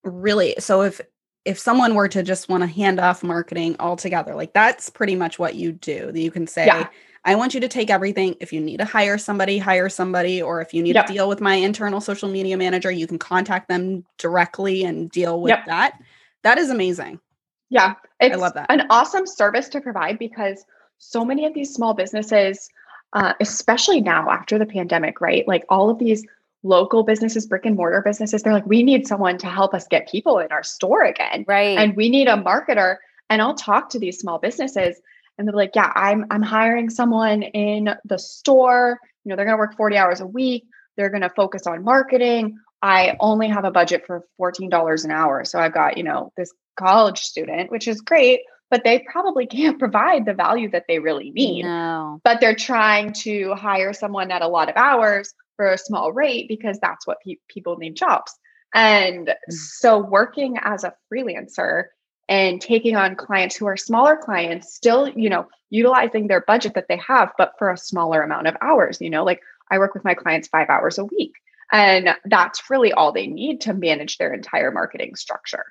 really 0.02 0.54
so 0.58 0.80
if 0.80 1.00
if 1.44 1.58
someone 1.58 1.94
were 1.94 2.08
to 2.08 2.22
just 2.22 2.48
want 2.48 2.62
to 2.62 2.66
hand 2.66 3.00
off 3.00 3.22
marketing 3.22 3.76
altogether, 3.80 4.34
like 4.34 4.52
that's 4.52 4.88
pretty 4.90 5.16
much 5.16 5.38
what 5.38 5.54
you 5.54 5.72
do. 5.72 6.12
That 6.12 6.20
you 6.20 6.30
can 6.30 6.46
say, 6.46 6.66
Yeah. 6.66 6.88
I 7.24 7.35
want 7.35 7.52
you 7.54 7.61
to 7.61 7.68
take 7.68 7.90
everything. 7.90 8.37
If 8.40 8.52
you 8.52 8.61
need 8.61 8.78
to 8.78 8.85
hire 8.85 9.18
somebody, 9.18 9.59
hire 9.59 9.88
somebody, 9.88 10.40
or 10.40 10.61
if 10.62 10.72
you 10.72 10.83
need 10.83 10.94
Yep. 10.94 11.06
to 11.06 11.12
deal 11.12 11.28
with 11.28 11.40
my 11.40 11.54
internal 11.54 12.00
social 12.00 12.28
media 12.28 12.56
manager, 12.56 12.90
you 12.90 13.06
can 13.06 13.18
contact 13.18 13.68
them 13.68 14.04
directly 14.18 14.85
and 14.85 15.11
deal 15.11 15.40
with 15.40 15.50
Yep. 15.50 15.66
that. 15.66 15.98
That 16.42 16.59
is 16.59 16.70
amazing. 16.70 17.20
Yeah, 17.68 17.94
it's 18.20 18.37
love 18.37 18.54
that. 18.54 18.66
an 18.70 18.87
awesome 18.90 19.26
service 19.26 19.68
to 19.70 19.80
provide 19.80 20.18
because 20.18 20.64
so 20.98 21.24
many 21.24 21.44
of 21.44 21.54
these 21.54 21.72
small 21.72 21.94
businesses, 21.94 22.68
uh, 23.12 23.35
especially 23.40 24.00
now 24.00 24.28
after 24.30 24.59
the 24.59 24.66
pandemic, 24.66 25.20
right? 25.20 25.46
Like 25.46 25.64
all 25.68 25.90
of 25.90 25.98
these 25.98 26.26
local 26.62 27.02
businesses, 27.02 27.46
brick 27.46 27.64
and 27.66 27.76
mortar 27.76 28.02
businesses, 28.02 28.42
they're 28.42 28.52
like, 28.52 28.66
we 28.66 28.83
need 28.83 29.06
someone 29.06 29.38
to 29.38 29.46
help 29.46 29.72
us 29.74 29.87
get 29.87 30.09
people 30.09 30.38
in 30.38 30.50
our 30.50 30.62
store 30.62 31.04
again, 31.04 31.44
right. 31.46 31.78
and 31.78 31.94
we 31.96 32.09
need 32.09 32.28
a 32.28 32.37
marketer. 32.37 32.96
And 33.28 33.40
I'll 33.40 33.54
talk 33.54 33.88
to 33.90 33.98
these 33.98 34.18
small 34.18 34.38
businesses, 34.38 35.00
and 35.40 35.48
they're 35.48 35.57
like, 35.57 35.74
yeah, 35.74 35.90
I'm 35.94 36.26
I'm 36.31 36.42
hiring 36.42 36.90
someone 36.90 37.42
in 37.42 37.88
the 38.05 38.18
store. 38.18 39.00
You 39.24 39.31
know, 39.31 39.37
they're 39.37 39.46
going 39.46 39.57
to 39.57 39.59
work 39.59 39.74
40 39.74 39.96
hours 39.96 40.20
a 40.20 40.26
week. 40.26 40.66
They're 40.96 41.09
going 41.09 41.22
to 41.22 41.31
focus 41.31 41.66
on 41.66 41.83
marketing. 41.83 42.59
I 42.83 43.16
only 43.20 43.48
have 43.48 43.64
a 43.64 43.70
budget 43.70 44.05
for 44.07 44.22
$14 44.38 45.05
an 45.05 45.11
hour. 45.11 45.44
So 45.46 45.59
I've 45.59 45.72
got, 45.72 45.96
you 45.96 46.03
know, 46.03 46.31
this 46.37 46.53
college 46.79 47.20
student, 47.20 47.70
which 47.70 47.88
is 47.88 48.03
great, 48.03 48.40
but 48.70 48.85
they 48.85 49.03
probably 49.11 49.46
can't 49.59 49.79
provide 49.79 50.26
the 50.26 50.35
value 50.35 50.70
that 50.72 50.85
they 50.88 50.98
really 50.98 51.31
need. 51.31 51.64
no. 51.64 52.20
But 52.22 52.40
they're 52.40 52.55
trying 52.55 53.14
to 53.22 53.55
hire 53.55 53.94
someone 53.94 54.31
at 54.31 54.42
a 54.42 54.48
lot 54.48 54.68
of 54.68 54.76
hours 54.76 55.33
for 55.57 55.72
a 55.72 55.79
small 55.79 56.12
rate 56.12 56.48
because 56.48 56.79
that's 56.83 57.07
what 57.07 57.16
pe- 57.26 57.37
people 57.48 57.79
need 57.79 57.96
jobs. 57.96 58.35
And 58.74 59.29
mm. 59.29 59.53
so 59.53 59.98
working 60.00 60.59
as 60.61 60.85
a 60.85 60.92
freelancer 61.11 61.85
and 62.30 62.60
taking 62.60 62.94
on 62.94 63.16
clients 63.16 63.56
who 63.56 63.66
are 63.66 63.76
smaller 63.76 64.16
clients, 64.16 64.72
still, 64.72 65.08
you 65.08 65.28
know, 65.28 65.48
utilizing 65.68 66.28
their 66.28 66.40
budget 66.40 66.74
that 66.74 66.86
they 66.88 66.96
have, 66.96 67.32
but 67.36 67.54
for 67.58 67.70
a 67.70 67.76
smaller 67.76 68.22
amount 68.22 68.46
of 68.46 68.56
hours, 68.60 69.00
you 69.00 69.10
know, 69.10 69.24
like 69.24 69.42
I 69.68 69.78
work 69.78 69.94
with 69.94 70.04
my 70.04 70.14
clients 70.14 70.46
five 70.46 70.70
hours 70.70 70.96
a 70.96 71.04
week. 71.04 71.34
And 71.72 72.14
that's 72.24 72.70
really 72.70 72.92
all 72.92 73.12
they 73.12 73.26
need 73.26 73.62
to 73.62 73.74
manage 73.74 74.16
their 74.16 74.32
entire 74.32 74.70
marketing 74.70 75.16
structure. 75.16 75.66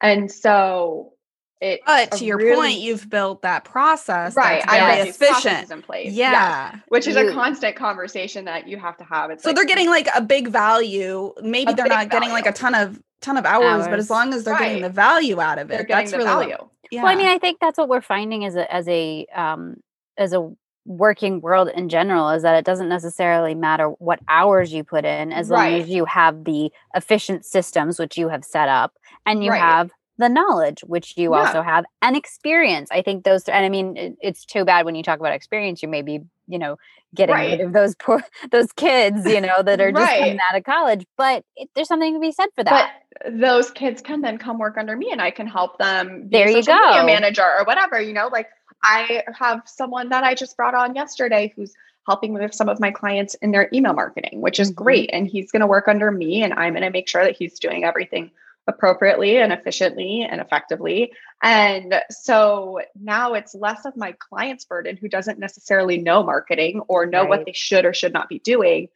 And 0.00 0.30
so 0.30 1.12
it 1.60 1.80
But 1.86 2.12
to 2.12 2.24
your 2.24 2.38
point, 2.54 2.78
you've 2.80 3.08
built 3.10 3.42
that 3.42 3.64
process. 3.64 4.34
right. 4.34 4.60
That's 4.62 4.72
I 4.72 4.78
very 4.78 4.96
have 4.96 5.06
these 5.06 5.16
efficient. 5.20 5.70
in 5.70 5.82
place. 5.82 6.12
Yeah. 6.12 6.76
Which 6.88 7.06
is 7.06 7.16
You- 7.16 7.28
a 7.28 7.32
constant 7.32 7.76
conversation 7.76 8.46
that 8.46 8.66
you 8.68 8.78
have 8.78 8.96
to 8.98 9.04
have. 9.04 9.30
It's 9.30 9.42
So 9.42 9.50
like, 9.50 9.56
they're 9.56 9.64
getting 9.66 9.88
like 9.88 10.08
a 10.14 10.20
big 10.22 10.48
value. 10.48 11.32
Maybe 11.42 11.72
they're 11.72 11.84
big 11.84 11.92
not 11.92 12.08
getting 12.10 12.30
like 12.30 12.46
a 12.46 12.52
ton 12.52 12.74
of 12.74 13.00
ton 13.20 13.36
of 13.36 13.44
hours, 13.44 13.86
but 13.86 13.98
as 13.98 14.08
long 14.08 14.32
as 14.32 14.44
they're 14.44 14.58
getting 14.58 14.80
the 14.82 14.88
value 14.88 15.40
out 15.40 15.58
of 15.58 15.70
it, 15.70 15.86
that's 15.88 16.12
really 16.12 16.24
value. 16.24 16.56
yeah. 16.90 17.02
Well, 17.02 17.12
I 17.12 17.16
mean, 17.16 17.28
I 17.28 17.38
think 17.38 17.58
that's 17.60 17.76
what 17.76 17.88
we're 17.88 18.00
finding 18.00 18.44
as 18.46 18.56
a 18.56 18.72
as 18.72 18.88
a 18.88 19.26
um 19.34 19.76
as 20.16 20.32
a 20.32 20.50
working 20.86 21.42
world 21.42 21.68
in 21.68 21.90
general 21.90 22.30
is 22.30 22.42
that 22.42 22.56
it 22.56 22.64
doesn't 22.64 22.88
necessarily 22.88 23.54
matter 23.54 23.88
what 23.98 24.18
hours 24.28 24.72
you 24.72 24.82
put 24.82 25.04
in 25.04 25.30
as 25.30 25.50
long 25.50 25.74
as 25.74 25.88
you 25.90 26.06
have 26.06 26.44
the 26.44 26.72
efficient 26.94 27.44
systems 27.44 27.98
which 27.98 28.16
you 28.16 28.28
have 28.28 28.42
set 28.44 28.68
up 28.68 28.94
and 29.26 29.44
you 29.44 29.50
Right. 29.50 29.60
have 29.60 29.90
the 30.20 30.28
knowledge 30.28 30.80
which 30.86 31.14
you 31.16 31.32
Yeah. 31.32 31.40
also 31.40 31.62
have 31.62 31.84
and 32.02 32.16
experience. 32.16 32.90
I 32.92 33.02
think 33.02 33.24
those 33.24 33.44
and 33.48 33.64
I 33.64 33.68
mean 33.68 33.96
it, 33.96 34.16
it's 34.20 34.44
too 34.44 34.64
bad 34.64 34.84
when 34.84 34.94
you 34.94 35.02
talk 35.02 35.18
about 35.20 35.32
experience 35.32 35.82
you 35.82 35.88
may 35.88 36.02
be, 36.02 36.20
you 36.46 36.58
know, 36.58 36.76
getting 37.14 37.34
rid 37.36 37.60
of 37.60 37.72
those 37.72 37.94
poor 37.96 38.22
those 38.52 38.72
kids, 38.72 39.26
you 39.26 39.40
know, 39.40 39.62
that 39.62 39.80
are 39.80 39.90
just 39.90 40.00
Right. 40.00 40.18
coming 40.20 40.38
out 40.50 40.56
of 40.58 40.64
college, 40.64 41.06
but 41.16 41.44
it, 41.56 41.68
there's 41.74 41.88
something 41.88 42.14
to 42.14 42.20
be 42.20 42.32
said 42.32 42.48
for 42.54 42.64
that. 42.64 42.92
But 43.24 43.32
those 43.40 43.70
kids 43.70 44.00
can 44.02 44.20
then 44.20 44.38
come 44.38 44.58
work 44.58 44.76
under 44.78 44.96
me 44.96 45.10
and 45.10 45.20
I 45.20 45.30
can 45.30 45.46
help 45.46 45.78
them 45.78 46.28
be 46.28 46.36
There 46.38 46.46
a 46.46 46.48
you 46.48 46.62
social 46.62 46.74
media 46.74 47.00
go. 47.00 47.06
manager 47.06 47.44
or 47.58 47.64
whatever, 47.64 48.00
you 48.00 48.12
know, 48.12 48.28
like 48.28 48.48
I 48.82 49.24
have 49.38 49.62
someone 49.66 50.08
that 50.10 50.24
I 50.24 50.34
just 50.34 50.56
brought 50.56 50.74
on 50.74 50.94
yesterday 50.94 51.52
who's 51.56 51.74
helping 52.06 52.32
with 52.32 52.54
some 52.54 52.68
of 52.68 52.80
my 52.80 52.90
clients 52.90 53.34
in 53.36 53.50
their 53.50 53.68
email 53.74 53.92
marketing, 53.92 54.40
which 54.40 54.58
is 54.58 54.70
Mhm. 54.70 54.74
great. 54.74 55.10
And 55.12 55.26
he's 55.26 55.50
going 55.52 55.60
to 55.60 55.66
work 55.66 55.86
under 55.86 56.10
me, 56.10 56.42
and 56.42 56.52
I'm 56.54 56.72
going 56.72 56.82
to 56.82 56.90
make 56.90 57.08
sure 57.08 57.22
that 57.24 57.36
he's 57.36 57.58
doing 57.58 57.84
everything 57.84 58.30
appropriately 58.70 59.36
and 59.36 59.52
efficiently 59.52 60.26
and 60.28 60.40
effectively. 60.40 61.12
And 61.42 61.94
so 62.10 62.80
now 62.98 63.34
it's 63.34 63.54
less 63.54 63.84
of 63.84 63.96
my 63.96 64.12
client's 64.12 64.64
burden 64.64 64.96
who 64.96 65.08
doesn't 65.08 65.38
necessarily 65.38 65.98
know 65.98 66.22
marketing 66.22 66.80
or 66.88 67.04
know 67.04 67.24
what 67.24 67.44
they 67.44 67.52
should 67.52 67.84
or 67.84 67.92
should 67.92 68.12
not 68.12 68.28
be 68.28 68.38
doing. 68.38 68.88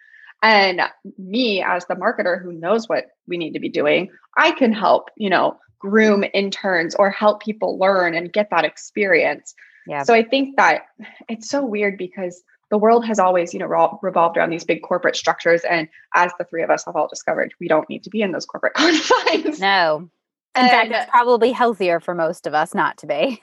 And 0.42 0.80
me 1.18 1.62
as 1.62 1.86
the 1.86 1.94
marketer 1.94 2.42
who 2.42 2.52
knows 2.52 2.88
what 2.88 3.06
we 3.26 3.36
need 3.36 3.52
to 3.52 3.60
be 3.60 3.70
doing, 3.70 4.10
I 4.36 4.52
can 4.52 4.72
help, 4.72 5.10
you 5.16 5.30
know, 5.30 5.58
groom 5.78 6.24
interns 6.32 6.94
or 6.94 7.10
help 7.10 7.42
people 7.42 7.78
learn 7.78 8.14
and 8.14 8.32
get 8.32 8.50
that 8.50 8.64
experience. 8.64 9.54
Yeah. 9.86 10.02
So 10.02 10.14
I 10.14 10.22
think 10.22 10.56
that 10.56 10.82
it's 11.28 11.48
so 11.48 11.64
weird 11.64 11.98
because 11.98 12.42
the 12.74 12.78
world 12.78 13.06
has 13.06 13.20
always, 13.20 13.54
you 13.54 13.60
know, 13.60 13.98
revolved 14.02 14.36
around 14.36 14.50
these 14.50 14.64
big 14.64 14.82
corporate 14.82 15.14
structures. 15.14 15.62
And 15.62 15.86
as 16.16 16.32
the 16.38 16.44
three 16.44 16.64
of 16.64 16.70
us 16.70 16.84
have 16.86 16.96
all 16.96 17.06
discovered, 17.06 17.54
we 17.60 17.68
don't 17.68 17.88
need 17.88 18.02
to 18.02 18.10
be 18.10 18.20
in 18.20 18.32
those 18.32 18.46
corporate 18.46 18.74
confines. 18.74 19.60
no. 19.60 20.10
In 20.56 20.66
fact, 20.68 20.86
And 20.86 20.94
it's 20.94 21.08
probably 21.10 21.52
healthier 21.52 22.00
for 22.00 22.16
most 22.16 22.48
of 22.48 22.54
us 22.54 22.74
not 22.74 22.96
to 22.98 23.06
be. 23.06 23.38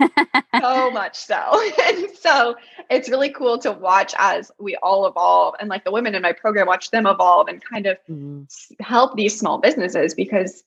so 0.60 0.92
much 0.92 1.16
so. 1.16 1.62
And 1.88 2.10
so 2.20 2.56
it's 2.90 3.08
really 3.10 3.30
cool 3.30 3.58
to 3.60 3.72
watch 3.72 4.14
as 4.18 4.52
we 4.60 4.76
all 4.84 5.08
evolve 5.08 5.56
and 5.62 5.70
like 5.70 5.86
the 5.86 5.92
women 5.94 6.14
in 6.14 6.22
my 6.22 6.34
program 6.34 6.68
watch 6.68 6.92
them 6.92 7.06
evolve 7.08 7.48
and 7.48 7.64
kind 7.64 7.86
of 7.86 7.98
Mhm. 8.10 8.48
help 8.82 9.16
these 9.16 9.40
small 9.40 9.60
businesses 9.60 10.14
because 10.14 10.62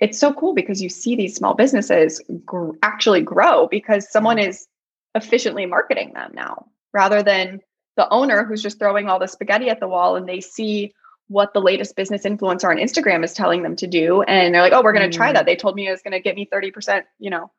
it's 0.00 0.18
so 0.18 0.32
cool 0.32 0.54
because 0.54 0.80
you 0.82 0.88
see 0.88 1.14
these 1.14 1.34
small 1.36 1.52
businesses 1.52 2.22
gr- 2.46 2.70
actually 2.82 3.20
grow 3.20 3.66
because 3.66 4.10
someone 4.10 4.38
is 4.38 4.66
efficiently 5.14 5.66
marketing 5.66 6.12
them 6.14 6.30
now 6.34 6.66
rather 6.94 7.22
than 7.22 7.60
the 7.98 8.08
owner 8.10 8.44
who's 8.44 8.62
just 8.62 8.78
throwing 8.78 9.08
all 9.10 9.18
the 9.18 9.26
spaghetti 9.28 9.68
at 9.68 9.80
the 9.80 9.88
wall 9.88 10.16
and 10.16 10.26
they 10.26 10.40
see 10.40 10.94
what 11.26 11.52
the 11.52 11.60
latest 11.60 11.94
business 11.96 12.22
influencer 12.24 12.70
on 12.70 12.78
Instagram 12.78 13.22
is 13.22 13.34
telling 13.34 13.62
them 13.62 13.76
to 13.76 13.86
do 13.86 14.22
and 14.22 14.54
they're 14.54 14.62
like 14.62 14.72
oh 14.72 14.82
we're 14.82 14.94
going 14.94 15.10
to 15.10 15.14
try 15.14 15.30
Mm. 15.30 15.34
that 15.34 15.44
they 15.44 15.56
told 15.56 15.74
me 15.74 15.86
it 15.88 15.90
was 15.90 16.00
going 16.00 16.12
to 16.12 16.20
get 16.20 16.34
me 16.36 16.48
30% 16.50 17.02
you 17.18 17.28
know 17.28 17.50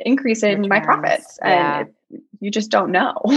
increase 0.00 0.42
in 0.42 0.66
my 0.66 0.80
profits 0.80 1.38
yeah. 1.40 1.80
and 1.80 1.88
it, 2.10 2.22
you 2.40 2.50
just 2.50 2.70
don't 2.70 2.90
know 2.90 3.14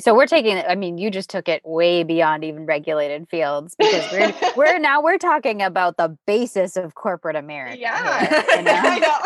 So 0.00 0.12
we're 0.12 0.26
taking 0.26 0.56
I 0.58 0.74
mean, 0.74 0.98
you 0.98 1.08
just 1.08 1.30
took 1.30 1.48
it 1.48 1.62
way 1.64 2.02
beyond 2.02 2.42
even 2.42 2.66
regulated 2.66 3.28
fields 3.28 3.76
because 3.78 4.10
we're 4.10 4.34
we're 4.56 4.78
now 4.90 5.00
we're 5.00 5.18
talking 5.18 5.62
about 5.62 5.96
the 5.96 6.18
basis 6.26 6.76
of 6.76 6.96
corporate 6.96 7.36
America. 7.36 7.76
here, 7.76 7.82
yeah 7.82 8.56
you 8.56 8.62
know? 8.64 8.72
I 8.74 8.98
know 8.98 9.18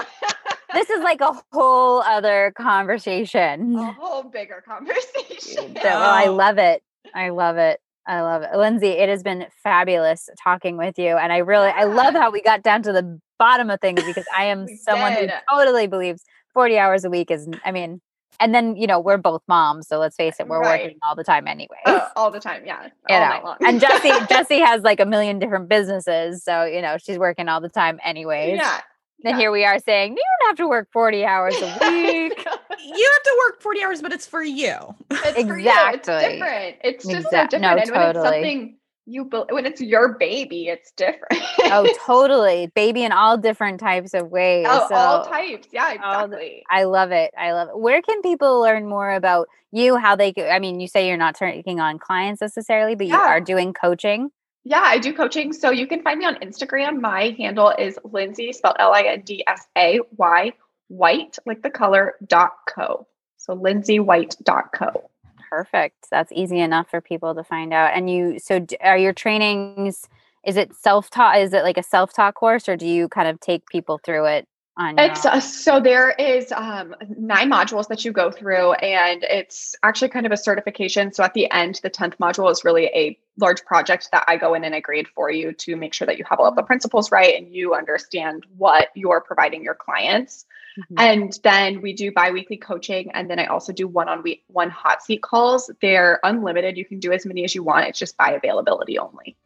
This 0.73 0.91
is 0.91 1.03
like 1.03 1.21
a 1.21 1.33
whole 1.53 2.01
other 2.03 2.53
conversation. 2.57 3.75
a 3.77 3.93
whole 3.93 4.25
bigger 4.25 4.63
conversation 4.67 5.77
So 5.81 5.89
I 5.89 6.27
Oh. 6.29 6.35
love 6.35 6.59
it. 6.59 6.83
I 7.15 7.31
love 7.31 7.57
it. 7.57 7.81
I 8.07 8.23
love 8.23 8.43
it. 8.43 8.55
Lindsay, 8.57 8.89
it 8.89 9.09
has 9.09 9.23
been 9.23 9.47
fabulous 9.63 10.29
talking 10.43 10.77
with 10.77 10.99
you. 10.99 11.17
And 11.17 11.33
I 11.33 11.39
really 11.39 11.69
I 11.69 11.85
love 11.85 12.15
how 12.15 12.31
we 12.31 12.41
got 12.43 12.63
down 12.63 12.83
to 12.85 12.93
the 12.93 13.21
bottom 13.39 13.71
of 13.71 13.81
things 13.81 14.05
because 14.05 14.25
I 14.37 14.45
am 14.47 14.67
someone 14.83 15.15
did. 15.15 15.31
who 15.31 15.57
totally 15.57 15.87
believes 15.87 16.23
40 16.55 16.79
hours 16.79 17.05
a 17.05 17.11
week 17.11 17.31
is 17.31 17.49
I 17.65 17.71
mean, 17.73 18.01
and 18.41 18.55
then 18.55 18.77
you 18.77 18.87
know, 18.87 18.99
we're 19.01 19.17
both 19.19 19.43
moms, 19.49 19.89
so 19.89 19.99
let's 19.99 20.17
face 20.17 20.37
it, 20.41 20.49
we're 20.49 20.61
Right. 20.61 20.83
working 20.85 20.99
all 21.07 21.15
the 21.17 21.25
time 21.25 21.47
anyway. 21.47 21.77
Oh, 21.87 22.09
all 22.17 22.31
the 22.31 22.41
time, 22.41 22.63
yeah, 22.65 22.85
you 23.09 23.19
know. 23.21 23.41
long. 23.45 23.57
and 23.65 23.81
Jesse, 23.81 24.11
Jesse 24.29 24.61
has 24.61 24.83
like 24.83 25.01
a 25.01 25.07
million 25.07 25.39
different 25.39 25.69
businesses, 25.69 26.43
so 26.45 26.65
you 26.65 26.81
know, 26.83 26.97
she's 26.99 27.19
working 27.19 27.49
all 27.49 27.61
the 27.61 27.69
time 27.69 27.99
anyways. 28.05 28.57
yeah, 28.57 28.81
Then 29.23 29.33
yeah. 29.35 29.39
here 29.39 29.51
we 29.51 29.65
are 29.65 29.79
saying, 29.81 30.13
you 30.13 30.23
don't 30.41 30.49
have 30.51 30.57
to 30.59 30.69
work 30.69 30.89
40 30.93 31.25
hours 31.25 31.55
a 31.57 31.65
week. 31.81 32.39
You 32.39 33.11
have 33.13 33.23
to 33.25 33.43
work 33.49 33.61
40 33.63 33.83
hours, 33.83 34.03
but 34.03 34.13
it's 34.13 34.27
for 34.27 34.43
you. 34.43 34.75
it's 35.11 35.43
for 35.49 35.59
you. 35.59 35.71
It's 35.71 36.07
different. 36.07 36.77
It's 36.85 37.05
just 37.05 37.27
Exact- 37.27 37.53
so 37.53 37.59
no, 37.59 37.75
different. 37.75 37.89
and 37.89 37.97
when 37.97 38.09
it's 38.11 38.17
totally. 38.17 38.25
something 38.37 38.75
you 39.11 39.25
bel- 39.25 39.47
when 39.51 39.65
it's 39.67 39.81
your 39.81 40.11
baby, 40.19 40.69
it's 40.69 40.93
different. 40.93 41.43
oh, 41.65 41.93
totally. 42.07 42.71
Baby 42.75 43.03
in 43.05 43.11
all 43.13 43.37
different 43.39 43.81
types 43.81 44.15
of 44.15 44.31
ways. 44.31 44.67
Oh, 44.69 44.87
all 44.93 45.25
so 45.25 45.31
types. 45.31 45.67
Yeah, 45.73 45.97
all 46.05 46.29
the- 46.29 46.37
exactly. 46.37 46.65
I 46.71 46.85
love 46.85 47.11
it. 47.11 47.33
I 47.37 47.53
love 47.53 47.69
it. 47.71 47.79
Where 47.79 48.03
can 48.03 48.23
people 48.23 48.61
learn 48.61 48.87
more 48.89 49.11
about 49.13 49.49
you? 49.73 49.97
How 49.97 50.15
they 50.15 50.33
could, 50.33 50.45
I 50.47 50.59
mean, 50.61 50.79
you 50.79 50.87
say 50.89 51.09
you're 51.09 51.17
not 51.17 51.35
taking 51.35 51.81
on 51.81 51.99
clients 51.99 52.41
necessarily, 52.41 52.95
but 52.95 53.07
you 53.07 53.15
Yeah. 53.15 53.27
are 53.27 53.41
doing 53.41 53.73
coaching. 53.73 54.31
Yeah, 54.65 54.83
I 54.85 54.99
do 54.99 55.13
coaching. 55.15 55.53
So 55.53 55.71
you 55.71 55.87
can 55.87 56.03
find 56.03 56.19
me 56.19 56.27
on 56.27 56.37
Instagram. 56.37 57.01
My 57.01 57.35
handle 57.39 57.73
is 57.79 57.99
Lindsay, 58.05 58.53
spelled 58.53 58.77
L 58.79 58.93
I 58.93 59.03
N 59.03 59.23
D 59.23 59.45
S 59.47 59.67
A 59.77 60.01
Y, 60.17 60.53
white, 60.89 61.39
like 61.47 61.63
the 61.63 61.71
color, 61.71 62.17
dot 62.27 62.53
co. 62.69 63.07
So 63.37 63.57
lindsaywhite.co. 63.57 65.11
Perfect. 65.49 66.09
That's 66.11 66.31
easy 66.33 66.59
enough 66.59 66.91
for 66.91 67.01
people 67.01 67.35
to 67.35 67.43
find 67.43 67.73
out. 67.73 67.93
And 67.95 68.11
you, 68.11 68.39
so 68.39 68.67
are 68.83 68.99
your 68.99 69.15
trainings, 69.15 70.07
is 70.45 70.57
it 70.57 70.75
self 70.75 71.09
taught? 71.09 71.39
Is 71.39 71.55
it 71.55 71.63
like 71.63 71.79
a 71.79 71.83
self 71.83 72.13
taught 72.13 72.35
course 72.35 72.69
or 72.69 72.77
do 72.77 72.87
you 72.87 73.09
kind 73.09 73.29
of 73.29 73.41
take 73.41 73.67
people 73.69 73.99
through 74.05 74.27
it 74.27 74.49
on 74.79 74.99
It's 74.99 75.27
own? 75.27 75.33
uh, 75.33 75.41
so 75.41 75.81
there 75.81 76.11
is 76.11 76.53
um, 76.53 76.95
nine 77.17 77.51
modules 77.51 77.89
that 77.89 78.05
you 78.05 78.13
go 78.13 78.31
through, 78.31 78.73
and 78.75 79.25
it's 79.25 79.75
actually 79.83 80.09
kind 80.09 80.25
of 80.25 80.33
a 80.33 80.37
certification. 80.37 81.13
So 81.13 81.25
at 81.25 81.35
the 81.35 81.51
end, 81.51 81.81
the 81.83 81.91
tenth 81.91 82.17
module 82.19 82.51
is 82.51 82.65
really 82.65 82.87
a 82.87 83.19
large 83.37 83.65
project 83.65 84.09
that 84.13 84.25
I 84.27 84.37
go 84.37 84.55
in 84.55 84.65
and 84.65 84.75
I 84.75 84.81
grade 84.81 85.09
for 85.09 85.31
you 85.31 85.53
to 85.53 85.77
make 85.77 85.93
sure 85.95 86.07
that 86.07 86.19
you 86.19 86.25
have 86.31 86.41
all 86.41 86.47
of 86.47 86.57
the 86.57 86.63
principles 86.63 87.13
right 87.13 87.37
and 87.37 87.53
you 87.55 87.75
understand 87.75 88.45
what 88.57 88.89
you're 88.95 89.21
providing 89.21 89.63
your 89.63 89.75
clients. 89.75 90.45
Mhm. 90.79 90.95
And 90.99 91.39
then 91.43 91.81
we 91.81 91.93
do 91.93 92.13
biweekly 92.13 92.57
coaching, 92.57 93.11
and 93.13 93.29
then 93.29 93.39
I 93.41 93.47
also 93.47 93.73
do 93.73 93.89
one 93.89 94.09
on 94.09 94.23
week 94.23 94.45
one 94.47 94.71
hot 94.71 95.03
seat 95.03 95.23
calls. 95.23 95.71
They're 95.83 96.21
unlimited. 96.23 96.77
You 96.77 96.85
can 96.85 97.01
do 97.01 97.13
as 97.13 97.27
many 97.27 97.45
as 97.45 97.55
you 97.55 97.65
want. 97.65 97.89
It's 97.89 97.99
just 97.99 98.17
by 98.17 98.31
availability 98.31 98.99
only. 98.99 99.37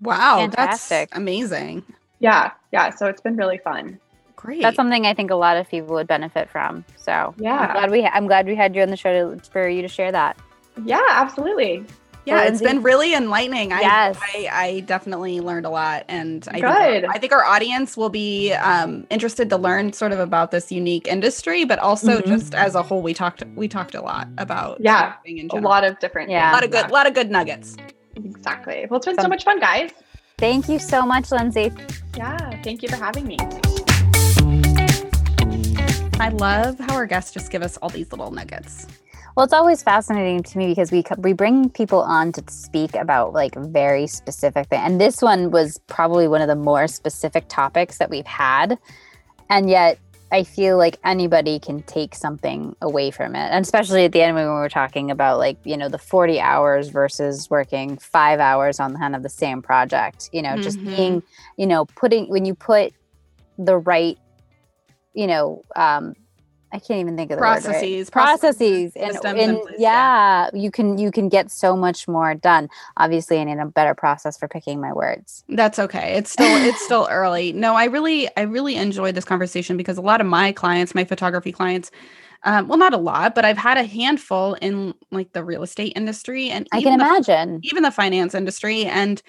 Wow, 0.00 0.38
Fantastic. 0.38 1.10
that's 1.10 1.18
amazing. 1.18 1.82
Yeah, 2.20 2.52
yeah. 2.72 2.90
So 2.90 3.06
it's 3.06 3.20
been 3.20 3.36
really 3.36 3.58
fun. 3.58 3.98
Great. 4.36 4.62
That's 4.62 4.76
something 4.76 5.06
I 5.06 5.14
think 5.14 5.30
a 5.30 5.34
lot 5.34 5.56
of 5.56 5.68
people 5.68 5.94
would 5.94 6.06
benefit 6.06 6.48
from. 6.50 6.84
So 6.96 7.34
Yeah. 7.38 7.56
I'm 7.58 7.72
glad 7.72 7.90
we 7.90 8.02
ha- 8.02 8.10
I'm 8.14 8.26
glad 8.26 8.46
we 8.46 8.54
had 8.54 8.76
you 8.76 8.82
on 8.82 8.90
the 8.90 8.96
show 8.96 9.34
to, 9.34 9.50
for 9.50 9.66
you 9.68 9.82
to 9.82 9.88
share 9.88 10.12
that. 10.12 10.36
Yeah, 10.84 11.00
absolutely. 11.08 11.84
yeah, 12.26 12.42
it's 12.42 12.60
been 12.60 12.82
really 12.82 13.14
enlightening. 13.14 13.72
I, 13.72 13.80
Yes. 13.80 14.18
I, 14.20 14.48
I 14.52 14.80
definitely 14.80 15.40
learned 15.40 15.64
a 15.64 15.70
lot, 15.70 16.04
and 16.08 16.46
I 16.50 16.60
Good. 16.60 16.62
think 16.62 17.04
our, 17.04 17.10
I 17.14 17.18
think 17.18 17.32
our 17.32 17.44
audience 17.44 17.96
will 17.96 18.08
be 18.10 18.52
um, 18.52 19.06
interested 19.10 19.48
to 19.50 19.56
learn 19.56 19.92
sort 19.94 20.10
of 20.12 20.18
about 20.20 20.50
this 20.50 20.70
unique 20.72 21.06
industry, 21.08 21.64
but 21.64 21.78
also 21.78 22.18
Mhm. 22.20 22.26
just 22.26 22.54
as 22.54 22.74
a 22.74 22.82
whole, 22.82 23.00
we 23.00 23.14
talked 23.14 23.42
we 23.54 23.68
talked 23.68 23.94
a 23.94 24.02
lot 24.02 24.26
about 24.38 24.78
Yeah, 24.80 25.14
in 25.24 25.48
A 25.52 25.56
lot 25.56 25.82
of 25.84 25.98
different. 26.00 26.28
Yeah. 26.30 26.50
a 26.50 26.52
lot 26.52 26.64
of 26.64 26.70
things. 26.72 26.82
good, 26.84 26.92
lot 26.92 27.06
of 27.06 27.14
good 27.14 27.30
nuggets. 27.30 27.76
Exactly. 28.16 28.86
Well, 28.90 28.98
it's 28.98 29.06
been 29.06 29.14
so 29.16 29.22
Some- 29.22 29.30
much 29.30 29.44
fun, 29.44 29.60
guys. 29.60 29.92
Thank 30.36 30.68
you 30.68 30.78
so 30.78 31.02
much, 31.06 31.30
Lindsay. 31.32 31.72
Yeah. 32.16 32.60
Thank 32.62 32.82
you 32.82 32.88
for 32.90 32.96
having 32.96 33.26
me. 33.26 33.38
I 36.18 36.30
love 36.30 36.78
how 36.80 36.94
our 36.94 37.06
guests 37.06 37.32
just 37.32 37.50
give 37.52 37.62
us 37.62 37.76
all 37.78 37.90
these 37.90 38.10
little 38.10 38.30
nuggets. 38.30 38.86
Well, 39.36 39.44
it's 39.44 39.52
always 39.52 39.82
fascinating 39.82 40.42
to 40.44 40.58
me 40.58 40.68
because 40.68 40.90
we 40.90 41.04
we 41.18 41.34
bring 41.34 41.68
people 41.68 42.00
on 42.00 42.32
to 42.32 42.42
speak 42.48 42.94
about 42.94 43.34
like 43.34 43.54
very 43.54 44.06
specific 44.06 44.68
thing, 44.68 44.80
and 44.80 44.98
this 44.98 45.20
one 45.20 45.50
was 45.50 45.78
probably 45.88 46.26
one 46.26 46.40
of 46.40 46.48
the 46.48 46.56
more 46.56 46.88
specific 46.88 47.44
topics 47.48 47.98
that 47.98 48.08
we've 48.08 48.26
had, 48.26 48.78
and 49.50 49.68
yet 49.68 49.98
I 50.32 50.42
feel 50.42 50.78
like 50.78 50.98
anybody 51.04 51.58
can 51.58 51.82
take 51.82 52.14
something 52.14 52.74
away 52.80 53.10
from 53.10 53.36
it, 53.36 53.50
and 53.52 53.62
especially 53.62 54.06
at 54.06 54.12
the 54.12 54.22
end 54.22 54.36
when 54.36 54.46
we 54.46 54.50
were 54.50 54.70
talking 54.70 55.10
about 55.10 55.38
like 55.38 55.58
you 55.64 55.76
know 55.76 55.90
the 55.90 55.98
forty 55.98 56.40
hours 56.40 56.88
versus 56.88 57.50
working 57.50 57.98
five 57.98 58.40
hours 58.40 58.80
on 58.80 58.96
kind 58.96 59.14
of 59.14 59.22
the 59.22 59.28
same 59.28 59.60
project. 59.60 60.30
You 60.32 60.40
know, 60.40 60.56
just 60.56 60.78
Mhm. 60.78 60.96
being 60.96 61.22
you 61.58 61.66
know 61.66 61.84
putting 61.84 62.30
when 62.30 62.46
you 62.46 62.54
put 62.54 62.94
the 63.58 63.76
right 63.76 64.18
you 65.16 65.26
know 65.26 65.64
um 65.74 66.14
I 66.72 66.78
can't 66.78 67.00
even 67.00 67.16
think 67.16 67.30
of 67.30 67.36
the 67.36 67.40
word, 67.40 67.46
right? 67.46 67.62
Processes, 67.62 68.10
processes 68.10 68.92
and, 68.96 69.16
and 69.24 69.62
place, 69.62 69.76
yeah, 69.78 70.50
you 70.52 70.70
can 70.70 70.98
you 70.98 71.10
can 71.10 71.28
get 71.28 71.50
so 71.50 71.76
much 71.76 72.06
more 72.08 72.34
done 72.34 72.68
obviously 72.96 73.38
i 73.38 73.44
need 73.44 73.58
a 73.58 73.66
better 73.66 73.94
process 73.94 74.36
for 74.36 74.48
picking 74.48 74.80
my 74.80 74.92
words 74.92 75.44
That's 75.48 75.78
okay. 75.78 76.14
It's 76.16 76.30
still 76.30 76.64
it's 76.66 76.84
still 76.84 77.08
early. 77.10 77.52
No, 77.52 77.74
I 77.74 77.84
really 77.84 78.28
I 78.36 78.42
really 78.42 78.76
enjoyed 78.76 79.14
this 79.14 79.24
conversation 79.24 79.76
because 79.76 79.96
a 79.96 80.02
lot 80.02 80.20
of 80.20 80.26
my 80.26 80.52
clients, 80.52 80.94
my 80.94 81.04
photography 81.04 81.52
clients, 81.52 81.90
um, 82.42 82.68
well, 82.68 82.78
not 82.78 82.92
a 82.92 82.98
lot, 82.98 83.34
but 83.34 83.44
I've 83.44 83.58
had 83.58 83.78
a 83.78 83.84
handful 83.84 84.54
in 84.54 84.94
like 85.10 85.32
the 85.32 85.44
real 85.44 85.62
estate 85.62 85.92
industry 85.96 86.50
and 86.50 86.66
i 86.72 86.82
can 86.82 86.98
the, 86.98 87.04
imagine 87.04 87.60
even 87.62 87.82
the 87.82 87.90
finance 87.90 88.34
industry. 88.34 88.84
And 88.84 89.22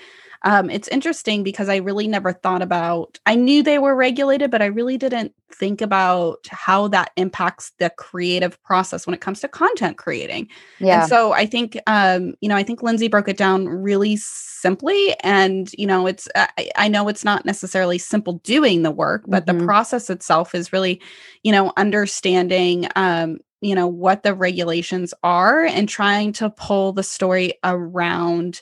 um, 0.44 0.70
it's 0.70 0.88
interesting 0.88 1.44
because 1.44 1.70
I 1.70 1.78
really 1.78 2.08
never 2.08 2.32
thought 2.32 2.62
about. 2.62 3.20
I 3.26 3.36
knew 3.36 3.64
they 3.64 3.80
were 3.80 3.96
regulated, 3.96 4.52
but 4.52 4.62
I 4.62 4.68
really 4.68 4.98
didn't 4.98 5.34
think 5.52 5.82
about 5.82 6.48
how 6.50 6.88
that 6.90 7.12
impacts 7.18 7.72
the 7.80 7.90
creative 7.92 8.62
process 8.64 9.08
when 9.08 9.14
it 9.14 9.22
comes 9.22 9.40
to 9.42 9.48
content 9.48 9.98
creating. 9.98 10.50
yeah 10.80 10.94
And 10.94 11.04
so 11.04 11.34
I 11.34 11.46
think, 11.46 11.78
um, 11.88 12.34
you 12.42 12.50
know, 12.50 12.56
I 12.56 12.64
think 12.64 12.84
Lindsay 12.84 13.08
broke 13.08 13.28
it 13.28 13.38
down 13.38 13.68
really 13.68 14.16
simply. 14.18 15.16
And, 15.22 15.72
you 15.78 15.88
know, 15.88 16.08
it's, 16.08 16.28
I, 16.36 16.70
I 16.76 16.88
know 16.88 17.08
it's 17.08 17.26
not 17.26 17.46
necessarily 17.46 17.98
simple 17.98 18.34
doing 18.44 18.84
the 18.84 18.92
work, 18.92 19.26
but 19.30 19.46
Mhm. 19.46 19.48
the 19.48 19.54
process 19.66 20.10
itself 20.10 20.54
is 20.56 20.72
really, 20.74 21.02
you 21.44 21.52
know, 21.52 21.74
understanding, 21.78 22.88
um, 22.96 23.40
you 23.60 23.74
know 23.74 23.88
what 23.88 24.22
the 24.22 24.36
regulations 24.36 25.16
are 25.24 25.66
and 25.66 25.90
trying 25.90 26.32
to 26.32 26.48
pull 26.52 26.94
the 26.94 27.02
story 27.02 27.54
around 27.64 28.62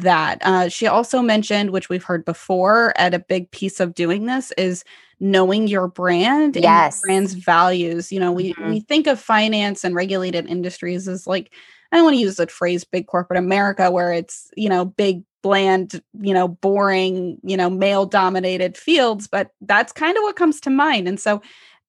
that 0.00 0.38
uh, 0.42 0.68
she 0.68 0.86
also 0.86 1.20
mentioned 1.20 1.70
which 1.70 1.88
we've 1.88 2.04
heard 2.04 2.24
before 2.24 2.92
at 2.96 3.14
a 3.14 3.18
big 3.18 3.50
piece 3.50 3.80
of 3.80 3.94
doing 3.94 4.26
this 4.26 4.52
is 4.52 4.84
knowing 5.20 5.66
your 5.66 5.88
brand 5.88 6.56
yes. 6.56 6.62
and 7.02 7.10
your 7.10 7.18
brand's 7.18 7.32
values 7.34 8.12
you 8.12 8.20
know 8.20 8.32
we 8.32 8.52
mm-hmm. 8.52 8.70
we 8.70 8.80
think 8.80 9.06
of 9.06 9.20
finance 9.20 9.84
and 9.84 9.94
regulated 9.94 10.46
industries 10.46 11.08
as 11.08 11.26
like 11.26 11.52
i 11.92 11.96
don't 11.96 12.04
want 12.04 12.14
to 12.14 12.20
use 12.20 12.36
the 12.36 12.46
phrase 12.46 12.84
big 12.84 13.06
corporate 13.06 13.38
america 13.38 13.90
where 13.90 14.12
it's 14.12 14.50
you 14.56 14.68
know 14.68 14.84
big 14.84 15.22
bland 15.42 16.00
you 16.20 16.34
know 16.34 16.48
boring 16.48 17.38
you 17.42 17.56
know 17.56 17.70
male 17.70 18.06
dominated 18.06 18.76
fields 18.76 19.26
but 19.26 19.50
that's 19.62 19.92
kind 19.92 20.16
of 20.16 20.22
what 20.22 20.36
comes 20.36 20.60
to 20.60 20.70
mind 20.70 21.08
and 21.08 21.20
so 21.20 21.40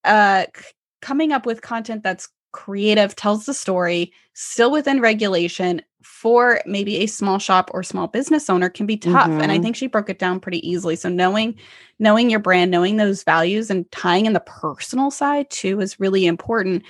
uh 0.03 0.45
c- 0.55 0.65
coming 1.01 1.31
up 1.31 1.45
with 1.45 1.61
content 1.61 2.03
that's 2.03 2.29
creative, 2.51 3.15
tells 3.15 3.45
the 3.45 3.53
story, 3.53 4.11
still 4.33 4.71
within 4.71 5.01
regulation 5.01 5.81
for 6.03 6.61
maybe 6.65 6.97
a 6.97 7.05
small 7.07 7.39
shop 7.39 7.69
or 7.73 7.83
small 7.83 8.07
business 8.07 8.49
owner 8.49 8.69
can 8.69 8.85
be 8.85 8.97
tough. 8.97 9.29
Mm-hmm. 9.29 9.41
And 9.41 9.51
I 9.51 9.55
mm-hmm. 9.55 9.63
think 9.63 9.75
she 9.75 9.87
broke 9.87 10.09
it 10.09 10.19
down 10.19 10.39
pretty 10.39 10.67
easily. 10.67 10.95
So 10.95 11.09
knowing 11.09 11.55
knowing 11.99 12.29
your 12.29 12.39
brand, 12.39 12.71
knowing 12.71 12.97
those 12.97 13.23
values 13.23 13.69
and 13.69 13.89
tying 13.91 14.25
in 14.25 14.33
the 14.33 14.39
personal 14.39 15.11
side 15.11 15.49
too 15.49 15.81
is 15.81 15.99
really 15.99 16.25
important 16.25 16.83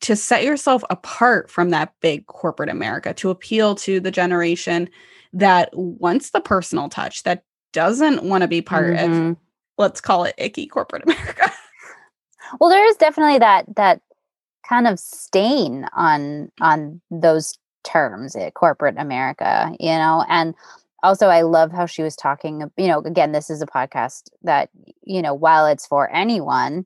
to 0.00 0.16
set 0.16 0.44
yourself 0.44 0.82
apart 0.90 1.50
from 1.50 1.70
that 1.70 1.92
big 2.00 2.26
corporate 2.26 2.68
America, 2.68 3.12
to 3.14 3.30
appeal 3.30 3.74
to 3.76 4.00
the 4.00 4.10
generation 4.10 4.88
that 5.32 5.70
wants 5.72 6.30
the 6.30 6.40
personal 6.40 6.88
touch, 6.88 7.22
that 7.24 7.44
doesn't 7.72 8.22
want 8.22 8.42
to 8.42 8.48
be 8.48 8.62
part 8.62 8.96
mm-hmm. 8.96 9.30
of 9.30 9.36
let's 9.76 10.00
call 10.00 10.24
it 10.24 10.34
icky 10.38 10.66
corporate 10.66 11.02
America. 11.06 11.52
well, 12.60 12.70
there 12.70 12.86
is 12.88 12.96
definitely 12.96 13.38
that 13.38 13.64
that 13.76 14.00
kind 14.68 14.86
of 14.86 14.98
stain 14.98 15.86
on 15.94 16.50
on 16.60 17.00
those 17.10 17.58
terms 17.84 18.36
at 18.36 18.54
corporate 18.54 18.96
America, 18.98 19.72
you 19.80 19.90
know, 19.92 20.24
and 20.28 20.54
also 21.02 21.28
I 21.28 21.42
love 21.42 21.72
how 21.72 21.86
she 21.86 22.02
was 22.02 22.16
talking, 22.16 22.64
you 22.76 22.88
know, 22.88 23.00
again, 23.00 23.32
this 23.32 23.50
is 23.50 23.62
a 23.62 23.66
podcast 23.66 24.24
that, 24.42 24.68
you 25.02 25.22
know, 25.22 25.32
while 25.34 25.66
it's 25.66 25.86
for 25.86 26.10
anyone, 26.10 26.84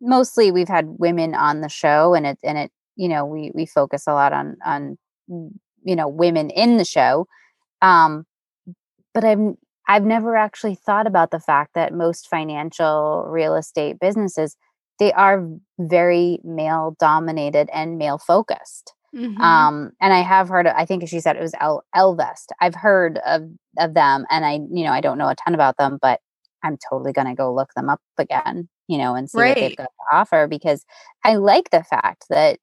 mostly 0.00 0.50
we've 0.52 0.68
had 0.68 0.86
women 0.98 1.34
on 1.34 1.60
the 1.60 1.68
show 1.68 2.14
and 2.14 2.26
it 2.26 2.38
and 2.44 2.58
it, 2.58 2.72
you 2.96 3.08
know, 3.08 3.24
we 3.24 3.52
we 3.54 3.66
focus 3.66 4.06
a 4.06 4.12
lot 4.12 4.32
on 4.32 4.56
on 4.64 4.98
you 5.84 5.96
know, 5.96 6.08
women 6.08 6.50
in 6.50 6.76
the 6.76 6.84
show. 6.84 7.26
Um 7.82 8.26
but 9.14 9.24
I've 9.24 9.40
I've 9.88 10.04
never 10.04 10.36
actually 10.36 10.74
thought 10.76 11.06
about 11.06 11.30
the 11.30 11.40
fact 11.40 11.74
that 11.74 11.92
most 11.94 12.28
financial 12.28 13.24
real 13.28 13.56
estate 13.56 13.98
businesses 14.00 14.56
they 15.02 15.12
are 15.14 15.44
very 15.80 16.38
male 16.44 16.96
dominated 17.00 17.68
and 17.74 17.98
male 17.98 18.18
focused. 18.18 18.94
Mm-hmm. 19.12 19.40
Um, 19.40 19.90
and 20.00 20.12
I 20.12 20.20
have 20.20 20.48
heard, 20.48 20.68
I 20.68 20.84
think 20.84 21.08
she 21.08 21.18
said 21.18 21.34
it 21.34 21.42
was 21.42 21.54
El 21.60 21.84
Ellevest. 21.92 22.46
I've 22.60 22.76
heard 22.76 23.18
of 23.26 23.42
of 23.78 23.94
them, 23.94 24.26
and 24.30 24.44
I, 24.44 24.52
you 24.70 24.84
know, 24.84 24.92
I 24.92 25.00
don't 25.00 25.18
know 25.18 25.28
a 25.28 25.34
ton 25.34 25.54
about 25.54 25.76
them, 25.76 25.98
but 26.00 26.20
I'm 26.62 26.78
totally 26.88 27.12
gonna 27.12 27.34
go 27.34 27.52
look 27.52 27.74
them 27.74 27.88
up 27.88 28.00
again, 28.16 28.68
you 28.86 28.96
know, 28.96 29.16
and 29.16 29.28
see 29.28 29.40
right. 29.40 29.48
what 29.48 29.54
they've 29.56 29.76
got 29.76 29.84
to 29.84 30.16
offer 30.16 30.46
because 30.46 30.84
I 31.24 31.34
like 31.34 31.70
the 31.70 31.82
fact 31.82 32.26
that 32.30 32.60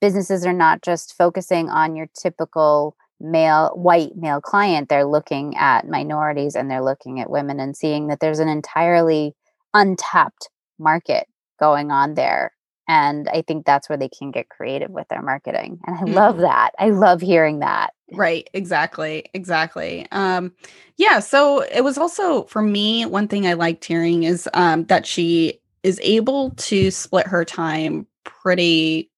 businesses 0.00 0.46
are 0.46 0.54
not 0.54 0.80
just 0.80 1.14
focusing 1.14 1.68
on 1.68 1.94
your 1.94 2.06
typical 2.18 2.96
male 3.20 3.70
white 3.74 4.16
male 4.16 4.40
client 4.40 4.88
they're 4.88 5.04
looking 5.04 5.56
at 5.56 5.86
minorities 5.86 6.56
and 6.56 6.68
they're 6.68 6.82
looking 6.82 7.20
at 7.20 7.30
women 7.30 7.60
and 7.60 7.76
seeing 7.76 8.08
that 8.08 8.18
there's 8.18 8.40
an 8.40 8.48
entirely 8.48 9.32
untapped 9.74 10.48
market 10.80 11.28
going 11.58 11.90
on 11.90 12.14
there 12.14 12.52
and 12.88 13.28
i 13.28 13.42
think 13.42 13.64
that's 13.64 13.88
where 13.88 13.98
they 13.98 14.08
can 14.08 14.30
get 14.30 14.48
creative 14.48 14.90
with 14.90 15.06
their 15.08 15.22
marketing 15.22 15.78
and 15.86 15.96
i 15.96 16.02
mm-hmm. 16.02 16.14
love 16.14 16.38
that 16.38 16.70
i 16.78 16.90
love 16.90 17.20
hearing 17.20 17.60
that 17.60 17.92
right 18.12 18.48
exactly 18.52 19.24
exactly 19.34 20.06
um 20.12 20.52
yeah 20.96 21.20
so 21.20 21.60
it 21.60 21.82
was 21.82 21.96
also 21.96 22.44
for 22.44 22.62
me 22.62 23.06
one 23.06 23.28
thing 23.28 23.46
i 23.46 23.52
liked 23.52 23.84
hearing 23.84 24.24
is 24.24 24.48
um 24.54 24.84
that 24.84 25.06
she 25.06 25.58
is 25.82 26.00
able 26.02 26.50
to 26.52 26.90
split 26.90 27.26
her 27.26 27.44
time 27.44 28.06
pretty 28.24 29.10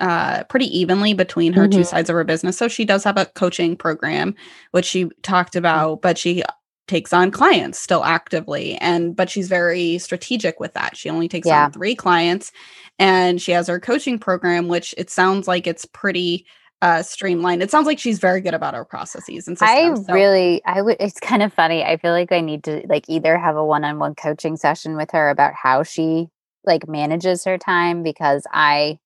uh 0.00 0.42
pretty 0.44 0.66
evenly 0.76 1.14
between 1.14 1.52
her 1.52 1.68
mm-hmm. 1.68 1.78
two 1.78 1.84
sides 1.84 2.08
of 2.08 2.14
her 2.14 2.24
business 2.24 2.56
so 2.56 2.66
she 2.66 2.84
does 2.84 3.04
have 3.04 3.18
a 3.18 3.26
coaching 3.26 3.76
program 3.76 4.34
which 4.70 4.86
she 4.86 5.10
talked 5.22 5.52
mm. 5.52 5.58
about 5.58 6.00
but 6.00 6.16
she 6.16 6.42
takes 6.88 7.12
on 7.12 7.30
clients 7.30 7.78
still 7.78 8.04
actively 8.04 8.76
and 8.76 9.14
but 9.14 9.30
she's 9.30 9.48
very 9.48 9.98
strategic 9.98 10.58
with 10.58 10.74
that 10.74 10.96
she 10.96 11.08
only 11.08 11.28
takes 11.28 11.46
yeah. 11.46 11.64
on 11.64 11.72
three 11.72 11.94
clients 11.94 12.50
and 12.98 13.40
she 13.40 13.52
has 13.52 13.68
her 13.68 13.78
coaching 13.78 14.18
program 14.18 14.68
which 14.68 14.94
it 14.98 15.08
sounds 15.08 15.46
like 15.46 15.66
it's 15.66 15.84
pretty 15.86 16.44
uh, 16.82 17.00
streamlined. 17.00 17.62
It 17.62 17.70
sounds 17.70 17.86
like 17.86 18.00
she's 18.00 18.18
very 18.18 18.40
good 18.40 18.54
about 18.54 18.74
her 18.74 18.84
processes 18.84 19.46
and 19.46 19.56
systems. 19.56 20.00
I 20.00 20.02
so. 20.02 20.12
really, 20.12 20.60
I 20.66 20.82
would. 20.82 20.96
It's 20.98 21.20
kind 21.20 21.42
of 21.42 21.52
funny. 21.54 21.84
I 21.84 21.96
feel 21.96 22.10
like 22.10 22.32
I 22.32 22.40
need 22.40 22.64
to 22.64 22.82
like 22.88 23.04
either 23.08 23.38
have 23.38 23.56
a 23.56 23.64
one-on-one 23.64 24.16
coaching 24.16 24.56
session 24.56 24.96
with 24.96 25.12
her 25.12 25.30
about 25.30 25.54
how 25.54 25.84
she 25.84 26.26
like 26.64 26.88
manages 26.88 27.44
her 27.44 27.56
time 27.56 28.02
because 28.02 28.46
I, 28.52 28.98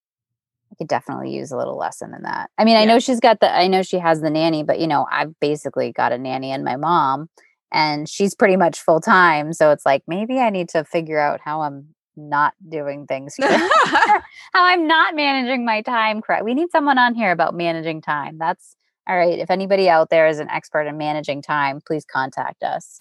I 0.73 0.75
could 0.79 0.89
definitely 0.89 1.35
use 1.35 1.53
a 1.53 1.57
little 1.57 1.77
lesson 1.77 2.15
in 2.15 2.23
that. 2.23 2.51
I 2.57 2.65
mean, 2.65 2.77
yeah. 2.77 2.81
I 2.81 2.85
know 2.87 2.99
she's 2.99 3.21
got 3.21 3.41
the, 3.41 3.55
I 3.55 3.67
know 3.67 3.83
she 3.83 3.99
has 3.99 4.23
the 4.23 4.31
nanny, 4.31 4.63
but 4.63 4.81
you 4.81 4.87
know, 4.87 5.07
I've 5.11 5.39
basically 5.39 5.93
got 5.93 6.13
a 6.13 6.19
nanny 6.19 6.53
and 6.53 6.65
my 6.65 6.77
mom 6.77 7.29
and 7.73 8.09
she's 8.09 8.35
pretty 8.35 8.57
much 8.57 8.81
full 8.81 9.01
time. 9.01 9.53
So 9.53 9.71
it's 9.71 9.87
like 9.87 10.03
maybe 10.07 10.39
I 10.39 10.51
need 10.51 10.69
to 10.71 10.85
figure 10.85 11.19
out 11.19 11.41
how 11.45 11.63
I'm 11.63 11.89
not 12.17 12.55
doing 12.69 13.07
things, 13.07 13.37
how 13.41 14.21
I'm 14.55 14.87
not 14.87 15.15
managing 15.15 15.65
my 15.65 15.83
time 15.83 16.23
correct. 16.23 16.45
We 16.45 16.55
need 16.55 16.71
someone 16.71 16.99
on 16.99 17.15
here 17.15 17.33
about 17.33 17.55
managing 17.55 18.01
time. 18.01 18.39
That's 18.39 18.77
all 19.09 19.17
right. 19.17 19.39
If 19.39 19.51
anybody 19.51 19.89
out 19.89 20.11
there 20.11 20.27
is 20.27 20.39
an 20.39 20.51
expert 20.51 20.87
in 20.87 20.97
managing 20.97 21.43
time, 21.43 21.81
please 21.87 22.05
contact 22.05 22.63
us 22.63 23.01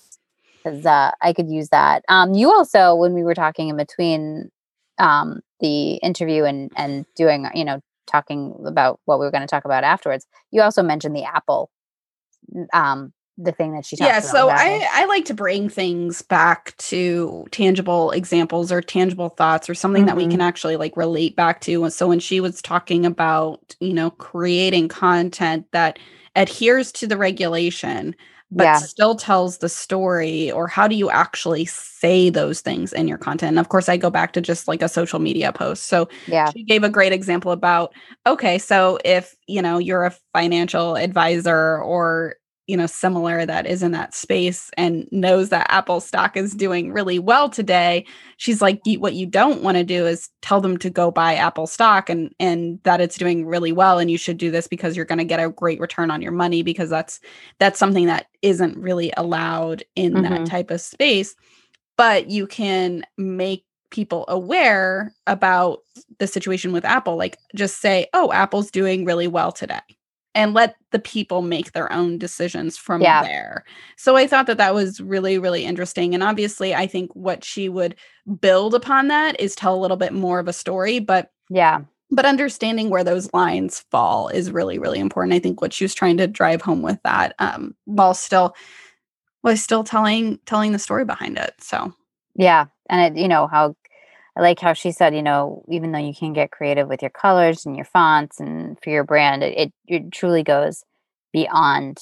because 0.63 0.85
uh, 0.85 1.11
I 1.21 1.33
could 1.33 1.49
use 1.49 1.69
that. 1.69 2.03
Um, 2.09 2.33
you 2.33 2.51
also, 2.51 2.95
when 2.95 3.13
we 3.13 3.23
were 3.23 3.33
talking 3.33 3.69
in 3.69 3.77
between 3.77 4.51
um, 4.97 5.41
the 5.59 5.95
interview 5.95 6.43
and 6.43 6.71
and 6.75 7.05
doing, 7.15 7.47
you 7.53 7.65
know, 7.65 7.81
talking 8.07 8.55
about 8.65 8.99
what 9.05 9.19
we 9.19 9.25
were 9.25 9.31
going 9.31 9.41
to 9.41 9.47
talk 9.47 9.65
about 9.65 9.83
afterwards, 9.83 10.27
you 10.51 10.61
also 10.61 10.83
mentioned 10.83 11.15
the 11.15 11.23
Apple 11.23 11.69
um, 12.73 13.13
the 13.37 13.51
thing 13.51 13.73
that 13.73 13.85
she 13.85 13.95
talks 13.97 14.07
about. 14.07 14.13
yeah 14.13 14.19
so 14.19 14.49
i 14.49 14.87
i 14.93 15.05
like 15.05 15.25
to 15.25 15.33
bring 15.33 15.67
things 15.67 16.21
back 16.21 16.75
to 16.77 17.45
tangible 17.51 18.11
examples 18.11 18.71
or 18.71 18.81
tangible 18.81 19.29
thoughts 19.29 19.69
or 19.69 19.75
something 19.75 20.01
mm-hmm. 20.01 20.07
that 20.07 20.15
we 20.17 20.23
can 20.23 20.33
mm-hmm. 20.33 20.41
actually 20.41 20.77
like 20.77 20.95
relate 20.95 21.35
back 21.35 21.59
to 21.61 21.89
so 21.89 22.07
when 22.07 22.19
she 22.19 22.39
was 22.39 22.61
talking 22.61 23.05
about 23.05 23.75
you 23.79 23.93
know 23.93 24.09
creating 24.11 24.87
content 24.87 25.65
that 25.71 25.99
adheres 26.35 26.91
to 26.91 27.07
the 27.07 27.17
regulation 27.17 28.15
but 28.51 28.63
yeah. 28.63 28.77
still 28.77 29.15
tells 29.15 29.57
the 29.57 29.67
story 29.67 30.51
or 30.51 30.67
how 30.67 30.87
do 30.87 30.95
you 30.95 31.09
actually 31.09 31.65
say 31.65 32.29
those 32.29 32.61
things 32.61 32.93
in 32.93 33.07
your 33.07 33.17
content 33.17 33.49
and 33.49 33.59
of 33.59 33.67
course 33.69 33.89
i 33.89 33.97
go 33.97 34.09
back 34.09 34.31
to 34.31 34.39
just 34.39 34.67
like 34.67 34.81
a 34.81 34.87
social 34.87 35.19
media 35.19 35.51
post 35.51 35.85
so 35.85 36.07
yeah 36.27 36.49
she 36.51 36.63
gave 36.63 36.83
a 36.83 36.89
great 36.89 37.11
example 37.11 37.51
about 37.51 37.93
okay 38.25 38.57
so 38.57 38.97
if 39.03 39.35
you 39.47 39.61
know 39.61 39.77
you're 39.77 40.05
a 40.05 40.15
financial 40.31 40.95
advisor 40.95 41.79
or 41.79 42.35
you 42.67 42.75
know 42.75 42.85
similar 42.85 43.45
that 43.45 43.67
is 43.67 43.83
in 43.83 43.91
that 43.91 44.13
space 44.13 44.71
and 44.77 45.07
knows 45.11 45.49
that 45.49 45.67
apple 45.69 45.99
stock 45.99 46.35
is 46.35 46.53
doing 46.53 46.91
really 46.91 47.19
well 47.19 47.49
today 47.49 48.05
she's 48.37 48.61
like 48.61 48.81
what 48.97 49.13
you 49.13 49.25
don't 49.25 49.61
want 49.61 49.77
to 49.77 49.83
do 49.83 50.05
is 50.05 50.29
tell 50.41 50.61
them 50.61 50.77
to 50.77 50.89
go 50.89 51.11
buy 51.11 51.35
apple 51.35 51.67
stock 51.67 52.09
and 52.09 52.33
and 52.39 52.79
that 52.83 53.01
it's 53.01 53.17
doing 53.17 53.45
really 53.45 53.71
well 53.71 53.99
and 53.99 54.09
you 54.09 54.17
should 54.17 54.37
do 54.37 54.51
this 54.51 54.67
because 54.67 54.95
you're 54.95 55.05
going 55.05 55.19
to 55.19 55.23
get 55.23 55.39
a 55.39 55.49
great 55.49 55.79
return 55.79 56.09
on 56.09 56.21
your 56.21 56.31
money 56.31 56.63
because 56.63 56.89
that's 56.89 57.19
that's 57.59 57.79
something 57.79 58.07
that 58.07 58.27
isn't 58.41 58.77
really 58.77 59.11
allowed 59.17 59.83
in 59.95 60.13
mm-hmm. 60.13 60.23
that 60.23 60.45
type 60.45 60.71
of 60.71 60.81
space 60.81 61.35
but 61.97 62.29
you 62.29 62.47
can 62.47 63.03
make 63.17 63.63
people 63.91 64.25
aware 64.27 65.13
about 65.27 65.79
the 66.17 66.27
situation 66.27 66.73
with 66.73 66.83
apple 66.83 67.15
like 67.15 67.37
just 67.55 67.79
say 67.79 68.07
oh 68.13 68.31
apple's 68.33 68.71
doing 68.71 69.05
really 69.05 69.27
well 69.27 69.51
today 69.51 69.79
and 70.35 70.53
let 70.53 70.75
the 70.91 70.99
people 70.99 71.41
make 71.41 71.71
their 71.71 71.91
own 71.91 72.17
decisions 72.17 72.77
from 72.77 73.01
yeah. 73.01 73.23
there. 73.23 73.63
So 73.95 74.17
I 74.17 74.27
thought 74.27 74.47
that 74.47 74.57
that 74.57 74.75
was 74.75 74.99
really, 74.99 75.39
really 75.39 75.63
interesting. 75.63 76.13
And 76.13 76.21
obviously, 76.21 76.75
I 76.75 76.85
think 76.85 77.09
what 77.15 77.43
she 77.43 77.69
would 77.69 77.95
build 78.39 78.75
upon 78.75 79.07
that 79.07 79.39
is 79.39 79.55
tell 79.55 79.73
a 79.73 79.79
little 79.79 79.97
bit 79.97 80.13
more 80.13 80.39
of 80.39 80.47
a 80.47 80.53
story. 80.53 80.99
But 80.99 81.31
yeah. 81.49 81.81
But 82.11 82.25
understanding 82.25 82.91
where 82.91 83.03
those 83.03 83.33
lines 83.33 83.83
fall 83.89 84.27
is 84.27 84.51
really, 84.51 84.77
really 84.77 84.99
important. 84.99 85.33
I 85.33 85.39
think 85.39 85.59
what 85.59 85.73
she 85.73 85.83
was 85.83 85.95
trying 85.95 86.17
to 86.17 86.27
drive 86.27 86.61
home 86.61 86.83
with 86.83 86.99
that, 87.03 87.33
um, 87.39 87.73
while 87.85 88.13
still 88.13 88.55
was 89.41 89.61
still 89.61 89.83
telling 89.83 90.39
telling 90.45 90.71
the 90.71 90.79
story 90.79 91.03
behind 91.03 91.37
it. 91.37 91.53
So 91.59 91.93
yeah, 92.35 92.65
and 92.89 93.17
it, 93.17 93.19
you 93.19 93.27
know 93.27 93.47
how 93.47 93.75
I 94.37 94.41
like 94.41 94.59
how 94.59 94.73
she 94.73 94.91
said, 94.91 95.15
you 95.15 95.23
know, 95.23 95.63
even 95.69 95.91
though 95.91 95.99
you 95.99 96.13
can 96.13 96.33
get 96.33 96.51
creative 96.51 96.89
with 96.89 97.01
your 97.01 97.11
colors 97.11 97.65
and 97.65 97.75
your 97.75 97.85
fonts 97.85 98.39
and 98.39 98.77
for 98.83 98.89
your 98.89 99.03
brand, 99.05 99.43
it, 99.43 99.57
it, 99.57 99.73
it 99.87 100.11
truly 100.11 100.43
goes 100.43 100.83
beyond 101.31 101.99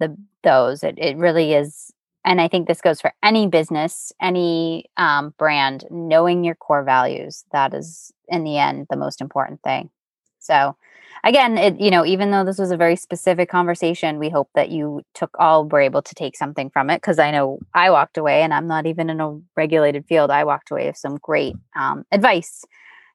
the 0.00 0.16
those. 0.42 0.82
It 0.82 0.94
it 0.98 1.16
really 1.16 1.52
is, 1.54 1.92
and 2.24 2.40
I 2.40 2.48
think 2.48 2.66
this 2.68 2.80
goes 2.80 3.00
for 3.00 3.12
any 3.22 3.46
business, 3.46 4.12
any 4.20 4.86
um, 4.96 5.34
brand. 5.38 5.84
Knowing 5.90 6.42
your 6.44 6.54
core 6.54 6.84
values 6.84 7.44
that 7.52 7.74
is, 7.74 8.12
in 8.28 8.44
the 8.44 8.58
end, 8.58 8.86
the 8.90 8.96
most 8.96 9.20
important 9.20 9.60
thing. 9.62 9.90
So, 10.38 10.76
again, 11.24 11.58
it 11.58 11.80
you 11.80 11.90
know, 11.90 12.04
even 12.04 12.30
though 12.30 12.44
this 12.44 12.58
was 12.58 12.70
a 12.70 12.76
very 12.76 12.96
specific 12.96 13.48
conversation, 13.48 14.18
we 14.18 14.28
hope 14.28 14.48
that 14.54 14.70
you 14.70 15.02
took 15.14 15.34
all 15.38 15.66
were 15.66 15.80
able 15.80 16.02
to 16.02 16.14
take 16.14 16.36
something 16.36 16.70
from 16.70 16.90
it 16.90 16.98
because 16.98 17.18
I 17.18 17.30
know 17.30 17.58
I 17.74 17.90
walked 17.90 18.18
away, 18.18 18.42
and 18.42 18.54
I'm 18.54 18.66
not 18.66 18.86
even 18.86 19.10
in 19.10 19.20
a 19.20 19.38
regulated 19.56 20.06
field. 20.06 20.30
I 20.30 20.44
walked 20.44 20.70
away 20.70 20.86
with 20.86 20.96
some 20.96 21.16
great 21.16 21.56
um, 21.76 22.04
advice 22.12 22.64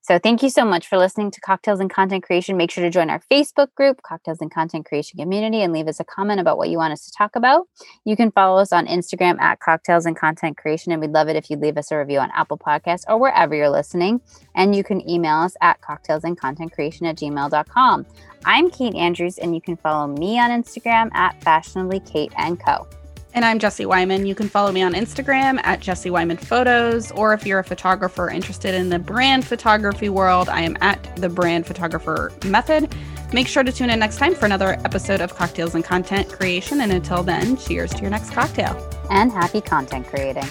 so 0.01 0.17
thank 0.17 0.41
you 0.41 0.49
so 0.49 0.65
much 0.65 0.87
for 0.87 0.97
listening 0.97 1.31
to 1.31 1.41
Cocktails 1.41 1.79
and 1.79 1.89
Content 1.89 2.23
Creation. 2.23 2.57
Make 2.57 2.71
sure 2.71 2.83
to 2.83 2.89
join 2.89 3.09
our 3.09 3.21
Facebook 3.31 3.73
group, 3.75 4.01
Cocktails 4.01 4.39
and 4.41 4.51
Content 4.51 4.85
Creation 4.85 5.19
Community, 5.19 5.61
and 5.61 5.73
leave 5.73 5.87
us 5.87 5.99
a 5.99 6.03
comment 6.03 6.39
about 6.39 6.57
what 6.57 6.69
you 6.69 6.77
want 6.77 6.93
us 6.93 7.05
to 7.05 7.11
talk 7.17 7.35
about. 7.35 7.67
You 8.05 8.15
can 8.15 8.31
follow 8.31 8.59
us 8.59 8.71
on 8.71 8.87
Instagram 8.87 9.39
at 9.39 9.59
Cocktails 9.59 10.05
and 10.05 10.17
Content 10.17 10.57
Creation, 10.57 10.91
and 10.91 11.01
we'd 11.01 11.11
love 11.11 11.27
it 11.27 11.35
if 11.35 11.49
you'd 11.49 11.61
leave 11.61 11.77
us 11.77 11.91
a 11.91 11.97
review 11.97 12.19
on 12.19 12.31
Apple 12.33 12.57
Podcasts 12.57 13.03
or 13.07 13.17
wherever 13.17 13.53
you're 13.53 13.69
listening. 13.69 14.21
And 14.55 14.75
you 14.75 14.83
can 14.83 15.07
email 15.07 15.37
us 15.37 15.55
at 15.61 15.81
cocktails 15.81 16.23
and 16.23 16.39
content 16.39 16.71
creation 16.71 17.05
at 17.05 17.17
gmail.com. 17.17 18.05
I'm 18.45 18.69
Kate 18.69 18.95
Andrews, 18.95 19.37
and 19.37 19.53
you 19.53 19.61
can 19.61 19.77
follow 19.77 20.07
me 20.07 20.39
on 20.39 20.49
Instagram 20.49 21.13
at 21.13 21.41
fashionably 21.43 21.99
Kate 21.99 22.31
and 22.37 22.59
Co. 22.59 22.87
And 23.34 23.45
I'm 23.45 23.59
Jesse 23.59 23.86
Wyman. 23.86 24.25
You 24.25 24.34
can 24.34 24.49
follow 24.49 24.71
me 24.71 24.82
on 24.82 24.93
Instagram 24.93 25.59
at 25.63 25.80
Jesse 25.80 26.09
Wyman 26.09 26.38
Photos, 26.38 27.11
or 27.11 27.34
if 27.34 27.45
you're 27.45 27.59
a 27.59 27.63
photographer 27.63 28.30
interested 28.30 28.73
in 28.73 28.89
the 28.89 28.97
brand 28.97 29.45
photography 29.45 30.09
world, 30.09 30.49
I 30.49 30.61
am 30.61 30.75
at 30.82 31.15
the 31.15 31.30
Brand 31.30 31.67
Photographer 31.67 32.32
Method. 32.43 32.93
Make 33.32 33.47
sure 33.47 33.63
to 33.63 33.71
tune 33.71 33.91
in 33.91 33.99
next 33.99 34.17
time 34.17 34.34
for 34.34 34.45
another 34.45 34.80
episode 34.84 35.21
of 35.21 35.36
Cocktails 35.36 35.75
and 35.75 35.84
Content 35.84 36.27
Creation. 36.30 36.82
And 36.82 36.91
until 36.91 37.21
then, 37.21 37.55
cheers 37.55 37.93
to 37.93 38.01
your 38.01 38.09
next 38.09 38.32
cocktail. 38.32 38.75
And 39.11 39.32
happy 39.32 39.61
content 39.61 40.07
creating. 40.07 40.45